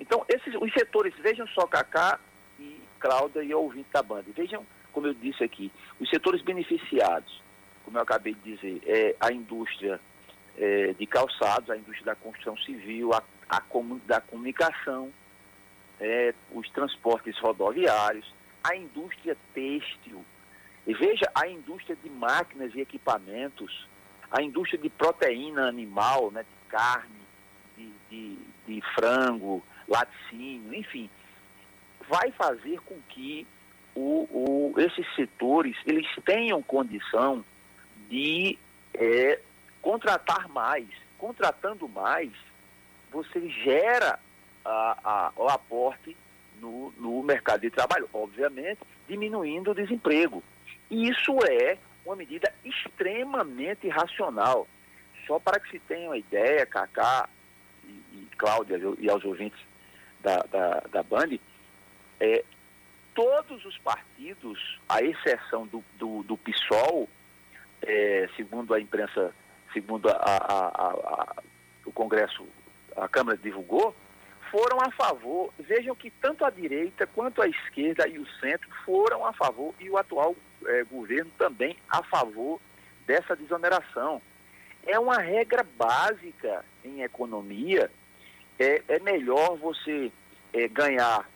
[0.00, 2.18] Então, esses, os setores, vejam só, Cacá
[2.58, 5.70] e Cláudia e ouvinte da banda, vejam, como eu disse aqui,
[6.00, 7.40] os setores beneficiados,
[7.84, 10.00] como eu acabei de dizer, é a indústria
[10.56, 13.62] é, de calçados, a indústria da construção civil, a, a
[14.06, 15.12] da comunicação,
[16.00, 18.32] é, os transportes rodoviários,
[18.64, 20.24] a indústria têxtil,
[20.86, 23.86] e veja a indústria de máquinas e equipamentos,
[24.30, 27.22] a indústria de proteína animal, né, de carne,
[27.76, 31.08] de, de, de frango, laticínio, enfim,
[32.08, 33.46] vai fazer com que
[33.94, 37.44] o, o, esses setores eles tenham condição
[38.08, 38.58] de
[38.94, 39.38] é,
[39.80, 40.86] contratar mais.
[41.18, 42.32] Contratando mais,
[43.10, 44.18] você gera
[44.64, 46.16] a, a, o aporte
[46.60, 50.42] no, no mercado de trabalho, obviamente, diminuindo o desemprego.
[50.92, 54.68] E isso é uma medida extremamente racional.
[55.26, 57.26] Só para que se tenha uma ideia, Cacá
[57.82, 59.58] e, e Cláudia e aos ouvintes
[60.20, 61.38] da, da, da Band,
[62.20, 62.44] é,
[63.14, 67.08] todos os partidos, à exceção do, do, do PSOL,
[67.80, 69.34] é, segundo a imprensa,
[69.72, 71.36] segundo a, a, a,
[71.86, 72.46] o Congresso,
[72.94, 73.96] a Câmara divulgou,
[74.50, 75.54] foram a favor.
[75.58, 79.88] Vejam que tanto a direita quanto a esquerda e o centro foram a favor e
[79.88, 80.36] o atual
[80.66, 82.60] é, governo também a favor
[83.06, 84.20] dessa desoneração.
[84.86, 87.90] É uma regra básica em economia.
[88.58, 90.10] É, é melhor você
[90.52, 91.28] é, ganhar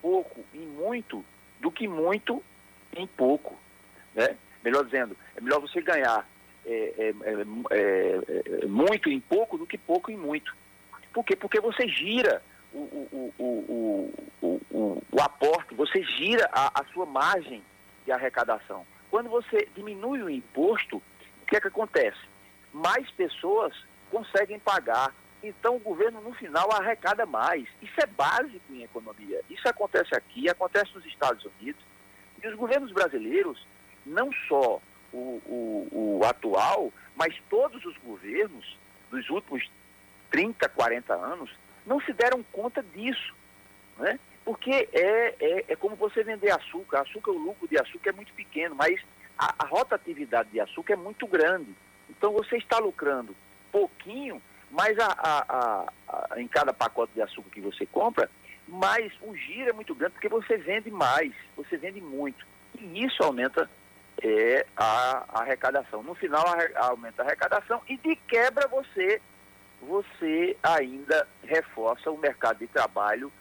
[0.00, 1.24] pouco em muito
[1.60, 2.42] do que muito
[2.94, 3.58] em pouco.
[4.14, 4.36] Né?
[4.62, 6.26] Melhor dizendo, é melhor você ganhar
[6.64, 7.14] é, é,
[7.70, 10.54] é, é muito em pouco do que pouco em muito.
[11.12, 11.36] Por quê?
[11.36, 12.42] Porque você gira
[12.72, 17.62] o, o, o, o, o aporte, você gira a, a sua margem
[18.04, 18.86] de arrecadação.
[19.10, 22.18] Quando você diminui o imposto, o que é que acontece?
[22.72, 23.74] Mais pessoas
[24.10, 25.14] conseguem pagar.
[25.42, 27.68] Então o governo no final arrecada mais.
[27.80, 29.40] Isso é básico em economia.
[29.50, 31.82] Isso acontece aqui, acontece nos Estados Unidos.
[32.42, 33.66] E os governos brasileiros,
[34.06, 34.80] não só
[35.12, 38.76] o, o, o atual, mas todos os governos
[39.10, 39.70] dos últimos
[40.30, 41.50] 30, 40 anos,
[41.84, 43.34] não se deram conta disso.
[43.98, 44.18] Né?
[44.44, 47.00] Porque é, é, é como você vender açúcar.
[47.02, 49.00] Açúcar, o lucro de açúcar é muito pequeno, mas
[49.38, 51.74] a, a rotatividade de açúcar é muito grande.
[52.10, 53.34] Então você está lucrando
[53.70, 54.40] pouquinho,
[54.70, 58.28] mas a, a, a, em cada pacote de açúcar que você compra,
[58.68, 62.46] mas o giro é muito grande porque você vende mais, você vende muito.
[62.78, 63.68] E isso aumenta
[64.22, 66.02] é, a, a arrecadação.
[66.02, 69.20] No final a, aumenta a arrecadação e de quebra você,
[69.80, 73.32] você ainda reforça o mercado de trabalho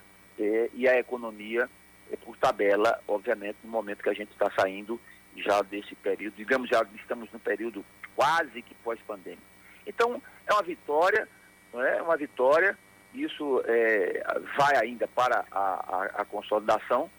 [0.42, 1.70] é, e a economia
[2.12, 5.00] é, por tabela, obviamente, no momento que a gente está saindo
[5.38, 7.86] já desse período, digamos, já estamos no período
[8.16, 9.42] quase que pós-pandêmico.
[9.86, 11.28] Então, é uma vitória,
[11.72, 12.78] não é uma vitória,
[13.14, 14.24] isso é,
[14.58, 17.10] vai ainda para a, a, a consolidação.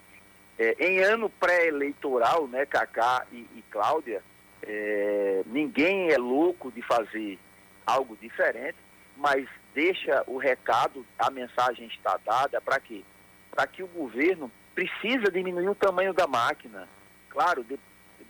[0.59, 4.23] É, em ano pré-eleitoral, né, Cacá e, e Cláudia,
[4.62, 7.39] é, ninguém é louco de fazer
[7.86, 8.77] algo diferente,
[9.16, 13.03] mas deixa o recado, a mensagem está dada para quê?
[13.53, 16.89] Para que o governo precisa diminuir o tamanho da máquina.
[17.29, 17.79] Claro, de,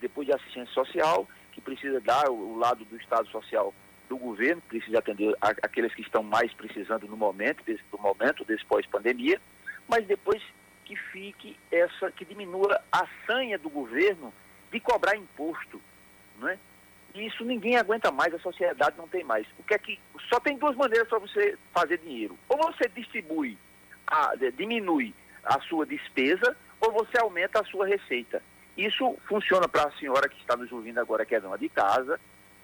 [0.01, 3.73] depois de assistência social, que precisa dar o, o, lado do Estado Social
[4.09, 8.45] do governo, precisa atender a, aqueles que estão mais precisando no momento, desse, do momento
[8.45, 9.41] desse pós-pandemia,
[9.89, 10.43] mas depois
[10.85, 14.33] que fique essa, que diminua a sanha do governo
[14.71, 15.81] de cobrar imposto,
[16.39, 16.59] não é?
[17.15, 19.47] E isso ninguém aguenta mais, a sociedade não tem mais.
[19.59, 22.39] O que é que só tem duas maneiras para você fazer dinheiro.
[22.49, 23.59] Ou você distribui,
[24.13, 28.43] a, diminui a sua despesa, ou você aumenta a sua receita.
[28.77, 32.21] Isso funciona para a senhora que está nos ouvindo agora, que é dona de casa,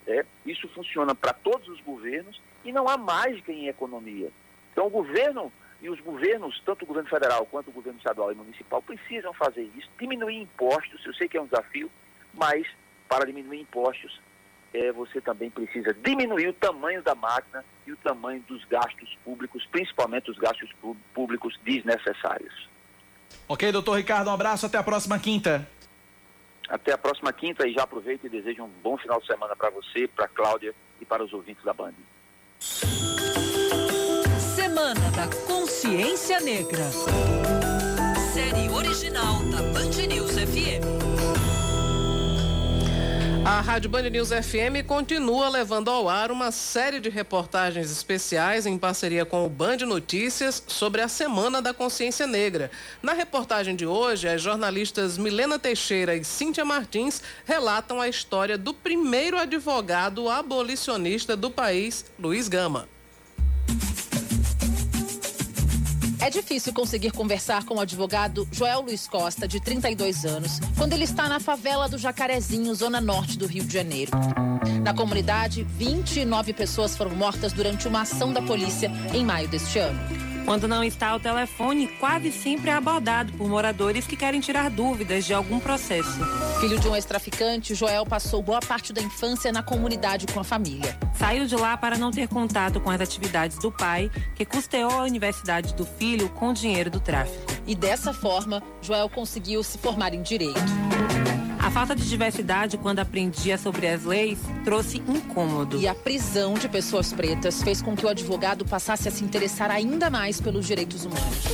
[0.06, 4.30] é, isso funciona para todos os governos e não há mágica em economia.
[4.72, 8.34] Então o governo e os governos, tanto o governo federal quanto o governo estadual e
[8.34, 11.90] municipal, precisam fazer isso, diminuir impostos, eu sei que é um desafio,
[12.34, 12.66] mas
[13.08, 14.20] para diminuir impostos
[14.72, 19.66] é, você também precisa diminuir o tamanho da máquina e o tamanho dos gastos públicos,
[19.70, 20.70] principalmente os gastos
[21.14, 22.68] públicos desnecessários.
[23.48, 25.66] Ok, doutor Ricardo, um abraço, até a próxima quinta.
[26.68, 29.70] Até a próxima quinta e já aproveito e desejo um bom final de semana para
[29.70, 31.94] você, para a Cláudia e para os ouvintes da Band.
[34.54, 36.84] Semana da Consciência Negra.
[38.34, 41.17] Série original da Band News FM.
[43.48, 48.76] A Rádio Band News FM continua levando ao ar uma série de reportagens especiais em
[48.76, 52.70] parceria com o Band Notícias sobre a Semana da Consciência Negra.
[53.02, 58.74] Na reportagem de hoje, as jornalistas Milena Teixeira e Cíntia Martins relatam a história do
[58.74, 62.86] primeiro advogado abolicionista do país, Luiz Gama.
[66.20, 71.04] É difícil conseguir conversar com o advogado Joel Luiz Costa, de 32 anos, quando ele
[71.04, 74.10] está na favela do Jacarezinho, zona norte do Rio de Janeiro.
[74.82, 80.27] Na comunidade, 29 pessoas foram mortas durante uma ação da polícia em maio deste ano.
[80.48, 85.26] Quando não está ao telefone, quase sempre é abordado por moradores que querem tirar dúvidas
[85.26, 86.18] de algum processo.
[86.58, 90.98] Filho de um ex-traficante, Joel passou boa parte da infância na comunidade com a família.
[91.12, 95.02] Saiu de lá para não ter contato com as atividades do pai, que custeou a
[95.02, 97.52] universidade do filho com o dinheiro do tráfico.
[97.66, 100.58] E dessa forma, Joel conseguiu se formar em direito.
[101.68, 105.78] A falta de diversidade, quando aprendia sobre as leis, trouxe incômodo.
[105.78, 109.70] E a prisão de pessoas pretas fez com que o advogado passasse a se interessar
[109.70, 111.44] ainda mais pelos direitos humanos.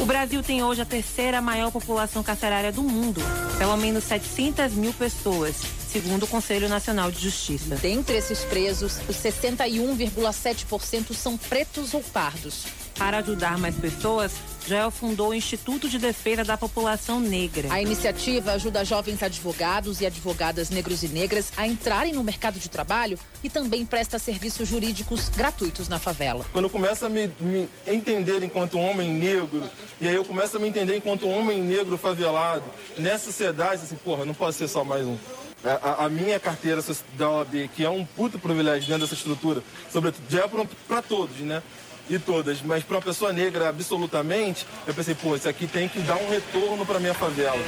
[0.00, 3.20] O Brasil tem hoje a terceira maior população carcerária do mundo,
[3.56, 7.76] pelo menos 700 mil pessoas, segundo o Conselho Nacional de Justiça.
[7.76, 12.66] Dentre esses presos, os 61,7% são pretos ou pardos.
[12.98, 14.32] Para ajudar mais pessoas,
[14.68, 17.72] Joel fundou o Instituto de Defesa da População Negra.
[17.72, 22.68] A iniciativa ajuda jovens advogados e advogadas negros e negras a entrarem no mercado de
[22.68, 26.44] trabalho e também presta serviços jurídicos gratuitos na favela.
[26.52, 29.62] Quando eu começo a me, me entender enquanto homem negro,
[29.98, 32.64] e aí eu começo a me entender enquanto homem negro favelado,
[32.98, 35.16] nessa sociedade, assim, porra, não posso ser só mais um.
[35.64, 36.84] A, a, minha carteira
[37.16, 40.48] da OAB, que é um puto privilégio dentro dessa estrutura, sobretudo, já é
[40.86, 41.62] para todos, né?
[42.08, 46.00] E todas, mas para uma pessoa negra absolutamente, eu pensei, pô, isso aqui tem que
[46.00, 47.58] dar um retorno para minha favela.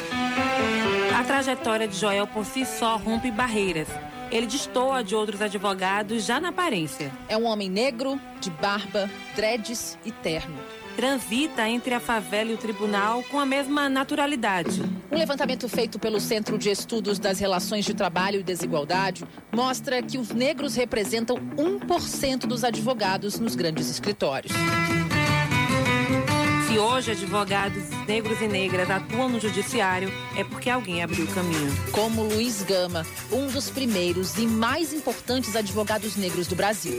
[1.18, 3.88] A trajetória de Joel por si só rompe barreiras.
[4.30, 7.10] Ele destoa de outros advogados já na aparência.
[7.28, 12.58] É um homem negro, de barba, dreads e terno transita entre a favela e o
[12.58, 14.82] tribunal com a mesma naturalidade.
[15.10, 20.18] Um levantamento feito pelo Centro de Estudos das Relações de Trabalho e Desigualdade mostra que
[20.18, 24.52] os negros representam 1% dos advogados nos grandes escritórios.
[26.66, 31.72] Se hoje advogados negros e negras atuam no judiciário, é porque alguém abriu o caminho.
[31.92, 36.92] Como Luiz Gama, um dos primeiros e mais importantes advogados negros do Brasil.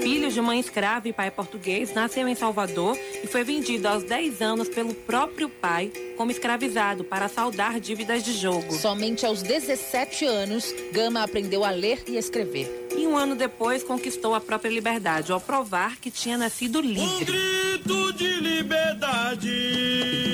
[0.00, 4.40] Filho de mãe escrava e pai português, nasceu em Salvador e foi vendido aos 10
[4.42, 8.72] anos pelo próprio pai como escravizado para saldar dívidas de jogo.
[8.74, 14.34] Somente aos 17 anos, Gama aprendeu a ler e escrever e um ano depois conquistou
[14.34, 17.02] a própria liberdade ao provar que tinha nascido livre.
[17.02, 19.50] Um grito de liberdade.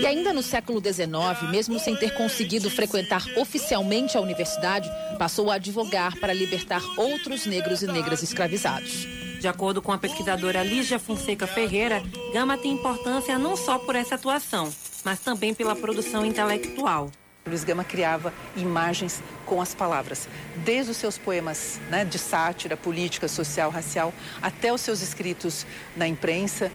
[0.00, 5.54] E ainda no século XIX, mesmo sem ter conseguido frequentar oficialmente a universidade, passou a
[5.54, 9.06] advogar para libertar outros negros e negras escravizados.
[9.40, 14.16] De acordo com a pesquisadora Lígia Fonseca Ferreira, Gama tem importância não só por essa
[14.16, 14.70] atuação,
[15.04, 17.10] mas também pela produção intelectual.
[17.46, 23.28] Luiz Gama criava imagens com as palavras, desde os seus poemas né, de sátira política,
[23.28, 24.12] social, racial,
[24.42, 25.64] até os seus escritos
[25.96, 26.70] na imprensa.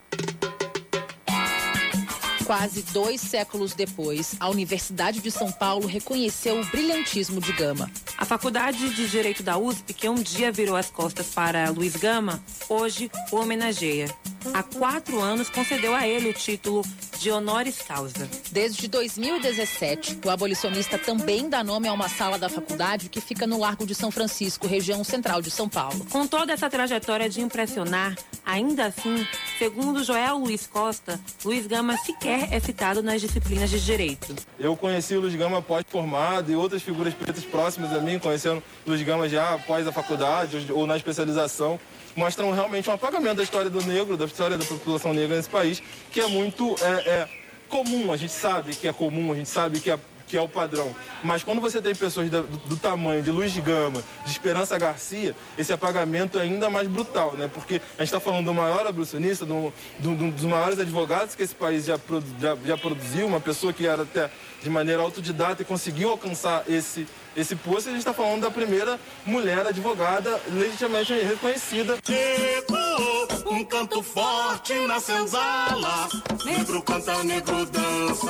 [2.45, 7.89] Quase dois séculos depois, a Universidade de São Paulo reconheceu o brilhantismo de Gama.
[8.15, 12.39] A Faculdade de Direito da USP, que um dia virou as costas para Luiz Gama,
[12.69, 14.13] hoje o homenageia.
[14.53, 16.84] Há quatro anos concedeu a ele o título
[17.19, 18.30] de honoris causa.
[18.51, 23.59] Desde 2017, o abolicionista também dá nome a uma sala da faculdade que fica no
[23.59, 26.05] Largo de São Francisco, região central de São Paulo.
[26.09, 28.15] Com toda essa trajetória de impressionar,
[28.45, 29.26] ainda assim,
[29.57, 34.35] segundo Joel Luiz Costa, Luiz Gama sequer é citado nas disciplinas de direito.
[34.59, 38.89] Eu conheci o Luiz Gama pós-formado e outras figuras pretas próximas a mim, conhecendo o
[38.89, 41.80] Luiz Gama já após a faculdade ou na especialização
[42.16, 45.82] mostram realmente um apagamento da história do negro, da história da população negra nesse país,
[46.12, 47.30] que é muito é, é,
[47.68, 50.50] comum, a gente sabe que é comum, a gente sabe que é que é o
[50.50, 50.94] padrão.
[51.24, 55.72] Mas quando você tem pessoas do, do tamanho de Luiz Gama, de Esperança Garcia, esse
[55.72, 57.50] apagamento é ainda mais brutal, né?
[57.54, 61.44] Porque a gente está falando do maior abolicionista, do, do, do, dos maiores advogados que
[61.44, 62.00] esse país já,
[62.40, 64.32] já, já produziu, uma pessoa que era até
[64.62, 67.90] de maneira autodidata e conseguiu alcançar esse, esse posto.
[67.90, 71.98] A gente está falando da primeira mulher advogada legitimamente reconhecida.
[72.07, 76.10] Ecoou um canto forte na senzala,
[76.44, 78.26] negro canta, negro dança.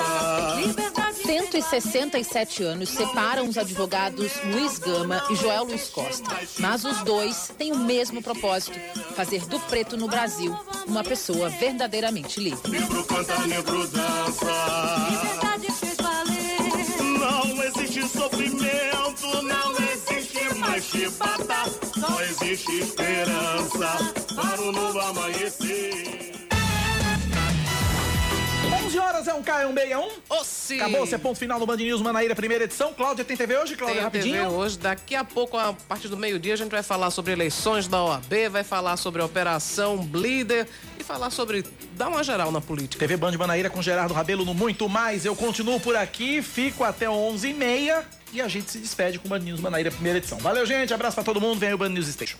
[1.25, 6.29] 167 anos separam os advogados Luiz Gama e Joel Luiz Costa.
[6.59, 8.77] Mas os dois têm o mesmo propósito:
[9.15, 10.55] fazer do preto no Brasil
[10.87, 12.69] uma pessoa verdadeiramente livre.
[12.69, 15.54] Negro canta, negro dança.
[18.07, 21.69] Sofrimento, não existe mais chibata,
[21.99, 26.33] só existe esperança para um novo amanhecer.
[28.85, 30.09] 11 horas é um K, é um B, é um?
[30.29, 30.75] Ossi.
[30.75, 32.93] Acabou, você é ponto final no Band News Manaíra, primeira edição.
[32.93, 34.43] Cláudia, tem TV hoje, Cláudia, Tem rapidinho?
[34.43, 34.77] TV hoje.
[34.77, 38.49] Daqui a pouco, a partir do meio-dia, a gente vai falar sobre eleições da OAB,
[38.51, 40.67] vai falar sobre a Operação Bleeder
[41.05, 41.63] falar sobre.
[41.95, 42.99] dar uma geral na política.
[42.99, 45.23] TV Band Manaíra com Gerardo Rabelo no Muito Mais.
[45.23, 48.03] Eu continuo por aqui, fico até 11h30
[48.33, 50.37] e a gente se despede com o Band News Manaíra, primeira edição.
[50.39, 50.93] Valeu, gente.
[50.93, 51.59] Abraço pra todo mundo.
[51.59, 52.37] Vem aí o Band News Station.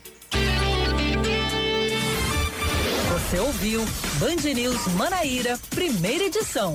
[3.14, 3.86] Você ouviu
[4.20, 6.74] Band News Manaíra, primeira edição.